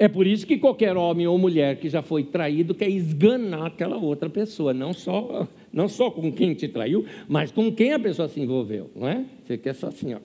É 0.00 0.08
por 0.08 0.26
isso 0.26 0.44
que 0.44 0.58
qualquer 0.58 0.96
homem 0.96 1.28
ou 1.28 1.38
mulher 1.38 1.78
que 1.78 1.88
já 1.88 2.02
foi 2.02 2.24
traído 2.24 2.74
quer 2.74 2.90
esganar 2.90 3.66
aquela 3.66 3.96
outra 3.96 4.28
pessoa, 4.28 4.74
não 4.74 4.92
só, 4.92 5.46
não 5.72 5.88
só 5.88 6.10
com 6.10 6.32
quem 6.32 6.54
te 6.54 6.66
traiu, 6.66 7.06
mas 7.28 7.52
com 7.52 7.72
quem 7.72 7.92
a 7.92 8.00
pessoa 8.00 8.26
se 8.26 8.40
envolveu, 8.40 8.90
não 8.96 9.06
é? 9.06 9.24
Você 9.44 9.56
quer 9.56 9.74
só 9.74 9.86
assim, 9.86 10.12
ó. 10.12 10.18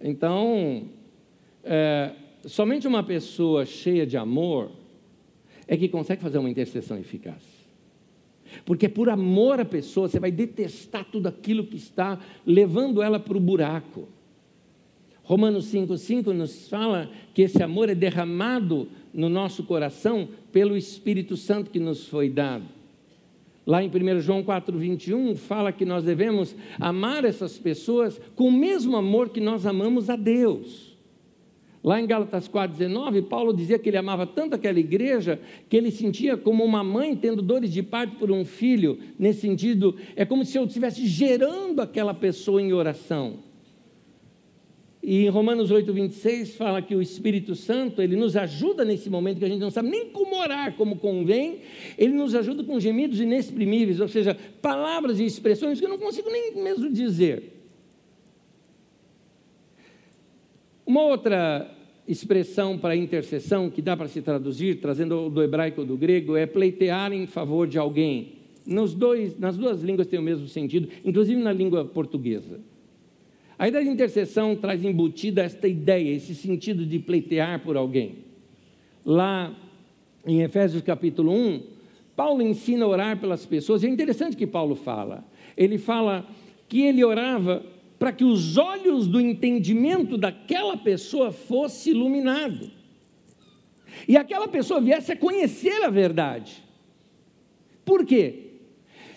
Então, 0.00 0.82
é, 1.64 2.12
somente 2.44 2.86
uma 2.86 3.02
pessoa 3.02 3.64
cheia 3.64 4.06
de 4.06 4.18
amor 4.18 4.70
é 5.66 5.78
que 5.78 5.88
consegue 5.88 6.20
fazer 6.20 6.36
uma 6.36 6.50
intercessão 6.50 6.98
eficaz. 6.98 7.42
Porque 8.66 8.86
por 8.86 9.08
amor 9.08 9.60
à 9.60 9.64
pessoa, 9.64 10.08
você 10.08 10.20
vai 10.20 10.30
detestar 10.30 11.06
tudo 11.10 11.26
aquilo 11.26 11.64
que 11.64 11.76
está 11.76 12.20
levando 12.46 13.02
ela 13.02 13.18
para 13.18 13.36
o 13.36 13.40
buraco. 13.40 14.08
Romanos 15.26 15.66
5,5 15.74 16.28
nos 16.28 16.68
fala 16.68 17.10
que 17.34 17.42
esse 17.42 17.60
amor 17.60 17.88
é 17.88 17.96
derramado 17.96 18.88
no 19.12 19.28
nosso 19.28 19.64
coração 19.64 20.28
pelo 20.52 20.76
Espírito 20.76 21.36
Santo 21.36 21.68
que 21.68 21.80
nos 21.80 22.06
foi 22.06 22.30
dado. 22.30 22.64
Lá 23.66 23.82
em 23.82 23.88
1 23.88 24.20
João 24.20 24.44
4,21 24.44 25.34
fala 25.34 25.72
que 25.72 25.84
nós 25.84 26.04
devemos 26.04 26.54
amar 26.78 27.24
essas 27.24 27.58
pessoas 27.58 28.20
com 28.36 28.46
o 28.46 28.52
mesmo 28.52 28.96
amor 28.96 29.30
que 29.30 29.40
nós 29.40 29.66
amamos 29.66 30.08
a 30.08 30.14
Deus. 30.14 30.96
Lá 31.82 32.00
em 32.00 32.06
Gálatas 32.06 32.48
4,19, 32.48 33.24
Paulo 33.24 33.52
dizia 33.52 33.80
que 33.80 33.88
ele 33.88 33.96
amava 33.96 34.28
tanto 34.28 34.54
aquela 34.54 34.78
igreja 34.78 35.40
que 35.68 35.76
ele 35.76 35.90
sentia 35.90 36.36
como 36.36 36.64
uma 36.64 36.84
mãe 36.84 37.16
tendo 37.16 37.42
dores 37.42 37.72
de 37.72 37.82
parto 37.82 38.14
por 38.14 38.30
um 38.30 38.44
filho. 38.44 38.96
Nesse 39.18 39.40
sentido, 39.40 39.96
é 40.14 40.24
como 40.24 40.44
se 40.44 40.56
eu 40.56 40.64
estivesse 40.64 41.04
gerando 41.04 41.80
aquela 41.80 42.14
pessoa 42.14 42.62
em 42.62 42.72
oração. 42.72 43.45
E 45.06 45.24
em 45.24 45.28
Romanos 45.28 45.70
8, 45.70 45.92
26 45.92 46.56
fala 46.56 46.82
que 46.82 46.92
o 46.92 47.00
Espírito 47.00 47.54
Santo, 47.54 48.02
ele 48.02 48.16
nos 48.16 48.36
ajuda 48.36 48.84
nesse 48.84 49.08
momento 49.08 49.38
que 49.38 49.44
a 49.44 49.48
gente 49.48 49.60
não 49.60 49.70
sabe 49.70 49.88
nem 49.88 50.10
como 50.10 50.34
orar 50.34 50.74
como 50.74 50.96
convém, 50.96 51.60
ele 51.96 52.12
nos 52.12 52.34
ajuda 52.34 52.64
com 52.64 52.80
gemidos 52.80 53.20
inexprimíveis, 53.20 54.00
ou 54.00 54.08
seja, 54.08 54.36
palavras 54.60 55.20
e 55.20 55.24
expressões 55.24 55.78
que 55.78 55.84
eu 55.84 55.88
não 55.88 55.96
consigo 55.96 56.28
nem 56.28 56.56
mesmo 56.56 56.90
dizer. 56.90 57.52
Uma 60.84 61.04
outra 61.04 61.72
expressão 62.08 62.76
para 62.76 62.96
intercessão 62.96 63.70
que 63.70 63.80
dá 63.80 63.96
para 63.96 64.08
se 64.08 64.20
traduzir, 64.20 64.80
trazendo 64.80 65.30
do 65.30 65.40
hebraico 65.40 65.82
ou 65.82 65.86
do 65.86 65.96
grego, 65.96 66.36
é 66.36 66.46
pleitear 66.46 67.12
em 67.12 67.28
favor 67.28 67.68
de 67.68 67.78
alguém. 67.78 68.32
Nos 68.66 68.92
dois, 68.92 69.38
nas 69.38 69.56
duas 69.56 69.82
línguas 69.82 70.08
tem 70.08 70.18
o 70.18 70.22
mesmo 70.22 70.48
sentido, 70.48 70.88
inclusive 71.04 71.40
na 71.40 71.52
língua 71.52 71.84
portuguesa. 71.84 72.58
A 73.58 73.68
ideia 73.68 73.84
de 73.84 73.90
intercessão 73.90 74.54
traz 74.54 74.84
embutida 74.84 75.42
esta 75.42 75.66
ideia, 75.66 76.14
esse 76.14 76.34
sentido 76.34 76.84
de 76.84 76.98
pleitear 76.98 77.62
por 77.62 77.76
alguém. 77.76 78.24
Lá 79.04 79.54
em 80.26 80.42
Efésios 80.42 80.82
capítulo 80.82 81.32
1, 81.32 81.62
Paulo 82.14 82.42
ensina 82.42 82.84
a 82.84 82.88
orar 82.88 83.18
pelas 83.18 83.46
pessoas, 83.46 83.82
e 83.82 83.86
é 83.86 83.90
interessante 83.90 84.36
que 84.36 84.46
Paulo 84.46 84.74
fala. 84.74 85.24
Ele 85.56 85.78
fala 85.78 86.26
que 86.68 86.82
ele 86.82 87.02
orava 87.04 87.64
para 87.98 88.12
que 88.12 88.24
os 88.24 88.58
olhos 88.58 89.06
do 89.06 89.20
entendimento 89.20 90.18
daquela 90.18 90.76
pessoa 90.76 91.32
fosse 91.32 91.90
iluminado. 91.90 92.70
E 94.06 94.16
aquela 94.16 94.48
pessoa 94.48 94.80
viesse 94.80 95.12
a 95.12 95.16
conhecer 95.16 95.82
a 95.82 95.88
verdade. 95.88 96.62
Por 97.84 98.04
quê? 98.04 98.45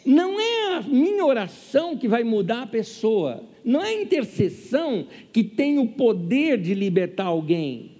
Não 0.05 0.39
é 0.39 0.75
a 0.75 0.81
minha 0.81 1.25
oração 1.25 1.97
que 1.97 2.07
vai 2.07 2.23
mudar 2.23 2.63
a 2.63 2.67
pessoa, 2.67 3.43
não 3.63 3.81
é 3.81 3.89
a 3.89 4.01
intercessão 4.01 5.07
que 5.31 5.43
tem 5.43 5.77
o 5.77 5.87
poder 5.87 6.57
de 6.57 6.73
libertar 6.73 7.25
alguém. 7.25 7.99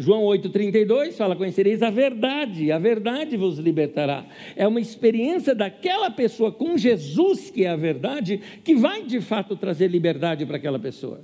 João 0.00 0.22
8,32 0.22 1.12
fala: 1.12 1.36
Conhecereis 1.36 1.82
a 1.82 1.90
verdade, 1.90 2.72
a 2.72 2.78
verdade 2.78 3.36
vos 3.36 3.58
libertará. 3.58 4.26
É 4.56 4.66
uma 4.66 4.80
experiência 4.80 5.54
daquela 5.54 6.10
pessoa 6.10 6.50
com 6.50 6.76
Jesus, 6.78 7.50
que 7.50 7.66
é 7.66 7.68
a 7.68 7.76
verdade, 7.76 8.40
que 8.64 8.74
vai 8.74 9.02
de 9.02 9.20
fato 9.20 9.54
trazer 9.56 9.88
liberdade 9.88 10.46
para 10.46 10.56
aquela 10.56 10.78
pessoa. 10.78 11.20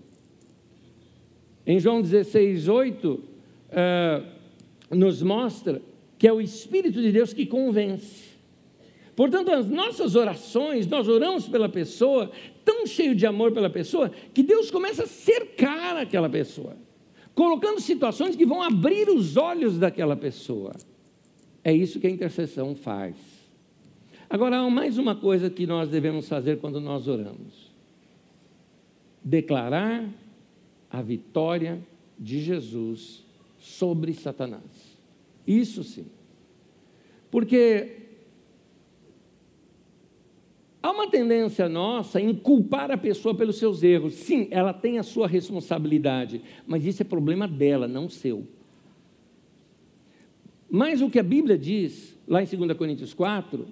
Em 1.66 1.80
João 1.80 2.02
16,8, 2.02 3.14
uh, 3.14 4.26
nos 4.94 5.22
mostra 5.22 5.80
que 6.18 6.28
é 6.28 6.32
o 6.32 6.40
Espírito 6.40 7.00
de 7.00 7.10
Deus 7.10 7.32
que 7.32 7.46
convence. 7.46 8.25
Portanto, 9.16 9.50
as 9.50 9.66
nossas 9.66 10.14
orações, 10.14 10.86
nós 10.86 11.08
oramos 11.08 11.48
pela 11.48 11.70
pessoa, 11.70 12.30
tão 12.62 12.86
cheio 12.86 13.14
de 13.14 13.26
amor 13.26 13.50
pela 13.50 13.70
pessoa, 13.70 14.10
que 14.34 14.42
Deus 14.42 14.70
começa 14.70 15.04
a 15.04 15.06
cercar 15.06 15.96
aquela 15.96 16.28
pessoa, 16.28 16.76
colocando 17.34 17.80
situações 17.80 18.36
que 18.36 18.44
vão 18.44 18.62
abrir 18.62 19.08
os 19.08 19.38
olhos 19.38 19.78
daquela 19.78 20.14
pessoa. 20.14 20.74
É 21.64 21.72
isso 21.72 21.98
que 21.98 22.06
a 22.06 22.10
intercessão 22.10 22.76
faz. 22.76 23.16
Agora, 24.28 24.58
há 24.58 24.70
mais 24.70 24.98
uma 24.98 25.16
coisa 25.16 25.48
que 25.48 25.66
nós 25.66 25.88
devemos 25.88 26.28
fazer 26.28 26.58
quando 26.58 26.78
nós 26.78 27.08
oramos: 27.08 27.72
declarar 29.24 30.06
a 30.90 31.00
vitória 31.00 31.80
de 32.18 32.40
Jesus 32.40 33.24
sobre 33.58 34.12
Satanás. 34.12 34.98
Isso 35.46 35.82
sim. 35.82 36.06
Porque 37.30 38.05
há 40.82 40.90
uma 40.90 41.08
tendência 41.08 41.68
nossa 41.68 42.20
em 42.20 42.34
culpar 42.34 42.90
a 42.90 42.96
pessoa 42.96 43.34
pelos 43.34 43.58
seus 43.58 43.82
erros. 43.82 44.14
Sim, 44.14 44.48
ela 44.50 44.72
tem 44.72 44.98
a 44.98 45.02
sua 45.02 45.26
responsabilidade, 45.26 46.42
mas 46.66 46.86
isso 46.86 47.02
é 47.02 47.04
problema 47.04 47.46
dela, 47.48 47.88
não 47.88 48.08
seu. 48.08 48.46
Mas 50.68 51.00
o 51.00 51.10
que 51.10 51.18
a 51.18 51.22
Bíblia 51.22 51.56
diz, 51.56 52.18
lá 52.26 52.42
em 52.42 52.46
2 52.46 52.76
Coríntios 52.76 53.14
4, 53.14 53.66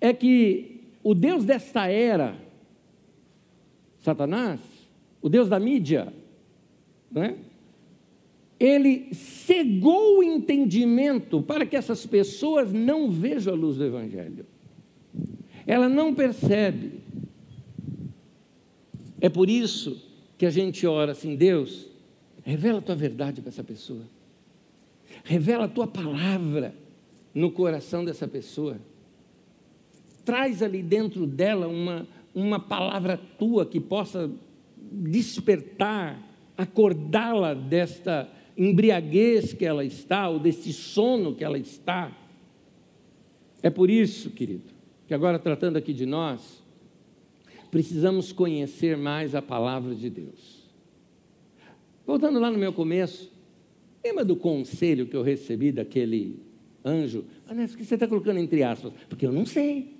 é 0.00 0.12
que 0.12 0.82
o 1.02 1.14
Deus 1.14 1.44
desta 1.44 1.86
era, 1.86 2.36
Satanás, 4.00 4.60
o 5.20 5.28
Deus 5.28 5.48
da 5.48 5.60
mídia, 5.60 6.12
né? 7.10 7.36
ele 8.62 9.12
cegou 9.12 10.18
o 10.18 10.22
entendimento 10.22 11.42
para 11.42 11.66
que 11.66 11.74
essas 11.74 12.06
pessoas 12.06 12.72
não 12.72 13.10
vejam 13.10 13.52
a 13.52 13.56
luz 13.56 13.76
do 13.76 13.84
Evangelho. 13.84 14.46
Ela 15.66 15.88
não 15.88 16.14
percebe. 16.14 17.00
É 19.20 19.28
por 19.28 19.48
isso 19.48 20.02
que 20.36 20.44
a 20.44 20.50
gente 20.50 20.86
ora 20.86 21.12
assim: 21.12 21.36
Deus, 21.36 21.88
revela 22.42 22.78
a 22.78 22.82
tua 22.82 22.96
verdade 22.96 23.40
para 23.40 23.50
essa 23.50 23.62
pessoa, 23.62 24.02
revela 25.22 25.66
a 25.66 25.68
tua 25.68 25.86
palavra 25.86 26.74
no 27.32 27.50
coração 27.50 28.04
dessa 28.04 28.26
pessoa, 28.26 28.78
traz 30.24 30.62
ali 30.62 30.82
dentro 30.82 31.26
dela 31.26 31.68
uma, 31.68 32.06
uma 32.34 32.58
palavra 32.58 33.16
tua 33.38 33.64
que 33.64 33.78
possa 33.80 34.30
despertar, 34.76 36.20
acordá-la 36.56 37.54
desta 37.54 38.28
embriaguez 38.56 39.52
que 39.52 39.64
ela 39.64 39.84
está, 39.84 40.28
ou 40.28 40.38
desse 40.38 40.72
sono 40.72 41.34
que 41.34 41.44
ela 41.44 41.58
está. 41.58 42.10
É 43.62 43.70
por 43.70 43.88
isso, 43.88 44.30
querido, 44.30 44.71
que 45.12 45.14
agora 45.14 45.38
tratando 45.38 45.76
aqui 45.76 45.92
de 45.92 46.06
nós, 46.06 46.64
precisamos 47.70 48.32
conhecer 48.32 48.96
mais 48.96 49.34
a 49.34 49.42
palavra 49.42 49.94
de 49.94 50.08
Deus. 50.08 50.66
Voltando 52.06 52.40
lá 52.40 52.50
no 52.50 52.56
meu 52.56 52.72
começo, 52.72 53.30
lembra 54.02 54.24
do 54.24 54.34
conselho 54.34 55.06
que 55.06 55.14
eu 55.14 55.20
recebi 55.20 55.70
daquele 55.70 56.40
anjo? 56.82 57.26
Ah, 57.46 57.52
não, 57.52 57.66
que 57.66 57.84
você 57.84 57.92
está 57.92 58.08
colocando 58.08 58.38
entre 58.38 58.62
aspas, 58.62 58.90
porque 59.06 59.26
eu 59.26 59.32
não 59.32 59.44
sei. 59.44 59.98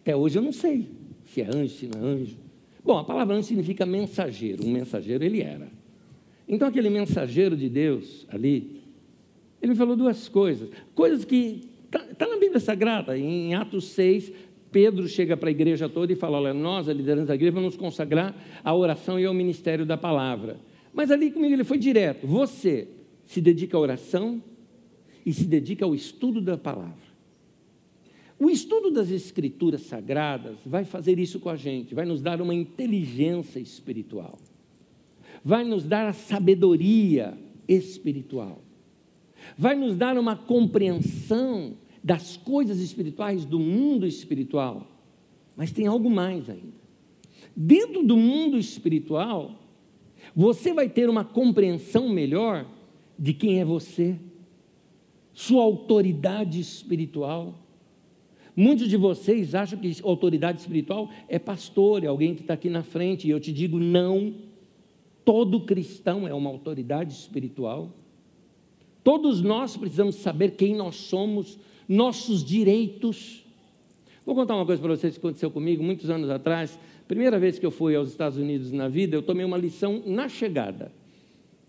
Até 0.00 0.14
hoje 0.14 0.38
eu 0.38 0.42
não 0.42 0.52
sei 0.52 0.88
se 1.24 1.40
é 1.40 1.48
anjo, 1.48 1.74
se 1.74 1.88
não 1.88 2.06
é 2.06 2.12
anjo. 2.12 2.36
Bom, 2.84 2.98
a 2.98 3.04
palavra 3.04 3.34
anjo 3.34 3.48
significa 3.48 3.84
mensageiro. 3.84 4.64
Um 4.64 4.70
mensageiro 4.70 5.24
ele 5.24 5.42
era. 5.42 5.68
Então, 6.46 6.68
aquele 6.68 6.88
mensageiro 6.88 7.56
de 7.56 7.68
Deus 7.68 8.28
ali, 8.30 8.80
ele 9.60 9.72
me 9.72 9.76
falou 9.76 9.96
duas 9.96 10.28
coisas. 10.28 10.70
Coisas 10.94 11.24
que 11.24 11.71
está 11.92 12.14
tá 12.14 12.26
na 12.26 12.38
Bíblia 12.38 12.58
Sagrada. 12.58 13.16
Em 13.18 13.54
Atos 13.54 13.88
6, 13.90 14.32
Pedro 14.70 15.06
chega 15.06 15.36
para 15.36 15.50
a 15.50 15.52
igreja 15.52 15.88
toda 15.88 16.12
e 16.12 16.16
fala: 16.16 16.38
Olha, 16.38 16.54
nós, 16.54 16.88
a 16.88 16.92
liderança 16.92 17.28
da 17.28 17.34
igreja, 17.34 17.52
vamos 17.52 17.76
consagrar 17.76 18.34
a 18.64 18.74
oração 18.74 19.20
e 19.20 19.26
ao 19.26 19.34
ministério 19.34 19.84
da 19.84 19.98
palavra. 19.98 20.58
Mas 20.94 21.10
ali 21.10 21.30
comigo 21.30 21.52
ele 21.52 21.64
foi 21.64 21.78
direto: 21.78 22.26
Você 22.26 22.88
se 23.26 23.40
dedica 23.40 23.76
à 23.76 23.80
oração 23.80 24.42
e 25.24 25.32
se 25.32 25.44
dedica 25.44 25.84
ao 25.84 25.94
estudo 25.94 26.40
da 26.40 26.56
palavra. 26.56 27.12
O 28.38 28.50
estudo 28.50 28.90
das 28.90 29.10
Escrituras 29.10 29.82
Sagradas 29.82 30.58
vai 30.66 30.84
fazer 30.84 31.18
isso 31.18 31.38
com 31.38 31.48
a 31.48 31.54
gente, 31.54 31.94
vai 31.94 32.04
nos 32.04 32.20
dar 32.20 32.40
uma 32.40 32.54
inteligência 32.54 33.60
espiritual, 33.60 34.36
vai 35.44 35.62
nos 35.62 35.84
dar 35.84 36.08
a 36.08 36.12
sabedoria 36.12 37.38
espiritual, 37.68 38.60
vai 39.56 39.76
nos 39.76 39.94
dar 39.94 40.18
uma 40.18 40.34
compreensão 40.34 41.76
das 42.02 42.36
coisas 42.36 42.80
espirituais, 42.80 43.44
do 43.44 43.58
mundo 43.58 44.06
espiritual. 44.06 44.86
Mas 45.56 45.70
tem 45.70 45.86
algo 45.86 46.10
mais 46.10 46.48
ainda. 46.48 46.82
Dentro 47.54 48.02
do 48.02 48.16
mundo 48.16 48.58
espiritual, 48.58 49.58
você 50.34 50.72
vai 50.72 50.88
ter 50.88 51.08
uma 51.08 51.24
compreensão 51.24 52.08
melhor 52.08 52.66
de 53.18 53.32
quem 53.32 53.60
é 53.60 53.64
você, 53.64 54.18
sua 55.32 55.62
autoridade 55.62 56.60
espiritual 56.60 57.62
Muitos 58.54 58.88
de 58.88 58.98
vocês 58.98 59.54
acham 59.54 59.78
que 59.78 59.96
autoridade 60.02 60.60
espiritual 60.60 61.08
é 61.26 61.38
pastor, 61.38 62.04
é 62.04 62.06
alguém 62.06 62.34
que 62.34 62.42
está 62.42 62.52
aqui 62.54 62.68
na 62.68 62.82
frente, 62.82 63.26
e 63.26 63.30
eu 63.30 63.40
te 63.40 63.52
digo: 63.52 63.78
não. 63.78 64.34
Todo 65.24 65.60
cristão 65.60 66.26
é 66.26 66.34
uma 66.34 66.50
autoridade 66.50 67.14
espiritual. 67.14 67.90
Todos 69.04 69.40
nós 69.40 69.76
precisamos 69.76 70.16
saber 70.16 70.56
quem 70.56 70.74
nós 70.74 70.96
somos, 70.96 71.58
nossos 71.92 72.42
direitos. 72.42 73.44
Vou 74.24 74.34
contar 74.34 74.56
uma 74.56 74.64
coisa 74.64 74.80
para 74.80 74.96
vocês 74.96 75.14
que 75.14 75.18
aconteceu 75.18 75.50
comigo 75.50 75.82
muitos 75.82 76.08
anos 76.08 76.30
atrás. 76.30 76.78
Primeira 77.06 77.38
vez 77.38 77.58
que 77.58 77.66
eu 77.66 77.70
fui 77.70 77.94
aos 77.94 78.08
Estados 78.08 78.38
Unidos 78.38 78.72
na 78.72 78.88
vida, 78.88 79.14
eu 79.14 79.22
tomei 79.22 79.44
uma 79.44 79.58
lição 79.58 80.02
na 80.06 80.28
chegada. 80.28 80.90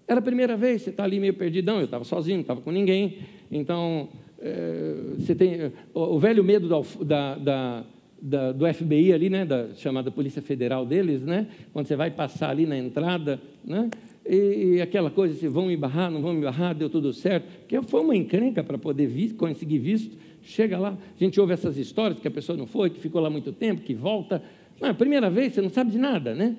Era 0.08 0.20
a 0.20 0.24
primeira 0.24 0.56
vez, 0.56 0.82
você 0.82 0.92
está 0.92 1.04
ali 1.04 1.20
meio 1.20 1.34
perdidão, 1.34 1.80
eu 1.80 1.86
estava 1.86 2.04
sozinho, 2.04 2.38
não 2.38 2.42
estava 2.42 2.62
com 2.62 2.72
ninguém. 2.72 3.20
Então, 3.52 4.08
é, 4.40 4.96
você 5.18 5.36
tem 5.36 5.72
o, 5.94 6.00
o 6.16 6.20
velho 6.20 6.44
medo 6.44 6.70
da, 7.04 7.36
da, 7.36 7.84
da, 8.22 8.52
do 8.52 8.74
FBI 8.74 9.12
ali, 9.12 9.30
né, 9.30 9.46
da 9.46 9.74
chamada 9.76 10.10
Polícia 10.10 10.42
Federal 10.42 10.86
deles, 10.86 11.26
né, 11.26 11.48
quando 11.74 11.88
você 11.88 11.96
vai 11.96 12.12
passar 12.12 12.50
ali 12.50 12.66
na 12.66 12.78
entrada, 12.78 13.42
né, 13.64 13.90
e, 14.26 14.82
aquela 14.82 15.12
coisa, 15.12 15.34
se 15.36 15.48
vão 15.48 15.66
me 15.66 15.76
barrar, 15.76 16.10
não 16.10 16.22
vão 16.22 16.34
me 16.34 16.42
barrar, 16.42 16.74
deu 16.74 16.90
tudo 16.90 17.12
certo, 17.12 17.46
que 17.68 17.82
foi 17.82 18.02
uma 18.02 18.16
encrenca 18.16 18.64
para 18.64 18.78
poder 18.78 19.34
conseguir 19.34 19.80
visto, 19.80 20.18
chega 20.42 20.78
lá, 20.78 20.98
a 21.20 21.24
gente 21.24 21.40
ouve 21.40 21.54
essas 21.54 21.78
histórias 21.78 22.20
que 22.20 22.28
a 22.28 22.32
pessoa 22.32 22.58
não 22.58 22.66
foi, 22.66 22.90
que 22.90 23.00
ficou 23.00 23.22
lá 23.22 23.30
muito 23.30 23.52
tempo, 23.52 23.82
que 23.82 23.94
volta, 23.94 24.42
não, 24.80 24.90
a 24.90 24.94
primeira 24.94 25.30
vez 25.30 25.54
você 25.54 25.62
não 25.62 25.70
sabe 25.70 25.92
de 25.92 25.98
nada, 25.98 26.34
né, 26.34 26.56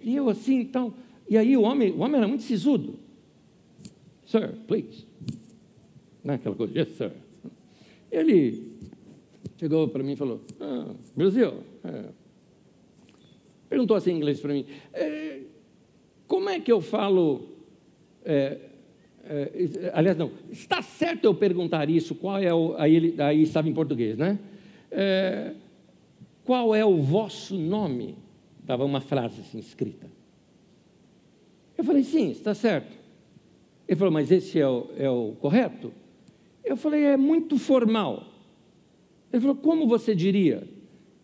e 0.00 0.14
eu 0.14 0.28
assim, 0.28 0.60
então, 0.60 0.94
e 1.28 1.36
aí 1.36 1.56
o 1.56 1.62
homem, 1.62 1.90
o 1.90 2.00
homem 2.00 2.16
era 2.16 2.28
muito 2.28 2.44
sisudo, 2.44 2.94
sir, 4.24 4.52
please, 4.68 5.04
né, 6.22 6.34
aquela 6.34 6.54
coisa, 6.54 6.78
yes, 6.78 6.90
sir. 6.96 7.12
Ele 8.10 8.70
chegou 9.56 9.86
para 9.88 10.02
mim 10.02 10.12
e 10.12 10.16
falou, 10.16 10.40
ah, 10.60 10.94
Brasil, 11.14 11.54
é. 11.84 12.04
perguntou 13.68 13.96
assim 13.96 14.12
em 14.12 14.16
inglês 14.16 14.40
para 14.40 14.52
mim, 14.52 14.64
é, 14.92 15.42
como 16.30 16.48
é 16.48 16.60
que 16.60 16.70
eu 16.70 16.80
falo, 16.80 17.48
é, 18.24 18.56
é, 19.24 19.90
aliás, 19.92 20.16
não, 20.16 20.30
está 20.48 20.80
certo 20.80 21.24
eu 21.24 21.34
perguntar 21.34 21.90
isso, 21.90 22.14
qual 22.14 22.38
é 22.38 22.54
o, 22.54 22.76
aí, 22.78 22.94
ele, 22.94 23.20
aí 23.20 23.42
estava 23.42 23.68
em 23.68 23.74
português, 23.74 24.16
né? 24.16 24.38
É, 24.92 25.54
qual 26.44 26.72
é 26.72 26.84
o 26.84 27.02
vosso 27.02 27.56
nome? 27.56 28.16
Estava 28.60 28.84
uma 28.84 29.00
frase 29.00 29.40
assim 29.40 29.58
escrita. 29.58 30.06
Eu 31.76 31.82
falei, 31.82 32.04
sim, 32.04 32.30
está 32.30 32.54
certo. 32.54 32.96
Ele 33.88 33.98
falou, 33.98 34.12
mas 34.12 34.30
esse 34.30 34.60
é 34.60 34.68
o, 34.68 34.86
é 34.96 35.10
o 35.10 35.32
correto? 35.40 35.92
Eu 36.64 36.76
falei, 36.76 37.06
é 37.06 37.16
muito 37.16 37.58
formal. 37.58 38.24
Ele 39.32 39.40
falou, 39.40 39.56
como 39.56 39.88
você 39.88 40.14
diria? 40.14 40.62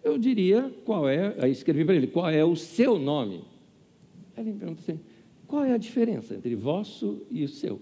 Eu 0.02 0.18
diria, 0.18 0.74
qual 0.84 1.09
é, 1.09 1.36
aí 1.38 1.52
escrevi 1.52 1.84
para 1.84 1.94
ele, 1.94 2.09
qual 2.09 2.28
é 2.28 2.44
o 2.44 2.57
seu 2.57 2.98
nome? 2.98 3.44
Ele 4.37 4.53
me 4.53 4.59
perguntou 4.59 4.82
assim, 4.82 5.01
qual 5.47 5.64
é 5.64 5.72
a 5.72 5.78
diferença 5.78 6.34
entre 6.34 6.55
vosso 6.55 7.22
e 7.30 7.45
o 7.45 7.49
seu? 7.49 7.80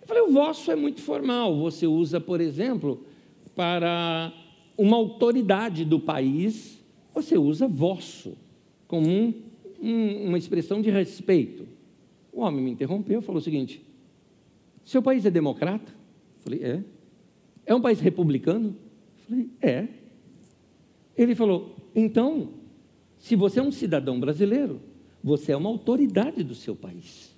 Eu 0.00 0.06
falei, 0.06 0.22
o 0.22 0.32
vosso 0.32 0.70
é 0.70 0.76
muito 0.76 1.00
formal, 1.00 1.56
você 1.58 1.86
usa, 1.86 2.20
por 2.20 2.40
exemplo, 2.40 3.04
para 3.54 4.32
uma 4.76 4.96
autoridade 4.96 5.84
do 5.84 5.98
país, 5.98 6.82
você 7.12 7.36
usa 7.36 7.66
vosso, 7.66 8.36
como 8.86 9.08
um, 9.08 9.34
um, 9.82 10.28
uma 10.28 10.38
expressão 10.38 10.80
de 10.80 10.90
respeito. 10.90 11.66
O 12.32 12.40
homem 12.40 12.62
me 12.62 12.70
interrompeu 12.70 13.18
e 13.18 13.22
falou 13.22 13.40
o 13.40 13.44
seguinte: 13.44 13.84
seu 14.84 15.02
país 15.02 15.26
é 15.26 15.30
democrata? 15.30 15.92
Falei, 16.38 16.62
é. 16.62 16.84
É 17.66 17.74
um 17.74 17.80
país 17.80 18.00
republicano? 18.00 18.76
Falei, 19.28 19.50
é. 19.60 19.88
Ele 21.16 21.34
falou, 21.34 21.76
então, 21.94 22.50
se 23.18 23.34
você 23.34 23.58
é 23.58 23.62
um 23.62 23.72
cidadão 23.72 24.20
brasileiro, 24.20 24.80
você 25.22 25.52
é 25.52 25.56
uma 25.56 25.68
autoridade 25.68 26.42
do 26.42 26.54
seu 26.54 26.74
país. 26.74 27.36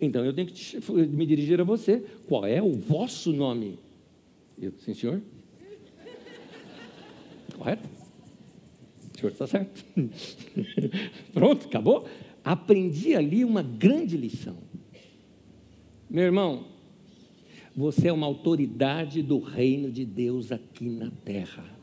Então 0.00 0.24
eu 0.24 0.32
tenho 0.32 0.48
que 0.48 0.80
me 1.06 1.26
dirigir 1.26 1.60
a 1.60 1.64
você. 1.64 2.04
Qual 2.26 2.44
é 2.44 2.62
o 2.62 2.72
vosso 2.72 3.32
nome? 3.32 3.78
Eu, 4.58 4.72
sim, 4.78 4.94
senhor. 4.94 5.22
Correto? 7.56 7.88
O 9.14 9.18
senhor 9.18 9.32
está 9.32 9.46
certo. 9.46 9.84
Pronto, 11.32 11.66
acabou. 11.66 12.06
Aprendi 12.44 13.14
ali 13.14 13.44
uma 13.44 13.62
grande 13.62 14.16
lição. 14.16 14.56
Meu 16.08 16.24
irmão, 16.24 16.66
você 17.74 18.08
é 18.08 18.12
uma 18.12 18.26
autoridade 18.26 19.22
do 19.22 19.38
reino 19.38 19.90
de 19.90 20.04
Deus 20.04 20.52
aqui 20.52 20.88
na 20.88 21.10
terra. 21.10 21.75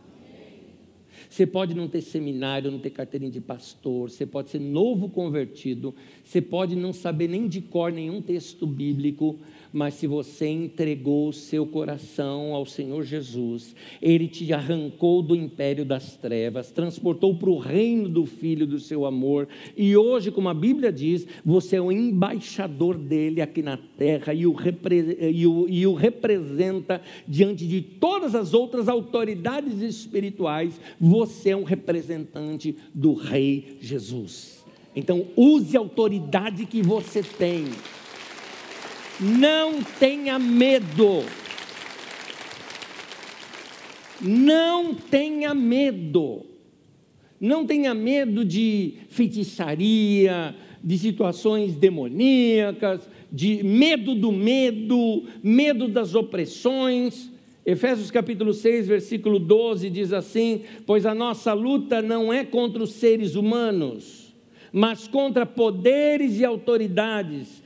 Você 1.34 1.48
pode 1.48 1.74
não 1.74 1.88
ter 1.88 2.02
seminário, 2.02 2.70
não 2.70 2.78
ter 2.78 2.92
carteirinha 2.92 3.32
de 3.32 3.42
pastor, 3.42 4.12
você 4.12 4.24
pode 4.24 4.52
ser 4.52 4.60
novo 4.60 5.10
convertido, 5.10 5.96
você 6.24 6.40
pode 6.40 6.76
não 6.76 6.94
saber 6.94 7.28
nem 7.28 7.48
de 7.48 7.60
cor 7.60 7.92
nenhum 7.92 8.22
texto 8.22 8.68
bíblico, 8.68 9.40
mas 9.74 9.96
se 9.96 10.06
você 10.06 10.48
entregou 10.48 11.30
o 11.30 11.34
seu 11.34 11.66
coração 11.66 12.54
ao 12.54 12.64
Senhor 12.64 13.04
Jesus, 13.04 13.76
Ele 14.00 14.28
te 14.28 14.54
arrancou 14.54 15.24
do 15.24 15.36
império 15.36 15.84
das 15.84 16.16
trevas, 16.16 16.72
transportou 16.72 17.36
para 17.36 17.50
o 17.50 17.58
reino 17.58 18.08
do 18.08 18.26
Filho 18.28 18.68
do 18.68 18.80
seu 18.80 19.04
amor, 19.04 19.48
e 19.76 19.98
hoje, 19.98 20.30
como 20.30 20.48
a 20.48 20.54
Bíblia 20.54 20.92
diz, 20.92 21.26
você 21.44 21.78
é 21.78 21.82
o 21.82 21.92
embaixador 21.92 22.96
dele 22.96 23.42
aqui 23.42 23.64
na 23.64 23.78
terra 23.78 24.32
e 24.32 24.46
o, 24.46 24.54
repre 24.54 25.18
e 25.32 25.48
o, 25.48 25.68
e 25.68 25.88
o 25.88 25.96
representa 25.96 27.02
diante 27.28 27.66
de 27.66 27.82
todas 27.82 28.36
as 28.36 28.54
outras 28.54 28.88
autoridades 28.88 29.82
espirituais, 29.82 30.80
você 31.02 31.50
é 31.50 31.58
um 31.58 31.64
representante 31.64 32.76
do 32.94 33.14
Rei 33.14 33.78
Jesus. 33.82 34.64
Então, 34.96 35.26
use 35.36 35.76
a 35.76 35.80
autoridade 35.80 36.68
que 36.68 36.84
você 36.84 37.24
tem 37.24 37.66
não 39.20 39.82
tenha 40.00 40.40
medo. 40.40 41.24
Não 44.22 44.94
tenha 44.94 45.54
medo. 45.54 46.46
Não 47.40 47.66
tenha 47.66 47.94
medo 47.94 48.46
de 48.46 48.94
feitiçaria, 49.10 50.56
de 50.82 50.98
situações 50.98 51.76
demoníacas, 51.76 53.10
de 53.32 53.64
medo 53.64 54.16
do 54.16 54.32
medo, 54.32 55.24
medo 55.44 55.88
das 55.88 56.16
opressões. 56.16 57.32
Efésios 57.66 58.12
capítulo 58.12 58.54
6, 58.54 58.88
versículo 58.88 59.40
12 59.40 59.90
diz 59.90 60.14
assim: 60.14 60.62
Pois 60.86 61.06
a 61.06 61.14
nossa 61.14 61.54
luta 61.54 62.02
não 62.02 62.32
é 62.32 62.44
contra 62.44 62.84
os 62.84 62.94
seres 62.94 63.36
humanos, 63.36 64.34
mas 64.72 65.08
contra 65.08 65.46
poderes 65.46 66.40
e 66.40 66.46
autoridades 66.46 67.63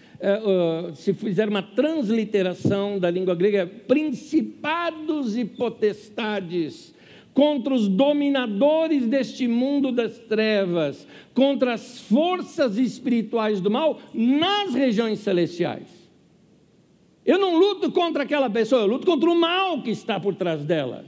se 0.95 1.13
fizer 1.13 1.47
uma 1.47 1.61
transliteração 1.61 2.99
da 2.99 3.09
língua 3.09 3.35
grega, 3.35 3.67
principados 3.67 5.37
e 5.37 5.45
potestades, 5.45 6.95
contra 7.33 7.71
os 7.71 7.87
dominadores 7.87 9.05
deste 9.05 9.47
mundo 9.47 9.91
das 9.91 10.17
trevas, 10.17 11.07
contra 11.35 11.73
as 11.75 11.99
forças 11.99 12.77
espirituais 12.77 13.61
do 13.61 13.69
mal 13.69 13.99
nas 14.11 14.73
regiões 14.73 15.19
celestiais. 15.19 15.87
Eu 17.23 17.37
não 17.37 17.59
luto 17.59 17.91
contra 17.91 18.23
aquela 18.23 18.49
pessoa, 18.49 18.81
eu 18.81 18.87
luto 18.87 19.05
contra 19.05 19.29
o 19.29 19.39
mal 19.39 19.83
que 19.83 19.91
está 19.91 20.19
por 20.19 20.33
trás 20.33 20.65
dela. 20.65 21.05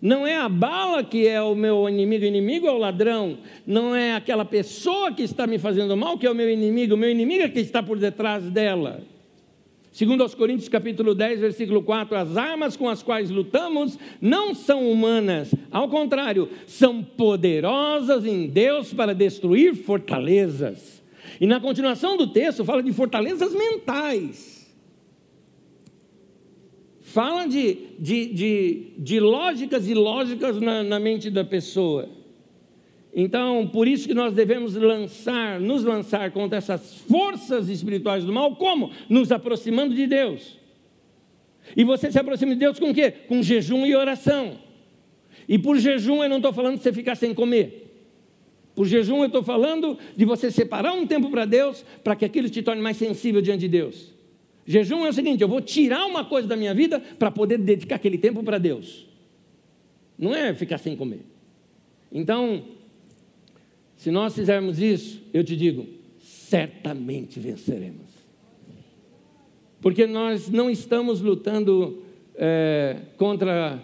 Não 0.00 0.26
é 0.26 0.36
a 0.36 0.48
bala 0.48 1.04
que 1.04 1.28
é 1.28 1.42
o 1.42 1.54
meu 1.54 1.86
inimigo, 1.88 2.24
o 2.24 2.28
inimigo 2.28 2.66
é 2.66 2.70
o 2.70 2.78
ladrão. 2.78 3.38
Não 3.66 3.94
é 3.94 4.14
aquela 4.14 4.44
pessoa 4.44 5.12
que 5.12 5.22
está 5.22 5.46
me 5.46 5.58
fazendo 5.58 5.96
mal 5.96 6.16
que 6.16 6.26
é 6.26 6.30
o 6.30 6.34
meu 6.34 6.48
inimigo, 6.48 6.94
o 6.94 6.98
meu 6.98 7.10
inimigo 7.10 7.42
é 7.42 7.48
que 7.48 7.60
está 7.60 7.82
por 7.82 7.98
detrás 7.98 8.44
dela. 8.44 9.02
Segundo 9.92 10.22
aos 10.22 10.34
Coríntios 10.34 10.68
capítulo 10.68 11.14
10, 11.14 11.40
versículo 11.40 11.82
4, 11.82 12.16
as 12.16 12.36
armas 12.36 12.76
com 12.76 12.88
as 12.88 13.02
quais 13.02 13.28
lutamos 13.28 13.98
não 14.20 14.54
são 14.54 14.90
humanas, 14.90 15.52
ao 15.70 15.88
contrário, 15.88 16.48
são 16.66 17.02
poderosas 17.02 18.24
em 18.24 18.46
Deus 18.46 18.94
para 18.94 19.12
destruir 19.12 19.74
fortalezas. 19.74 21.02
E 21.40 21.46
na 21.46 21.60
continuação 21.60 22.16
do 22.16 22.28
texto 22.28 22.64
fala 22.64 22.82
de 22.82 22.92
fortalezas 22.92 23.52
mentais 23.52 24.59
fala 27.10 27.46
de, 27.46 27.76
de, 27.98 28.26
de, 28.26 28.82
de 28.98 29.20
lógicas 29.20 29.88
e 29.88 29.94
lógicas 29.94 30.60
na, 30.60 30.82
na 30.82 31.00
mente 31.00 31.28
da 31.28 31.44
pessoa. 31.44 32.08
Então, 33.12 33.66
por 33.66 33.88
isso 33.88 34.06
que 34.06 34.14
nós 34.14 34.32
devemos 34.32 34.76
lançar, 34.76 35.58
nos 35.58 35.82
lançar 35.82 36.30
contra 36.30 36.58
essas 36.58 36.94
forças 36.94 37.68
espirituais 37.68 38.24
do 38.24 38.32
mal, 38.32 38.54
como? 38.54 38.92
Nos 39.08 39.32
aproximando 39.32 39.92
de 39.92 40.06
Deus. 40.06 40.56
E 41.76 41.82
você 41.82 42.12
se 42.12 42.18
aproxima 42.18 42.52
de 42.52 42.60
Deus 42.60 42.78
com 42.78 42.90
o 42.90 42.94
quê? 42.94 43.10
Com 43.10 43.42
jejum 43.42 43.84
e 43.84 43.96
oração. 43.96 44.58
E 45.48 45.58
por 45.58 45.76
jejum 45.78 46.22
eu 46.22 46.28
não 46.28 46.36
estou 46.36 46.52
falando 46.52 46.76
de 46.76 46.82
você 46.82 46.92
ficar 46.92 47.16
sem 47.16 47.34
comer. 47.34 47.88
Por 48.76 48.86
jejum 48.86 49.18
eu 49.18 49.26
estou 49.26 49.42
falando 49.42 49.98
de 50.16 50.24
você 50.24 50.48
separar 50.48 50.92
um 50.92 51.08
tempo 51.08 51.28
para 51.28 51.44
Deus, 51.44 51.84
para 52.04 52.14
que 52.14 52.24
aquilo 52.24 52.48
te 52.48 52.62
torne 52.62 52.80
mais 52.80 52.96
sensível 52.96 53.42
diante 53.42 53.62
de 53.62 53.68
Deus. 53.68 54.19
Jejum 54.70 55.04
é 55.04 55.08
o 55.08 55.12
seguinte: 55.12 55.42
eu 55.42 55.48
vou 55.48 55.60
tirar 55.60 56.06
uma 56.06 56.24
coisa 56.24 56.46
da 56.46 56.54
minha 56.56 56.72
vida 56.72 57.00
para 57.00 57.28
poder 57.28 57.58
dedicar 57.58 57.96
aquele 57.96 58.16
tempo 58.16 58.40
para 58.44 58.56
Deus. 58.56 59.04
Não 60.16 60.32
é 60.32 60.54
ficar 60.54 60.78
sem 60.78 60.94
comer. 60.94 61.22
Então, 62.12 62.62
se 63.96 64.12
nós 64.12 64.32
fizermos 64.32 64.80
isso, 64.80 65.20
eu 65.34 65.42
te 65.42 65.56
digo, 65.56 65.88
certamente 66.20 67.40
venceremos. 67.40 68.06
Porque 69.80 70.06
nós 70.06 70.48
não 70.48 70.70
estamos 70.70 71.20
lutando 71.20 72.04
é, 72.36 72.96
contra. 73.16 73.82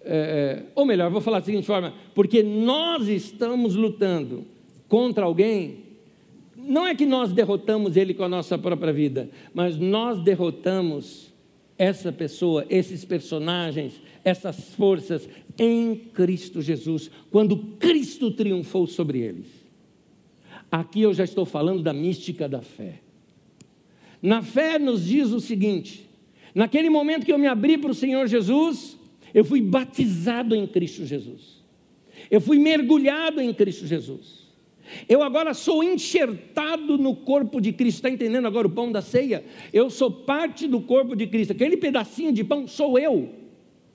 É, 0.00 0.62
ou 0.74 0.86
melhor, 0.86 1.10
vou 1.10 1.20
falar 1.20 1.40
da 1.40 1.44
seguinte 1.44 1.66
forma: 1.66 1.92
porque 2.14 2.42
nós 2.42 3.08
estamos 3.08 3.74
lutando 3.74 4.46
contra 4.88 5.26
alguém 5.26 5.83
não 6.66 6.86
é 6.86 6.94
que 6.94 7.06
nós 7.06 7.32
derrotamos 7.32 7.96
ele 7.96 8.14
com 8.14 8.24
a 8.24 8.28
nossa 8.28 8.58
própria 8.58 8.92
vida, 8.92 9.30
mas 9.52 9.76
nós 9.76 10.22
derrotamos 10.22 11.32
essa 11.76 12.12
pessoa, 12.12 12.64
esses 12.68 13.04
personagens, 13.04 14.00
essas 14.24 14.74
forças 14.74 15.28
em 15.58 15.94
Cristo 15.96 16.62
Jesus, 16.62 17.10
quando 17.30 17.56
Cristo 17.78 18.30
triunfou 18.30 18.86
sobre 18.86 19.20
eles. 19.20 19.46
Aqui 20.70 21.02
eu 21.02 21.14
já 21.14 21.24
estou 21.24 21.44
falando 21.44 21.82
da 21.82 21.92
mística 21.92 22.48
da 22.48 22.60
fé. 22.60 23.00
Na 24.20 24.42
fé 24.42 24.78
nos 24.78 25.04
diz 25.04 25.30
o 25.30 25.40
seguinte: 25.40 26.08
naquele 26.54 26.90
momento 26.90 27.24
que 27.24 27.32
eu 27.32 27.38
me 27.38 27.46
abri 27.46 27.76
para 27.76 27.90
o 27.90 27.94
Senhor 27.94 28.26
Jesus, 28.26 28.98
eu 29.32 29.44
fui 29.44 29.60
batizado 29.60 30.54
em 30.54 30.66
Cristo 30.66 31.04
Jesus. 31.04 31.62
Eu 32.30 32.40
fui 32.40 32.58
mergulhado 32.58 33.40
em 33.40 33.52
Cristo 33.52 33.86
Jesus. 33.86 34.43
Eu 35.08 35.22
agora 35.22 35.54
sou 35.54 35.82
enxertado 35.82 36.98
no 36.98 37.16
corpo 37.16 37.60
de 37.60 37.72
Cristo. 37.72 37.98
Está 37.98 38.10
entendendo 38.10 38.46
agora 38.46 38.66
o 38.66 38.70
pão 38.70 38.92
da 38.92 39.00
ceia? 39.00 39.44
Eu 39.72 39.90
sou 39.90 40.10
parte 40.10 40.66
do 40.66 40.80
corpo 40.80 41.16
de 41.16 41.26
Cristo. 41.26 41.52
Aquele 41.52 41.76
pedacinho 41.76 42.32
de 42.32 42.44
pão 42.44 42.66
sou 42.66 42.98
eu. 42.98 43.30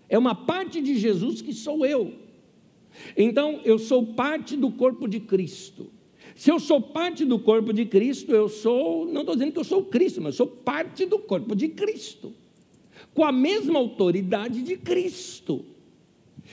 É 0.08 0.18
uma 0.18 0.34
parte 0.34 0.82
de 0.82 0.98
Jesus 0.98 1.42
que 1.42 1.54
sou 1.54 1.86
eu. 1.86 2.14
Então, 3.16 3.62
eu 3.64 3.78
sou 3.78 4.06
parte 4.06 4.58
do 4.58 4.72
corpo 4.72 5.08
de 5.08 5.20
Cristo. 5.20 5.92
Se 6.36 6.50
eu 6.50 6.60
sou 6.60 6.82
parte 6.82 7.26
do 7.26 7.38
corpo 7.38 7.72
de 7.74 7.86
Cristo, 7.86 8.32
eu 8.32 8.50
sou, 8.50 9.06
não 9.06 9.22
estou 9.22 9.36
dizendo 9.36 9.52
que 9.52 9.60
eu 9.60 9.64
sou 9.64 9.84
Cristo, 9.84 10.22
mas 10.22 10.34
eu 10.34 10.46
sou 10.46 10.48
parte 10.48 11.06
do 11.06 11.20
corpo 11.20 11.56
de 11.56 11.68
Cristo. 11.68 12.34
Com 13.14 13.24
a 13.24 13.32
mesma 13.32 13.78
autoridade 13.78 14.62
de 14.62 14.78
Cristo. 14.78 15.66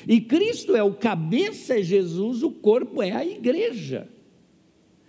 E 0.07 0.21
Cristo 0.21 0.77
é 0.77 0.83
o 0.83 0.93
cabeça, 0.93 1.79
é 1.79 1.83
Jesus, 1.83 2.43
o 2.43 2.51
corpo 2.51 3.03
é 3.03 3.13
a 3.13 3.25
igreja. 3.25 4.09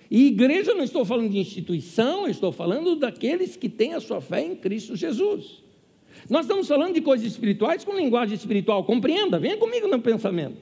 E 0.10 0.28
igreja 0.28 0.74
não 0.74 0.84
estou 0.84 1.04
falando 1.04 1.30
de 1.30 1.38
instituição, 1.38 2.28
estou 2.28 2.52
falando 2.52 2.96
daqueles 2.96 3.56
que 3.56 3.68
têm 3.68 3.94
a 3.94 4.00
sua 4.00 4.22
fé 4.22 4.42
em 4.42 4.56
Cristo 4.56 4.96
Jesus. 4.96 5.64
Nós 6.30 6.46
estamos 6.46 6.68
falando 6.68 6.94
de 6.94 7.02
coisas 7.02 7.28
espirituais 7.28 7.84
com 7.84 7.94
linguagem 7.94 8.36
espiritual, 8.36 8.84
compreenda, 8.84 9.40
venha 9.40 9.58
comigo 9.58 9.88
no 9.88 10.00
pensamento. 10.00 10.58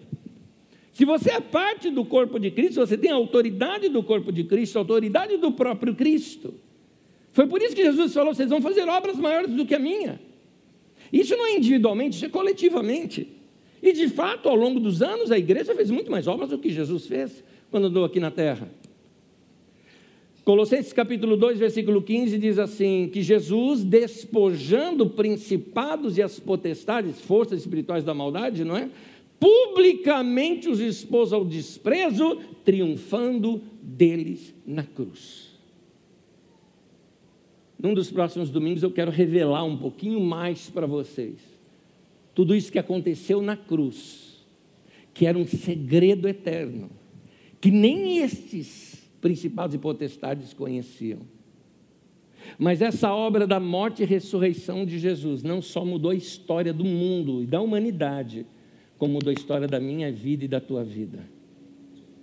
Se 0.91 1.03
você 1.05 1.31
é 1.31 1.41
parte 1.41 1.89
do 1.89 2.05
corpo 2.05 2.39
de 2.39 2.49
Cristo, 2.51 2.75
você 2.75 2.97
tem 2.97 3.11
a 3.11 3.15
autoridade 3.15 3.89
do 3.89 4.01
corpo 4.01 4.31
de 4.31 4.43
Cristo, 4.45 4.77
a 4.77 4.81
autoridade 4.81 5.37
do 5.37 5.51
próprio 5.51 5.93
Cristo. 5.93 6.53
Foi 7.33 7.45
por 7.47 7.61
isso 7.61 7.75
que 7.75 7.83
Jesus 7.83 8.13
falou: 8.13 8.33
vocês 8.33 8.49
vão 8.49 8.61
fazer 8.61 8.87
obras 8.87 9.17
maiores 9.17 9.51
do 9.51 9.65
que 9.65 9.75
a 9.75 9.79
minha. 9.79 10.21
Isso 11.11 11.35
não 11.35 11.45
é 11.45 11.57
individualmente, 11.57 12.15
isso 12.15 12.25
é 12.25 12.29
coletivamente. 12.29 13.27
E 13.83 13.91
de 13.91 14.07
fato, 14.07 14.47
ao 14.47 14.55
longo 14.55 14.79
dos 14.79 15.01
anos, 15.01 15.31
a 15.31 15.37
igreja 15.37 15.75
fez 15.75 15.91
muito 15.91 16.09
mais 16.09 16.27
obras 16.27 16.49
do 16.49 16.57
que 16.57 16.69
Jesus 16.69 17.05
fez 17.07 17.43
quando 17.69 17.87
andou 17.87 18.05
aqui 18.05 18.19
na 18.19 18.31
terra. 18.31 18.69
Colossenses 20.45 20.93
capítulo 20.93 21.35
2, 21.35 21.57
versículo 21.57 22.03
15 22.03 22.37
diz 22.37 22.59
assim: 22.59 23.09
que 23.11 23.23
Jesus, 23.23 23.83
despojando 23.83 25.09
principados 25.09 26.19
e 26.19 26.21
as 26.21 26.39
potestades, 26.39 27.19
forças 27.19 27.61
espirituais 27.61 28.03
da 28.03 28.13
maldade, 28.13 28.63
não 28.63 28.77
é? 28.77 28.87
Publicamente 29.39 30.69
os 30.69 30.79
expôs 30.79 31.33
ao 31.33 31.43
desprezo, 31.43 32.39
triunfando 32.63 33.59
deles 33.81 34.53
na 34.67 34.83
cruz. 34.83 35.49
Num 37.81 37.95
dos 37.95 38.11
próximos 38.11 38.51
domingos 38.51 38.83
eu 38.83 38.91
quero 38.91 39.09
revelar 39.09 39.63
um 39.63 39.77
pouquinho 39.77 40.19
mais 40.19 40.69
para 40.69 40.85
vocês. 40.85 41.39
Tudo 42.35 42.55
isso 42.55 42.71
que 42.71 42.79
aconteceu 42.79 43.41
na 43.41 43.57
cruz, 43.57 44.45
que 45.11 45.25
era 45.25 45.39
um 45.39 45.47
segredo 45.47 46.27
eterno, 46.27 46.91
que 47.59 47.71
nem 47.71 48.19
estes 48.19 48.67
principados 49.25 49.73
e 49.73 49.79
potestades 49.79 50.53
conheciam. 50.53 51.21
Mas 52.59 52.79
essa 52.79 53.11
obra 53.11 53.47
da 53.47 53.59
morte 53.59 54.03
e 54.03 54.05
ressurreição 54.05 54.85
de 54.85 54.99
Jesus 54.99 55.41
não 55.41 55.63
só 55.63 55.83
mudou 55.83 56.11
a 56.11 56.15
história 56.15 56.71
do 56.71 56.85
mundo 56.85 57.41
e 57.41 57.47
da 57.47 57.59
humanidade, 57.59 58.45
como 58.99 59.13
mudou 59.13 59.31
a 59.31 59.33
história 59.33 59.67
da 59.67 59.79
minha 59.79 60.11
vida 60.11 60.45
e 60.45 60.47
da 60.47 60.61
tua 60.61 60.83
vida. 60.83 61.27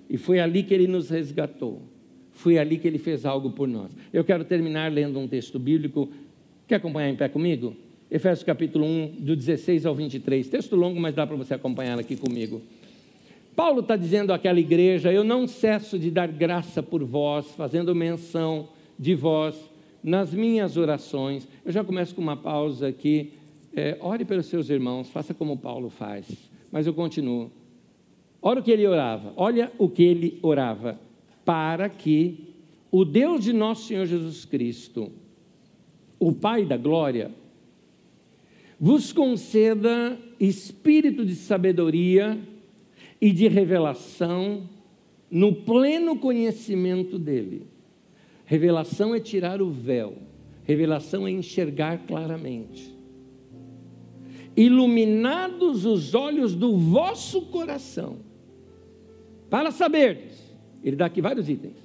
E 0.08 0.16
foi 0.16 0.38
ali 0.38 0.62
que 0.62 0.72
ele 0.72 0.86
nos 0.86 1.10
resgatou. 1.10 1.82
Foi 2.30 2.56
ali 2.56 2.78
que 2.78 2.86
ele 2.86 2.98
fez 2.98 3.26
algo 3.26 3.50
por 3.50 3.66
nós. 3.66 3.90
Eu 4.12 4.22
quero 4.22 4.44
terminar 4.44 4.92
lendo 4.92 5.18
um 5.18 5.26
texto 5.26 5.58
bíblico. 5.58 6.08
Quer 6.68 6.76
acompanhar 6.76 7.10
em 7.10 7.16
pé 7.16 7.28
comigo? 7.28 7.74
Efésios 8.08 8.44
capítulo 8.44 8.86
1, 8.86 9.16
do 9.18 9.34
16 9.34 9.86
ao 9.86 9.94
23. 9.96 10.48
Texto 10.48 10.76
longo, 10.76 11.00
mas 11.00 11.16
dá 11.16 11.26
para 11.26 11.34
você 11.34 11.52
acompanhar 11.52 11.98
aqui 11.98 12.14
comigo. 12.14 12.62
Paulo 13.54 13.80
está 13.80 13.96
dizendo 13.96 14.32
àquela 14.32 14.58
igreja: 14.58 15.12
Eu 15.12 15.24
não 15.24 15.46
cesso 15.46 15.98
de 15.98 16.10
dar 16.10 16.28
graça 16.28 16.82
por 16.82 17.04
vós, 17.04 17.50
fazendo 17.54 17.94
menção 17.94 18.68
de 18.98 19.14
vós 19.14 19.54
nas 20.02 20.32
minhas 20.32 20.76
orações. 20.76 21.46
Eu 21.64 21.72
já 21.72 21.84
começo 21.84 22.14
com 22.14 22.20
uma 22.20 22.36
pausa 22.36 22.88
aqui. 22.88 23.32
É, 23.74 23.96
ore 24.00 24.24
pelos 24.24 24.46
seus 24.46 24.68
irmãos, 24.68 25.08
faça 25.08 25.32
como 25.32 25.56
Paulo 25.56 25.88
faz. 25.88 26.26
Mas 26.70 26.86
eu 26.86 26.92
continuo. 26.92 27.50
Olha 28.40 28.60
o 28.60 28.62
que 28.62 28.70
ele 28.70 28.86
orava. 28.86 29.32
Olha 29.36 29.72
o 29.78 29.88
que 29.88 30.02
ele 30.02 30.38
orava. 30.42 30.98
Para 31.44 31.88
que 31.88 32.54
o 32.90 33.04
Deus 33.04 33.44
de 33.44 33.52
nosso 33.52 33.86
Senhor 33.86 34.04
Jesus 34.04 34.44
Cristo, 34.44 35.10
o 36.18 36.32
Pai 36.32 36.64
da 36.64 36.76
glória, 36.76 37.30
vos 38.78 39.12
conceda 39.12 40.18
espírito 40.38 41.24
de 41.24 41.34
sabedoria 41.34 42.38
e 43.22 43.30
de 43.30 43.46
revelação 43.46 44.68
no 45.30 45.54
pleno 45.54 46.18
conhecimento 46.18 47.20
dele. 47.20 47.68
Revelação 48.44 49.14
é 49.14 49.20
tirar 49.20 49.62
o 49.62 49.70
véu, 49.70 50.14
revelação 50.64 51.24
é 51.24 51.30
enxergar 51.30 51.98
claramente. 52.04 52.92
Iluminados 54.56 55.86
os 55.86 56.16
olhos 56.16 56.56
do 56.56 56.76
vosso 56.76 57.42
coração, 57.42 58.16
para 59.48 59.70
saber, 59.70 60.32
ele 60.82 60.96
dá 60.96 61.06
aqui 61.06 61.22
vários 61.22 61.48
itens. 61.48 61.76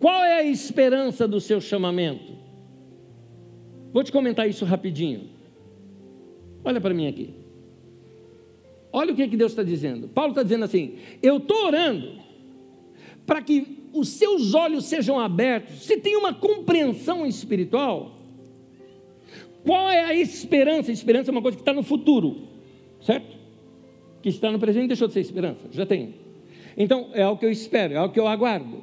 Qual 0.00 0.24
é 0.24 0.40
a 0.40 0.44
esperança 0.44 1.28
do 1.28 1.40
seu 1.40 1.60
chamamento? 1.60 2.32
Vou 3.92 4.02
te 4.02 4.10
comentar 4.10 4.48
isso 4.48 4.64
rapidinho. 4.64 5.30
Olha 6.64 6.80
para 6.80 6.92
mim 6.92 7.06
aqui. 7.06 7.41
Olha 8.92 9.12
o 9.12 9.16
que, 9.16 9.26
que 9.26 9.36
Deus 9.36 9.52
está 9.52 9.62
dizendo. 9.62 10.06
Paulo 10.08 10.32
está 10.32 10.42
dizendo 10.42 10.64
assim: 10.64 10.96
eu 11.22 11.38
estou 11.38 11.66
orando 11.66 12.20
para 13.24 13.40
que 13.40 13.78
os 13.92 14.08
seus 14.08 14.54
olhos 14.54 14.84
sejam 14.84 15.18
abertos. 15.18 15.82
Você 15.82 15.96
tem 15.96 16.16
uma 16.16 16.34
compreensão 16.34 17.24
espiritual? 17.26 18.18
Qual 19.64 19.88
é 19.88 20.04
a 20.04 20.14
esperança? 20.14 20.92
Esperança 20.92 21.30
é 21.30 21.32
uma 21.32 21.42
coisa 21.42 21.56
que 21.56 21.62
está 21.62 21.72
no 21.72 21.82
futuro, 21.82 22.48
certo? 23.00 23.36
Que 24.20 24.28
está 24.28 24.50
no 24.50 24.58
presente 24.58 24.88
deixou 24.88 25.08
de 25.08 25.14
ser 25.14 25.20
esperança, 25.20 25.68
já 25.70 25.86
tem. 25.86 26.14
Então 26.76 27.10
é 27.12 27.26
o 27.26 27.36
que 27.36 27.46
eu 27.46 27.50
espero, 27.50 27.94
é 27.94 28.00
o 28.02 28.10
que 28.10 28.20
eu 28.20 28.26
aguardo. 28.26 28.82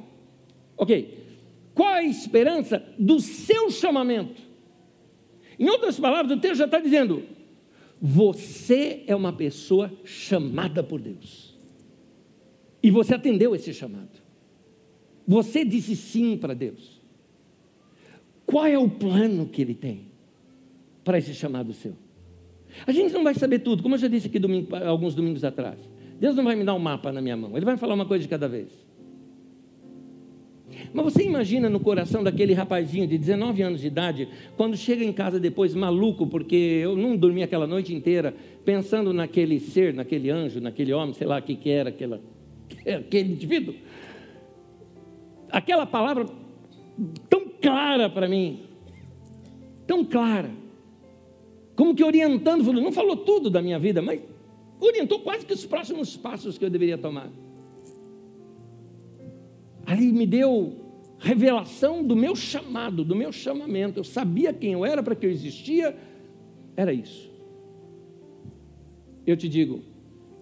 Ok. 0.77 1.17
Qual 1.73 1.89
é 1.95 1.99
a 1.99 2.03
esperança 2.03 2.83
do 2.97 3.19
seu 3.19 3.69
chamamento? 3.69 4.41
Em 5.57 5.69
outras 5.69 5.99
palavras, 5.99 6.37
o 6.37 6.39
texto 6.39 6.57
já 6.57 6.65
está 6.65 6.79
dizendo: 6.79 7.23
você 8.01 9.03
é 9.07 9.15
uma 9.15 9.33
pessoa 9.33 9.91
chamada 10.03 10.81
por 10.81 11.01
Deus. 11.01 11.57
E 12.81 12.89
você 12.89 13.13
atendeu 13.13 13.53
esse 13.53 13.73
chamado. 13.73 14.21
Você 15.27 15.65
disse 15.65 15.95
sim 15.95 16.37
para 16.37 16.53
Deus. 16.53 17.01
Qual 18.45 18.65
é 18.65 18.77
o 18.77 18.89
plano 18.89 19.45
que 19.45 19.61
Ele 19.61 19.75
tem 19.75 20.07
para 21.03 21.17
esse 21.17 21.33
chamado 21.35 21.73
seu? 21.73 21.93
A 22.87 22.91
gente 22.91 23.13
não 23.13 23.23
vai 23.23 23.33
saber 23.33 23.59
tudo, 23.59 23.83
como 23.83 23.95
eu 23.95 23.99
já 23.99 24.07
disse 24.07 24.27
aqui 24.27 24.39
domingo, 24.39 24.75
alguns 24.75 25.13
domingos 25.13 25.43
atrás. 25.43 25.79
Deus 26.19 26.35
não 26.35 26.43
vai 26.43 26.55
me 26.55 26.63
dar 26.63 26.73
um 26.73 26.79
mapa 26.79 27.11
na 27.11 27.21
minha 27.21 27.35
mão, 27.35 27.55
Ele 27.55 27.65
vai 27.65 27.77
falar 27.77 27.93
uma 27.93 28.05
coisa 28.05 28.23
de 28.23 28.29
cada 28.29 28.47
vez. 28.47 28.88
Mas 30.93 31.05
você 31.05 31.23
imagina 31.23 31.69
no 31.69 31.79
coração 31.79 32.23
daquele 32.23 32.53
rapazinho 32.53 33.07
de 33.07 33.17
19 33.17 33.61
anos 33.61 33.81
de 33.81 33.87
idade, 33.87 34.27
quando 34.57 34.75
chega 34.75 35.03
em 35.03 35.13
casa 35.13 35.39
depois 35.39 35.75
maluco, 35.75 36.25
porque 36.25 36.55
eu 36.55 36.95
não 36.95 37.15
dormi 37.15 37.43
aquela 37.43 37.67
noite 37.67 37.93
inteira 37.93 38.33
pensando 38.65 39.13
naquele 39.13 39.59
ser, 39.59 39.93
naquele 39.93 40.29
anjo, 40.29 40.59
naquele 40.59 40.93
homem, 40.93 41.13
sei 41.13 41.27
lá 41.27 41.39
o 41.39 41.41
que, 41.41 41.55
que 41.55 41.69
era 41.69 41.89
aquela, 41.89 42.21
aquele 42.99 43.33
indivíduo. 43.33 43.75
Aquela 45.51 45.85
palavra 45.85 46.25
tão 47.29 47.45
clara 47.61 48.09
para 48.09 48.27
mim, 48.27 48.61
tão 49.85 50.03
clara, 50.03 50.49
como 51.75 51.95
que 51.95 52.03
orientando, 52.03 52.73
não 52.73 52.91
falou 52.91 53.17
tudo 53.17 53.49
da 53.49 53.61
minha 53.61 53.79
vida, 53.79 54.01
mas 54.01 54.21
orientou 54.79 55.19
quase 55.19 55.45
que 55.45 55.53
os 55.53 55.65
próximos 55.65 56.17
passos 56.17 56.57
que 56.57 56.65
eu 56.65 56.69
deveria 56.69 56.97
tomar 56.97 57.29
ali 59.89 60.11
me 60.11 60.27
deu 60.27 60.75
revelação 61.17 62.03
do 62.03 62.15
meu 62.15 62.35
chamado, 62.35 63.03
do 63.03 63.15
meu 63.15 63.31
chamamento. 63.31 63.99
Eu 63.99 64.03
sabia 64.03 64.53
quem 64.53 64.73
eu 64.73 64.85
era, 64.85 65.01
para 65.01 65.15
que 65.15 65.25
eu 65.25 65.31
existia. 65.31 65.97
Era 66.77 66.93
isso. 66.93 67.27
Eu 69.25 69.35
te 69.35 69.49
digo, 69.49 69.81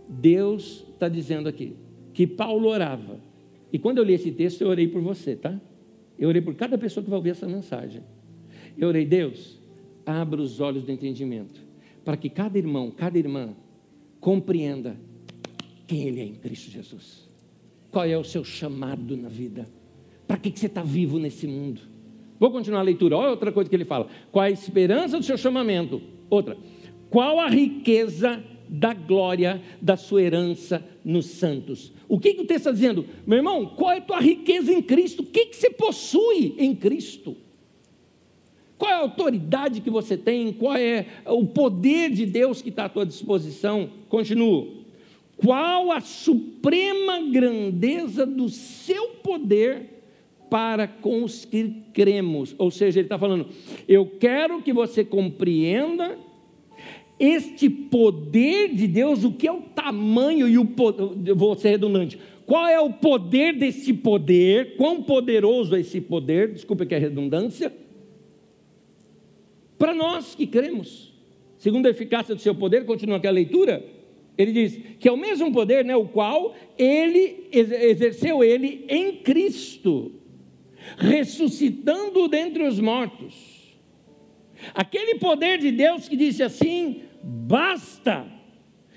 Deus 0.10 0.86
está 0.92 1.08
dizendo 1.08 1.48
aqui 1.48 1.78
que 2.14 2.28
Paulo 2.28 2.68
orava. 2.68 3.22
E 3.72 3.80
quando 3.80 4.00
eu 4.00 4.04
li 4.04 4.14
esse 4.14 4.32
texto, 4.34 4.62
eu 4.62 4.68
orei 4.68 4.90
por 4.90 5.02
você, 5.02 5.34
tá? 5.34 5.58
Eu 6.20 6.28
orei 6.28 6.42
por 6.42 6.54
cada 6.54 6.78
pessoa 6.78 7.02
que 7.02 7.10
vai 7.10 7.18
ouvir 7.18 7.30
essa 7.30 7.48
mensagem. 7.48 8.04
Eu 8.78 8.90
orei, 8.90 9.06
Deus, 9.06 9.62
abra 10.06 10.42
os 10.42 10.60
olhos 10.60 10.84
do 10.84 10.92
entendimento, 10.92 11.62
para 12.04 12.18
que 12.18 12.30
cada 12.30 12.58
irmão, 12.58 12.92
cada 12.92 13.18
irmã 13.18 13.56
compreenda 14.20 14.98
quem 15.88 16.08
ele 16.08 16.20
é 16.20 16.26
em 16.26 16.36
Cristo 16.36 16.70
Jesus. 16.70 17.27
Qual 17.98 18.06
é 18.06 18.16
o 18.16 18.24
seu 18.24 18.44
chamado 18.44 19.18
na 19.18 19.28
vida? 19.28 19.68
Para 20.28 20.38
que, 20.38 20.52
que 20.52 20.60
você 20.60 20.68
está 20.68 20.84
vivo 20.84 21.18
nesse 21.18 21.48
mundo? 21.48 21.82
Vou 22.40 22.52
continuar 22.52 22.82
a 22.82 22.84
leitura. 22.84 23.18
Olha 23.18 23.32
outra 23.32 23.52
coisa 23.52 23.68
que 23.68 23.76
ele 23.76 23.86
fala. 23.86 24.06
Qual 24.32 24.46
a 24.46 24.52
esperança 24.52 25.18
do 25.18 25.26
seu 25.26 25.36
chamamento? 25.36 26.00
Outra. 26.30 26.56
Qual 27.10 27.40
a 27.40 27.48
riqueza 27.48 28.44
da 28.70 28.94
glória 28.94 29.60
da 29.82 29.98
sua 29.98 30.22
herança 30.22 30.88
nos 31.04 31.26
santos? 31.26 31.92
O 32.08 32.20
que, 32.20 32.36
que 32.36 32.42
o 32.42 32.46
texto 32.46 32.68
está 32.68 32.72
dizendo? 32.72 33.04
Meu 33.26 33.38
irmão, 33.38 33.66
qual 33.66 33.94
é 33.94 33.98
a 33.98 34.02
tua 34.02 34.20
riqueza 34.20 34.72
em 34.72 34.84
Cristo? 34.84 35.24
O 35.24 35.26
que, 35.26 35.48
que 35.48 35.56
você 35.56 35.72
possui 35.72 36.54
em 36.60 36.76
Cristo? 36.76 37.36
Qual 38.78 38.92
é 38.92 38.94
a 38.94 39.00
autoridade 39.00 39.82
que 39.82 39.90
você 39.90 40.16
tem? 40.16 40.54
Qual 40.54 40.76
é 40.76 41.08
o 41.26 41.48
poder 41.48 42.12
de 42.12 42.28
Deus 42.28 42.62
que 42.62 42.70
está 42.70 42.86
à 42.86 42.90
tua 42.90 43.08
disposição? 43.08 43.90
Continuo. 44.08 44.77
Qual 45.38 45.92
a 45.92 46.02
suprema 46.02 47.22
grandeza 47.22 48.26
do 48.26 48.50
seu 48.50 49.10
poder 49.24 49.98
para 50.50 50.88
com 50.88 51.24
os 51.24 51.46
que 51.46 51.84
cremos? 51.94 52.56
Ou 52.58 52.72
seja, 52.72 53.00
ele 53.00 53.06
está 53.06 53.20
falando, 53.20 53.48
eu 53.88 54.06
quero 54.20 54.62
que 54.62 54.74
você 54.74 55.06
compreenda 55.06 56.18
este 57.20 57.70
poder 57.70 58.74
de 58.74 58.88
Deus, 58.88 59.24
o 59.24 59.32
que 59.32 59.48
é 59.48 59.52
o 59.52 59.62
tamanho 59.62 60.48
e 60.48 60.58
o 60.58 60.66
poder, 60.66 61.34
vou 61.34 61.56
ser 61.56 61.70
redundante, 61.70 62.20
qual 62.46 62.68
é 62.68 62.80
o 62.80 62.94
poder 62.94 63.54
desse 63.54 63.94
poder, 63.94 64.76
quão 64.78 65.04
poderoso 65.04 65.76
é 65.76 65.82
esse 65.82 66.00
poder, 66.00 66.54
desculpa 66.54 66.86
que 66.86 66.96
é 66.96 66.98
redundância, 66.98 67.74
para 69.78 69.94
nós 69.94 70.34
que 70.34 70.48
cremos, 70.48 71.14
segundo 71.58 71.86
a 71.88 71.90
eficácia 71.90 72.34
do 72.34 72.42
seu 72.42 72.56
poder, 72.56 72.86
continua 72.86 73.18
aqui 73.18 73.28
a 73.28 73.32
leitura, 73.32 73.84
ele 74.38 74.52
diz 74.52 74.80
que 75.00 75.10
é 75.10 75.12
o 75.12 75.18
mesmo 75.18 75.52
poder, 75.52 75.84
né, 75.84 75.96
o 75.96 76.06
qual 76.06 76.56
ele 76.78 77.48
exerceu 77.52 78.44
ele 78.44 78.86
em 78.88 79.18
Cristo, 79.18 80.12
ressuscitando 80.98 82.28
dentre 82.28 82.64
os 82.64 82.80
mortos. 82.80 83.58
Aquele 84.74 85.16
poder 85.16 85.58
de 85.58 85.72
Deus 85.72 86.08
que 86.08 86.16
disse 86.16 86.44
assim: 86.44 87.02
basta. 87.24 88.28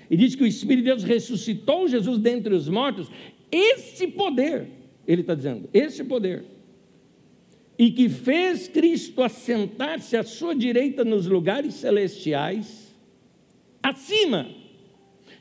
E 0.09 0.15
diz 0.15 0.35
que 0.35 0.43
o 0.43 0.47
Espírito 0.47 0.83
de 0.83 0.89
Deus 0.91 1.03
ressuscitou 1.03 1.87
Jesus 1.87 2.19
dentre 2.19 2.53
os 2.53 2.67
mortos. 2.67 3.09
Esse 3.51 4.07
poder, 4.07 4.67
ele 5.07 5.21
está 5.21 5.33
dizendo, 5.33 5.69
esse 5.73 6.03
poder, 6.03 6.43
e 7.79 7.91
que 7.91 8.09
fez 8.09 8.67
Cristo 8.67 9.23
assentar-se 9.23 10.15
à 10.15 10.23
sua 10.23 10.53
direita 10.53 11.03
nos 11.03 11.25
lugares 11.25 11.75
celestiais, 11.75 12.95
acima 13.81 14.60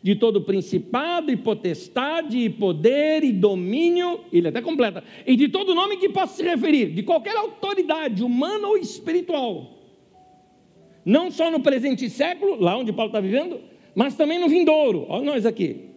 de 0.02 0.14
todo 0.14 0.40
principado 0.42 1.30
e 1.30 1.36
potestade 1.36 2.38
e 2.38 2.48
poder 2.48 3.22
e 3.22 3.32
domínio, 3.32 4.20
ele 4.32 4.48
até 4.48 4.62
completa, 4.62 5.04
e 5.26 5.36
de 5.36 5.48
todo 5.48 5.74
nome 5.74 5.98
que 5.98 6.08
possa 6.08 6.36
se 6.36 6.42
referir, 6.42 6.90
de 6.92 7.02
qualquer 7.02 7.36
autoridade 7.36 8.22
humana 8.22 8.68
ou 8.68 8.78
espiritual. 8.78 9.78
Não 11.04 11.30
só 11.30 11.50
no 11.50 11.60
presente 11.60 12.08
século, 12.08 12.60
lá 12.60 12.76
onde 12.76 12.92
Paulo 12.92 13.10
está 13.10 13.20
vivendo, 13.20 13.60
mas 13.94 14.14
também 14.16 14.38
no 14.38 14.48
vindouro. 14.48 15.06
Olha 15.08 15.24
nós 15.24 15.46
aqui. 15.46 15.88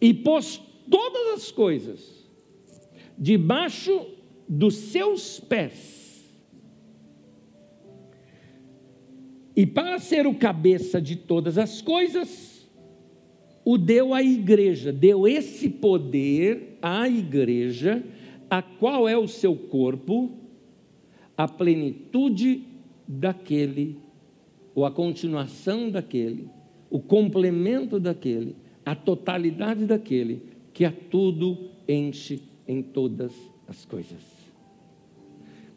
E 0.00 0.12
pôs 0.14 0.60
todas 0.90 1.34
as 1.34 1.50
coisas 1.50 2.28
debaixo 3.16 4.06
dos 4.48 4.74
seus 4.74 5.38
pés 5.40 5.99
E 9.60 9.66
para 9.66 9.98
ser 9.98 10.26
o 10.26 10.32
cabeça 10.32 11.02
de 11.02 11.14
todas 11.14 11.58
as 11.58 11.82
coisas, 11.82 12.66
o 13.62 13.76
deu 13.76 14.14
à 14.14 14.22
igreja, 14.22 14.90
deu 14.90 15.28
esse 15.28 15.68
poder 15.68 16.78
à 16.80 17.06
igreja, 17.06 18.02
a 18.48 18.62
qual 18.62 19.06
é 19.06 19.18
o 19.18 19.28
seu 19.28 19.54
corpo, 19.54 20.30
a 21.36 21.46
plenitude 21.46 22.62
daquele, 23.06 23.98
ou 24.74 24.86
a 24.86 24.90
continuação 24.90 25.90
daquele, 25.90 26.48
o 26.88 26.98
complemento 26.98 28.00
daquele, 28.00 28.56
a 28.82 28.94
totalidade 28.94 29.84
daquele 29.84 30.42
que 30.72 30.86
a 30.86 30.90
tudo 30.90 31.68
enche 31.86 32.40
em 32.66 32.80
todas 32.80 33.34
as 33.68 33.84
coisas. 33.84 34.22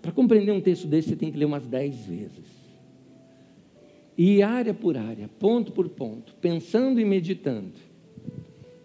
Para 0.02 0.14
compreender 0.14 0.54
um 0.54 0.62
texto 0.62 0.88
desse, 0.88 1.10
você 1.10 1.16
tem 1.18 1.30
que 1.30 1.38
ler 1.38 1.44
umas 1.44 1.68
dez 1.68 2.06
vezes. 2.06 2.63
E 4.18 4.44
área 4.44 4.74
por 4.74 4.98
área, 4.98 5.28
ponto 5.40 5.72
por 5.72 5.90
ponto, 5.90 6.36
pensando 6.36 7.00
e 7.00 7.06
meditando. 7.06 7.74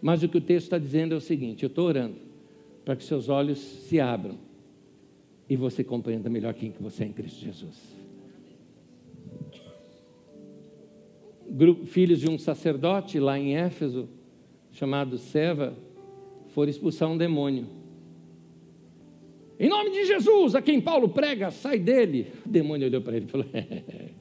Mas 0.01 0.23
o 0.23 0.29
que 0.29 0.37
o 0.37 0.41
texto 0.41 0.65
está 0.65 0.77
dizendo 0.77 1.13
é 1.13 1.17
o 1.17 1.21
seguinte: 1.21 1.63
eu 1.63 1.67
estou 1.67 1.85
orando 1.85 2.15
para 2.83 2.95
que 2.95 3.03
seus 3.03 3.29
olhos 3.29 3.59
se 3.59 3.99
abram 3.99 4.37
e 5.49 5.55
você 5.55 5.83
compreenda 5.83 6.29
melhor 6.29 6.53
quem 6.53 6.71
que 6.71 6.81
você 6.81 7.03
é 7.03 7.07
em 7.07 7.13
Cristo 7.13 7.43
Jesus. 7.43 7.99
Grupo, 11.47 11.85
filhos 11.85 12.19
de 12.19 12.29
um 12.29 12.37
sacerdote 12.37 13.19
lá 13.19 13.37
em 13.37 13.55
Éfeso, 13.55 14.07
chamado 14.71 15.17
Seva, 15.17 15.75
foram 16.49 16.69
expulsar 16.69 17.09
um 17.09 17.17
demônio. 17.17 17.67
Em 19.59 19.67
nome 19.67 19.89
de 19.89 20.05
Jesus, 20.05 20.55
a 20.55 20.61
quem 20.61 20.79
Paulo 20.79 21.09
prega, 21.09 21.51
sai 21.51 21.79
dele. 21.79 22.31
O 22.45 22.49
demônio 22.49 22.87
olhou 22.87 23.01
para 23.01 23.17
ele 23.17 23.25
e 23.25 23.29
falou: 23.29 23.47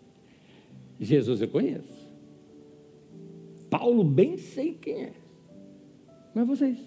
Jesus 0.99 1.41
eu 1.41 1.49
conheço. 1.49 2.09
Paulo 3.71 4.03
bem 4.03 4.37
sei 4.37 4.75
quem 4.75 5.05
é. 5.05 5.13
Mas 6.35 6.47
vocês, 6.47 6.79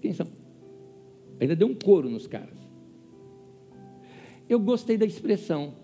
quem 0.00 0.12
são? 0.12 0.26
Ainda 1.40 1.54
deu 1.54 1.68
um 1.68 1.74
couro 1.74 2.08
nos 2.08 2.26
caras. 2.26 2.58
Eu 4.48 4.60
gostei 4.60 4.96
da 4.96 5.04
expressão, 5.04 5.74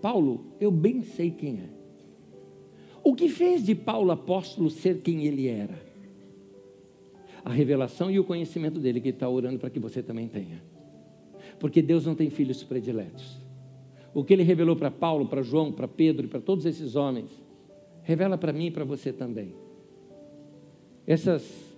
Paulo, 0.00 0.54
eu 0.60 0.70
bem 0.70 1.02
sei 1.02 1.30
quem 1.30 1.60
é. 1.60 1.80
O 3.02 3.14
que 3.14 3.28
fez 3.28 3.64
de 3.64 3.74
Paulo 3.74 4.10
apóstolo 4.10 4.70
ser 4.70 5.00
quem 5.00 5.24
ele 5.24 5.48
era? 5.48 5.80
A 7.42 7.50
revelação 7.50 8.10
e 8.10 8.18
o 8.18 8.24
conhecimento 8.24 8.78
dele, 8.78 9.00
que 9.00 9.08
está 9.08 9.28
orando 9.28 9.58
para 9.58 9.70
que 9.70 9.80
você 9.80 10.02
também 10.02 10.28
tenha. 10.28 10.62
Porque 11.58 11.80
Deus 11.80 12.04
não 12.04 12.14
tem 12.14 12.28
filhos 12.28 12.62
prediletos. 12.62 13.39
O 14.12 14.24
que 14.24 14.32
ele 14.32 14.42
revelou 14.42 14.76
para 14.76 14.90
Paulo, 14.90 15.26
para 15.26 15.42
João, 15.42 15.70
para 15.70 15.86
Pedro 15.86 16.26
e 16.26 16.28
para 16.28 16.40
todos 16.40 16.66
esses 16.66 16.96
homens, 16.96 17.30
revela 18.02 18.36
para 18.36 18.52
mim 18.52 18.66
e 18.66 18.70
para 18.70 18.84
você 18.84 19.12
também. 19.12 19.54
Essas, 21.06 21.76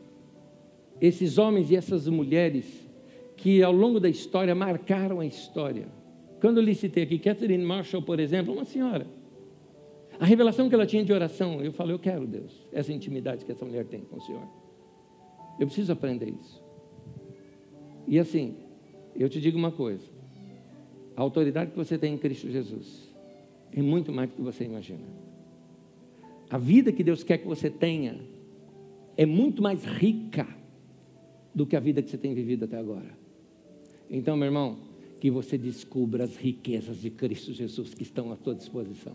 esses 1.00 1.38
homens 1.38 1.70
e 1.70 1.76
essas 1.76 2.08
mulheres 2.08 2.88
que 3.36 3.62
ao 3.62 3.72
longo 3.72 3.98
da 3.98 4.08
história 4.08 4.54
marcaram 4.54 5.20
a 5.20 5.26
história. 5.26 5.88
Quando 6.40 6.58
eu 6.58 6.62
lhe 6.64 6.74
citei 6.74 7.04
aqui, 7.04 7.18
Catherine 7.18 7.64
Marshall, 7.64 8.02
por 8.02 8.18
exemplo, 8.18 8.52
uma 8.52 8.64
senhora. 8.64 9.06
A 10.18 10.24
revelação 10.24 10.68
que 10.68 10.74
ela 10.74 10.86
tinha 10.86 11.04
de 11.04 11.12
oração, 11.12 11.60
eu 11.60 11.72
falei, 11.72 11.94
eu 11.94 11.98
quero, 11.98 12.26
Deus, 12.26 12.66
essa 12.72 12.92
intimidade 12.92 13.44
que 13.44 13.50
essa 13.50 13.64
mulher 13.64 13.86
tem 13.86 14.02
com 14.02 14.16
o 14.16 14.20
Senhor. 14.20 14.46
Eu 15.58 15.66
preciso 15.66 15.92
aprender 15.92 16.30
isso. 16.30 16.62
E 18.06 18.18
assim, 18.18 18.56
eu 19.14 19.28
te 19.28 19.40
digo 19.40 19.58
uma 19.58 19.72
coisa: 19.72 20.08
a 21.16 21.22
autoridade 21.22 21.70
que 21.70 21.76
você 21.76 21.98
tem 21.98 22.14
em 22.14 22.18
Cristo 22.18 22.50
Jesus 22.50 23.12
é 23.72 23.82
muito 23.82 24.12
mais 24.12 24.28
do 24.30 24.36
que 24.36 24.42
você 24.42 24.64
imagina. 24.64 25.04
A 26.50 26.58
vida 26.58 26.92
que 26.92 27.02
Deus 27.02 27.24
quer 27.24 27.38
que 27.38 27.46
você 27.46 27.70
tenha 27.70 28.20
é 29.16 29.24
muito 29.24 29.62
mais 29.62 29.84
rica 29.84 30.46
do 31.54 31.66
que 31.66 31.76
a 31.76 31.80
vida 31.80 32.02
que 32.02 32.10
você 32.10 32.18
tem 32.18 32.34
vivido 32.34 32.64
até 32.64 32.78
agora. 32.78 33.16
Então, 34.10 34.36
meu 34.36 34.46
irmão, 34.46 34.78
que 35.20 35.30
você 35.30 35.56
descubra 35.56 36.24
as 36.24 36.36
riquezas 36.36 37.00
de 37.00 37.08
Cristo 37.08 37.52
Jesus 37.52 37.94
que 37.94 38.02
estão 38.02 38.32
à 38.32 38.36
tua 38.36 38.54
disposição. 38.54 39.14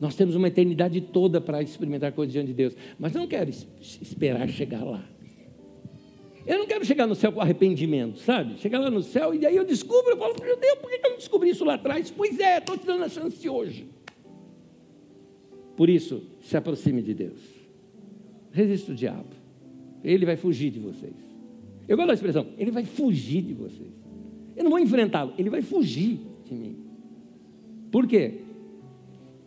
Nós 0.00 0.14
temos 0.14 0.36
uma 0.36 0.48
eternidade 0.48 1.00
toda 1.00 1.40
para 1.40 1.60
experimentar 1.60 2.12
coisas 2.12 2.32
diante 2.32 2.48
de 2.48 2.54
Deus, 2.54 2.76
mas 2.98 3.12
não 3.12 3.26
quero 3.26 3.50
esperar 3.50 4.48
chegar 4.48 4.84
lá. 4.84 5.04
Eu 6.48 6.60
não 6.60 6.66
quero 6.66 6.82
chegar 6.82 7.06
no 7.06 7.14
céu 7.14 7.30
com 7.30 7.42
arrependimento, 7.42 8.20
sabe? 8.20 8.58
Chegar 8.58 8.78
lá 8.78 8.90
no 8.90 9.02
céu 9.02 9.34
e 9.34 9.44
aí 9.44 9.54
eu 9.54 9.66
descubro, 9.66 10.12
eu 10.12 10.16
falo, 10.16 10.34
meu 10.40 10.56
Deus, 10.58 10.78
por 10.78 10.90
que 10.90 11.06
eu 11.06 11.10
não 11.10 11.18
descobri 11.18 11.50
isso 11.50 11.62
lá 11.62 11.74
atrás? 11.74 12.10
Pois 12.10 12.40
é, 12.40 12.56
estou 12.56 12.78
te 12.78 12.86
dando 12.86 13.04
a 13.04 13.08
chance 13.10 13.46
hoje. 13.46 13.86
Por 15.76 15.90
isso, 15.90 16.22
se 16.40 16.56
aproxime 16.56 17.02
de 17.02 17.12
Deus. 17.12 17.38
Resista 18.50 18.92
o 18.92 18.94
diabo. 18.94 19.28
Ele 20.02 20.24
vai 20.24 20.36
fugir 20.36 20.70
de 20.70 20.80
vocês. 20.80 21.12
Eu 21.86 21.98
gosto 21.98 22.08
da 22.08 22.14
expressão, 22.14 22.46
ele 22.56 22.70
vai 22.70 22.84
fugir 22.86 23.42
de 23.42 23.52
vocês. 23.52 23.92
Eu 24.56 24.64
não 24.64 24.70
vou 24.70 24.78
enfrentá-lo, 24.78 25.34
ele 25.36 25.50
vai 25.50 25.60
fugir 25.60 26.18
de 26.46 26.54
mim. 26.54 26.78
Por 27.92 28.06
quê? 28.06 28.40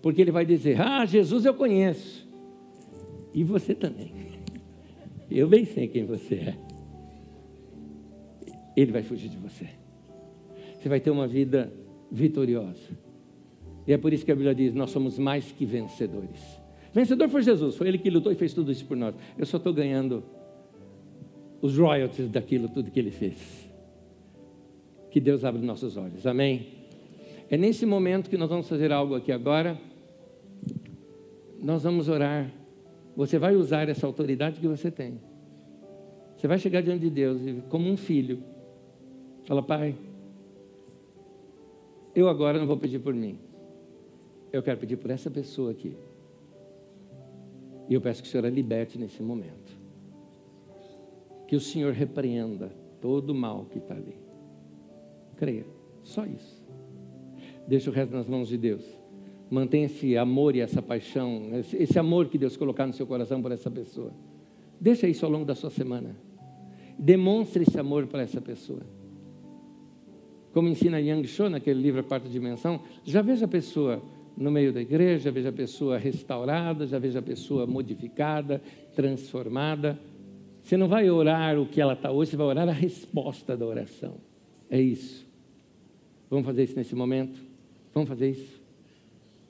Porque 0.04 0.22
ele 0.22 0.32
vai 0.32 0.46
dizer: 0.46 0.80
Ah, 0.80 1.04
Jesus 1.04 1.46
eu 1.46 1.56
conheço. 1.56 2.30
E 3.34 3.44
você 3.44 3.74
também. 3.74 4.14
Eu 5.32 5.48
bem 5.48 5.64
sei 5.64 5.88
quem 5.88 6.04
você 6.04 6.36
é 6.36 6.71
ele 8.76 8.92
vai 8.92 9.04
fugir 9.04 9.30
de 9.30 9.38
você. 9.38 9.68
Você 10.78 10.90
vai 10.90 11.00
ter 11.00 11.12
uma 11.12 11.28
vida 11.28 11.72
vitoriosa. 12.12 12.98
E 13.86 13.94
é 13.94 13.98
por 13.98 14.14
isso 14.14 14.26
que 14.26 14.32
a 14.32 14.36
Bíblia 14.36 14.54
diz: 14.54 14.74
nós 14.74 14.92
somos 14.92 15.18
mais 15.18 15.52
que 15.52 15.66
vencedores. 15.66 16.62
Vencedor 16.94 17.30
foi 17.30 17.42
Jesus, 17.42 17.76
foi 17.76 17.88
ele 17.88 17.98
que 17.98 18.10
lutou 18.10 18.32
e 18.32 18.36
fez 18.36 18.54
tudo 18.54 18.72
isso 18.72 18.86
por 18.86 18.98
nós. 18.98 19.16
Eu 19.38 19.46
só 19.46 19.58
estou 19.58 19.74
ganhando 19.74 20.24
os 21.62 21.78
royalties 21.78 22.30
daquilo 22.30 22.68
tudo 22.68 22.92
que 22.92 23.00
ele 23.00 23.12
fez. 23.12 23.72
Que 25.10 25.20
Deus 25.20 25.44
abra 25.44 25.62
nossos 25.62 25.96
olhos, 25.98 26.26
amém? 26.26 26.68
É 27.50 27.58
nesse 27.58 27.86
momento 27.86 28.30
que 28.30 28.38
nós 28.38 28.50
vamos 28.50 28.68
fazer 28.68 28.92
algo 28.92 29.16
aqui 29.16 29.32
agora. 29.32 29.80
Nós 31.62 31.84
vamos 31.84 32.10
orar. 32.10 32.52
Você 33.16 33.38
vai 33.38 33.56
usar 33.56 33.88
essa 33.88 34.08
autoridade 34.08 34.60
que 34.60 34.68
você 34.68 34.90
tem. 34.90 35.20
Você 36.36 36.48
vai 36.48 36.58
chegar 36.58 36.82
diante 36.82 37.02
de 37.02 37.10
Deus 37.10 37.40
como 37.70 37.90
um 37.90 37.96
filho 37.96 38.42
Fala, 39.44 39.64
pai, 39.64 39.96
eu 42.14 42.28
agora 42.28 42.60
não 42.60 42.68
vou 42.68 42.78
pedir 42.78 43.00
por 43.00 43.14
mim. 43.14 43.38
Eu 44.52 44.62
quero 44.62 44.80
pedir 44.80 44.98
por 44.98 45.10
essa 45.10 45.32
pessoa 45.32 45.72
aqui. 45.72 45.96
E 47.90 47.94
eu 47.94 48.02
peço 48.02 48.22
que 48.22 48.28
o 48.28 48.32
Senhor 48.32 48.46
a 48.46 48.50
liberte 48.50 48.98
nesse 49.00 49.24
momento. 49.24 49.78
Que 51.48 51.56
o 51.56 51.60
Senhor 51.60 51.94
repreenda 51.94 52.72
todo 53.00 53.32
o 53.32 53.36
mal 53.36 53.66
que 53.66 53.80
está 53.80 53.96
ali. 53.96 54.16
Creia, 55.38 55.66
só 56.04 56.26
isso. 56.26 56.62
Deixa 57.68 57.90
o 57.90 57.94
resto 57.94 58.14
nas 58.14 58.28
mãos 58.28 58.48
de 58.48 58.58
Deus. 58.58 58.86
Mantenha 59.50 59.86
esse 59.86 60.16
amor 60.16 60.56
e 60.56 60.62
essa 60.62 60.82
paixão, 60.82 61.50
esse 61.74 61.98
amor 62.00 62.28
que 62.28 62.38
Deus 62.38 62.56
colocar 62.56 62.86
no 62.86 62.94
seu 62.94 63.08
coração 63.08 63.42
por 63.42 63.52
essa 63.52 63.70
pessoa. 63.72 64.14
Deixa 64.80 65.08
isso 65.08 65.26
ao 65.26 65.32
longo 65.32 65.46
da 65.46 65.56
sua 65.56 65.70
semana. 65.70 66.16
Demonstre 66.98 67.64
esse 67.64 67.80
amor 67.80 68.08
para 68.08 68.22
essa 68.22 68.40
pessoa 68.40 68.82
como 70.54 70.68
ensina 70.68 71.00
Yang 71.00 71.28
Cho 71.28 71.50
naquele 71.50 71.82
livro 71.82 72.02
A 72.02 72.04
Quarta 72.04 72.28
Dimensão, 72.28 72.82
já 73.04 73.22
veja 73.22 73.46
a 73.46 73.48
pessoa 73.48 74.02
no 74.36 74.52
meio 74.52 74.74
da 74.74 74.82
igreja, 74.82 75.26
já 75.26 75.32
veja 75.32 75.50
a 75.50 75.54
pessoa 75.54 75.98
restaurada, 75.98 76.86
já 76.88 77.00
veja 77.00 77.20
a 77.20 77.22
pessoa 77.22 77.66
modificada, 77.68 78.62
transformada. 78.96 80.00
Você 80.62 80.78
não 80.78 80.88
vai 80.88 81.10
orar 81.10 81.60
o 81.60 81.66
que 81.66 81.82
ela 81.82 81.94
está 81.94 82.12
hoje, 82.12 82.32
você 82.32 82.38
vai 82.38 82.48
orar 82.48 82.68
a 82.68 82.74
resposta 82.74 83.56
da 83.56 83.66
oração. 83.66 84.16
É 84.70 84.80
isso. 84.80 85.26
Vamos 86.30 86.46
fazer 86.46 86.64
isso 86.64 86.76
nesse 86.76 86.96
momento? 86.96 87.40
Vamos 87.94 88.08
fazer 88.08 88.30
isso? 88.30 88.62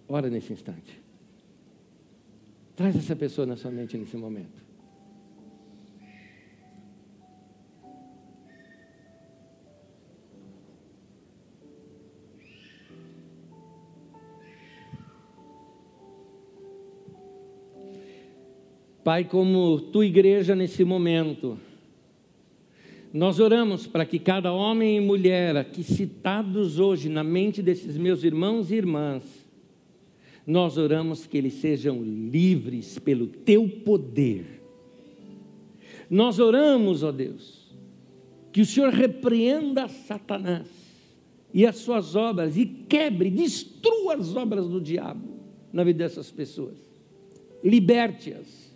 Ora 0.07 0.29
nesse 0.29 0.51
instante. 0.51 0.99
Traz 2.75 2.95
essa 2.95 3.15
pessoa 3.15 3.45
na 3.45 3.55
sua 3.55 3.71
mente 3.71 3.97
nesse 3.97 4.17
momento. 4.17 4.60
Pai, 19.03 19.23
como 19.23 19.81
tua 19.81 20.05
igreja 20.05 20.55
nesse 20.55 20.83
momento, 20.83 21.57
nós 23.11 23.39
oramos 23.39 23.87
para 23.87 24.05
que 24.05 24.19
cada 24.19 24.53
homem 24.53 24.97
e 24.97 25.01
mulher 25.01 25.57
aqui 25.57 25.83
citados 25.83 26.79
hoje 26.79 27.09
na 27.09 27.23
mente 27.23 27.61
desses 27.61 27.97
meus 27.97 28.23
irmãos 28.23 28.71
e 28.71 28.75
irmãs, 28.75 29.23
nós 30.45 30.77
oramos 30.77 31.25
que 31.25 31.37
eles 31.37 31.53
sejam 31.53 32.01
livres 32.01 32.99
pelo 32.99 33.27
teu 33.27 33.67
poder. 33.67 34.61
Nós 36.09 36.39
oramos, 36.39 37.03
ó 37.03 37.11
Deus, 37.11 37.75
que 38.51 38.61
o 38.61 38.65
Senhor 38.65 38.93
repreenda 38.93 39.87
Satanás 39.87 40.67
e 41.53 41.65
as 41.65 41.77
suas 41.77 42.15
obras 42.15 42.55
e 42.55 42.65
quebre, 42.65 43.29
destrua 43.29 44.15
as 44.15 44.35
obras 44.35 44.67
do 44.67 44.79
diabo 44.79 45.39
na 45.73 45.83
vida 45.83 46.03
dessas 46.03 46.29
pessoas. 46.29 46.77
Liberte-as. 47.63 48.70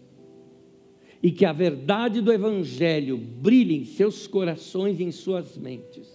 E 1.25 1.31
que 1.31 1.43
a 1.43 1.51
verdade 1.51 2.21
do 2.21 2.31
Evangelho 2.31 3.17
brilhe 3.17 3.75
em 3.75 3.83
seus 3.83 4.27
corações 4.27 4.99
e 4.99 5.03
em 5.03 5.11
suas 5.11 5.57
mentes, 5.57 6.07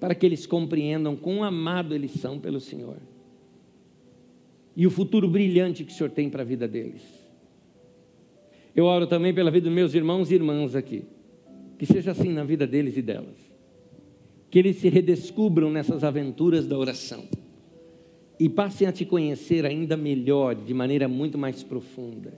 para 0.00 0.16
que 0.16 0.26
eles 0.26 0.46
compreendam 0.46 1.14
quão 1.14 1.44
amado 1.44 1.94
eles 1.94 2.10
são 2.10 2.40
pelo 2.40 2.58
Senhor 2.58 2.96
e 4.76 4.86
o 4.86 4.90
futuro 4.90 5.28
brilhante 5.28 5.84
que 5.84 5.92
o 5.92 5.94
Senhor 5.94 6.10
tem 6.10 6.28
para 6.28 6.42
a 6.42 6.44
vida 6.44 6.66
deles. 6.66 7.02
Eu 8.74 8.86
oro 8.86 9.06
também 9.06 9.32
pela 9.32 9.50
vida 9.50 9.66
dos 9.66 9.74
meus 9.74 9.94
irmãos 9.94 10.30
e 10.30 10.34
irmãs 10.34 10.74
aqui, 10.74 11.04
que 11.78 11.86
seja 11.86 12.10
assim 12.10 12.30
na 12.30 12.42
vida 12.42 12.66
deles 12.66 12.96
e 12.96 13.02
delas, 13.02 13.36
que 14.50 14.58
eles 14.58 14.76
se 14.76 14.88
redescubram 14.88 15.70
nessas 15.70 16.02
aventuras 16.02 16.66
da 16.66 16.76
oração 16.76 17.24
e 18.38 18.48
passem 18.48 18.86
a 18.86 18.92
te 18.92 19.04
conhecer 19.04 19.64
ainda 19.64 19.96
melhor, 19.96 20.56
de 20.56 20.74
maneira 20.74 21.06
muito 21.06 21.38
mais 21.38 21.62
profunda. 21.62 22.34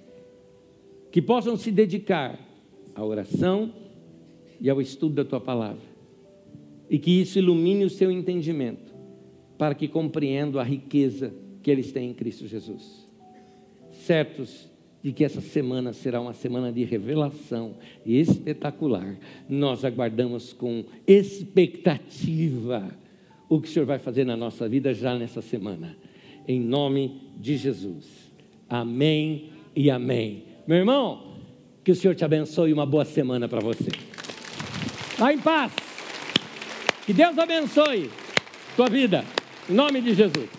Que 1.16 1.22
possam 1.22 1.56
se 1.56 1.72
dedicar 1.72 2.38
à 2.94 3.02
oração 3.02 3.72
e 4.60 4.68
ao 4.68 4.82
estudo 4.82 5.14
da 5.14 5.24
tua 5.24 5.40
palavra. 5.40 5.80
E 6.90 6.98
que 6.98 7.10
isso 7.10 7.38
ilumine 7.38 7.86
o 7.86 7.88
seu 7.88 8.12
entendimento, 8.12 8.94
para 9.56 9.74
que 9.74 9.88
compreendam 9.88 10.60
a 10.60 10.62
riqueza 10.62 11.32
que 11.62 11.70
eles 11.70 11.90
têm 11.90 12.10
em 12.10 12.12
Cristo 12.12 12.46
Jesus. 12.46 13.08
Certos 13.88 14.68
de 15.02 15.10
que 15.10 15.24
essa 15.24 15.40
semana 15.40 15.94
será 15.94 16.20
uma 16.20 16.34
semana 16.34 16.70
de 16.70 16.84
revelação 16.84 17.76
espetacular. 18.04 19.18
Nós 19.48 19.86
aguardamos 19.86 20.52
com 20.52 20.84
expectativa 21.06 22.94
o 23.48 23.58
que 23.58 23.68
o 23.68 23.72
Senhor 23.72 23.86
vai 23.86 23.98
fazer 23.98 24.26
na 24.26 24.36
nossa 24.36 24.68
vida 24.68 24.92
já 24.92 25.18
nessa 25.18 25.40
semana. 25.40 25.96
Em 26.46 26.60
nome 26.60 27.22
de 27.40 27.56
Jesus. 27.56 28.06
Amém 28.68 29.48
e 29.74 29.90
amém. 29.90 30.45
Meu 30.66 30.78
irmão, 30.78 31.34
que 31.84 31.92
o 31.92 31.94
Senhor 31.94 32.14
te 32.14 32.24
abençoe 32.24 32.70
e 32.70 32.72
uma 32.72 32.84
boa 32.84 33.04
semana 33.04 33.48
para 33.48 33.60
você. 33.60 33.88
Vá 35.16 35.32
em 35.32 35.38
paz. 35.38 35.72
Que 37.04 37.12
Deus 37.12 37.38
abençoe 37.38 38.10
tua 38.74 38.88
vida. 38.88 39.24
Em 39.70 39.74
nome 39.74 40.00
de 40.00 40.12
Jesus. 40.12 40.55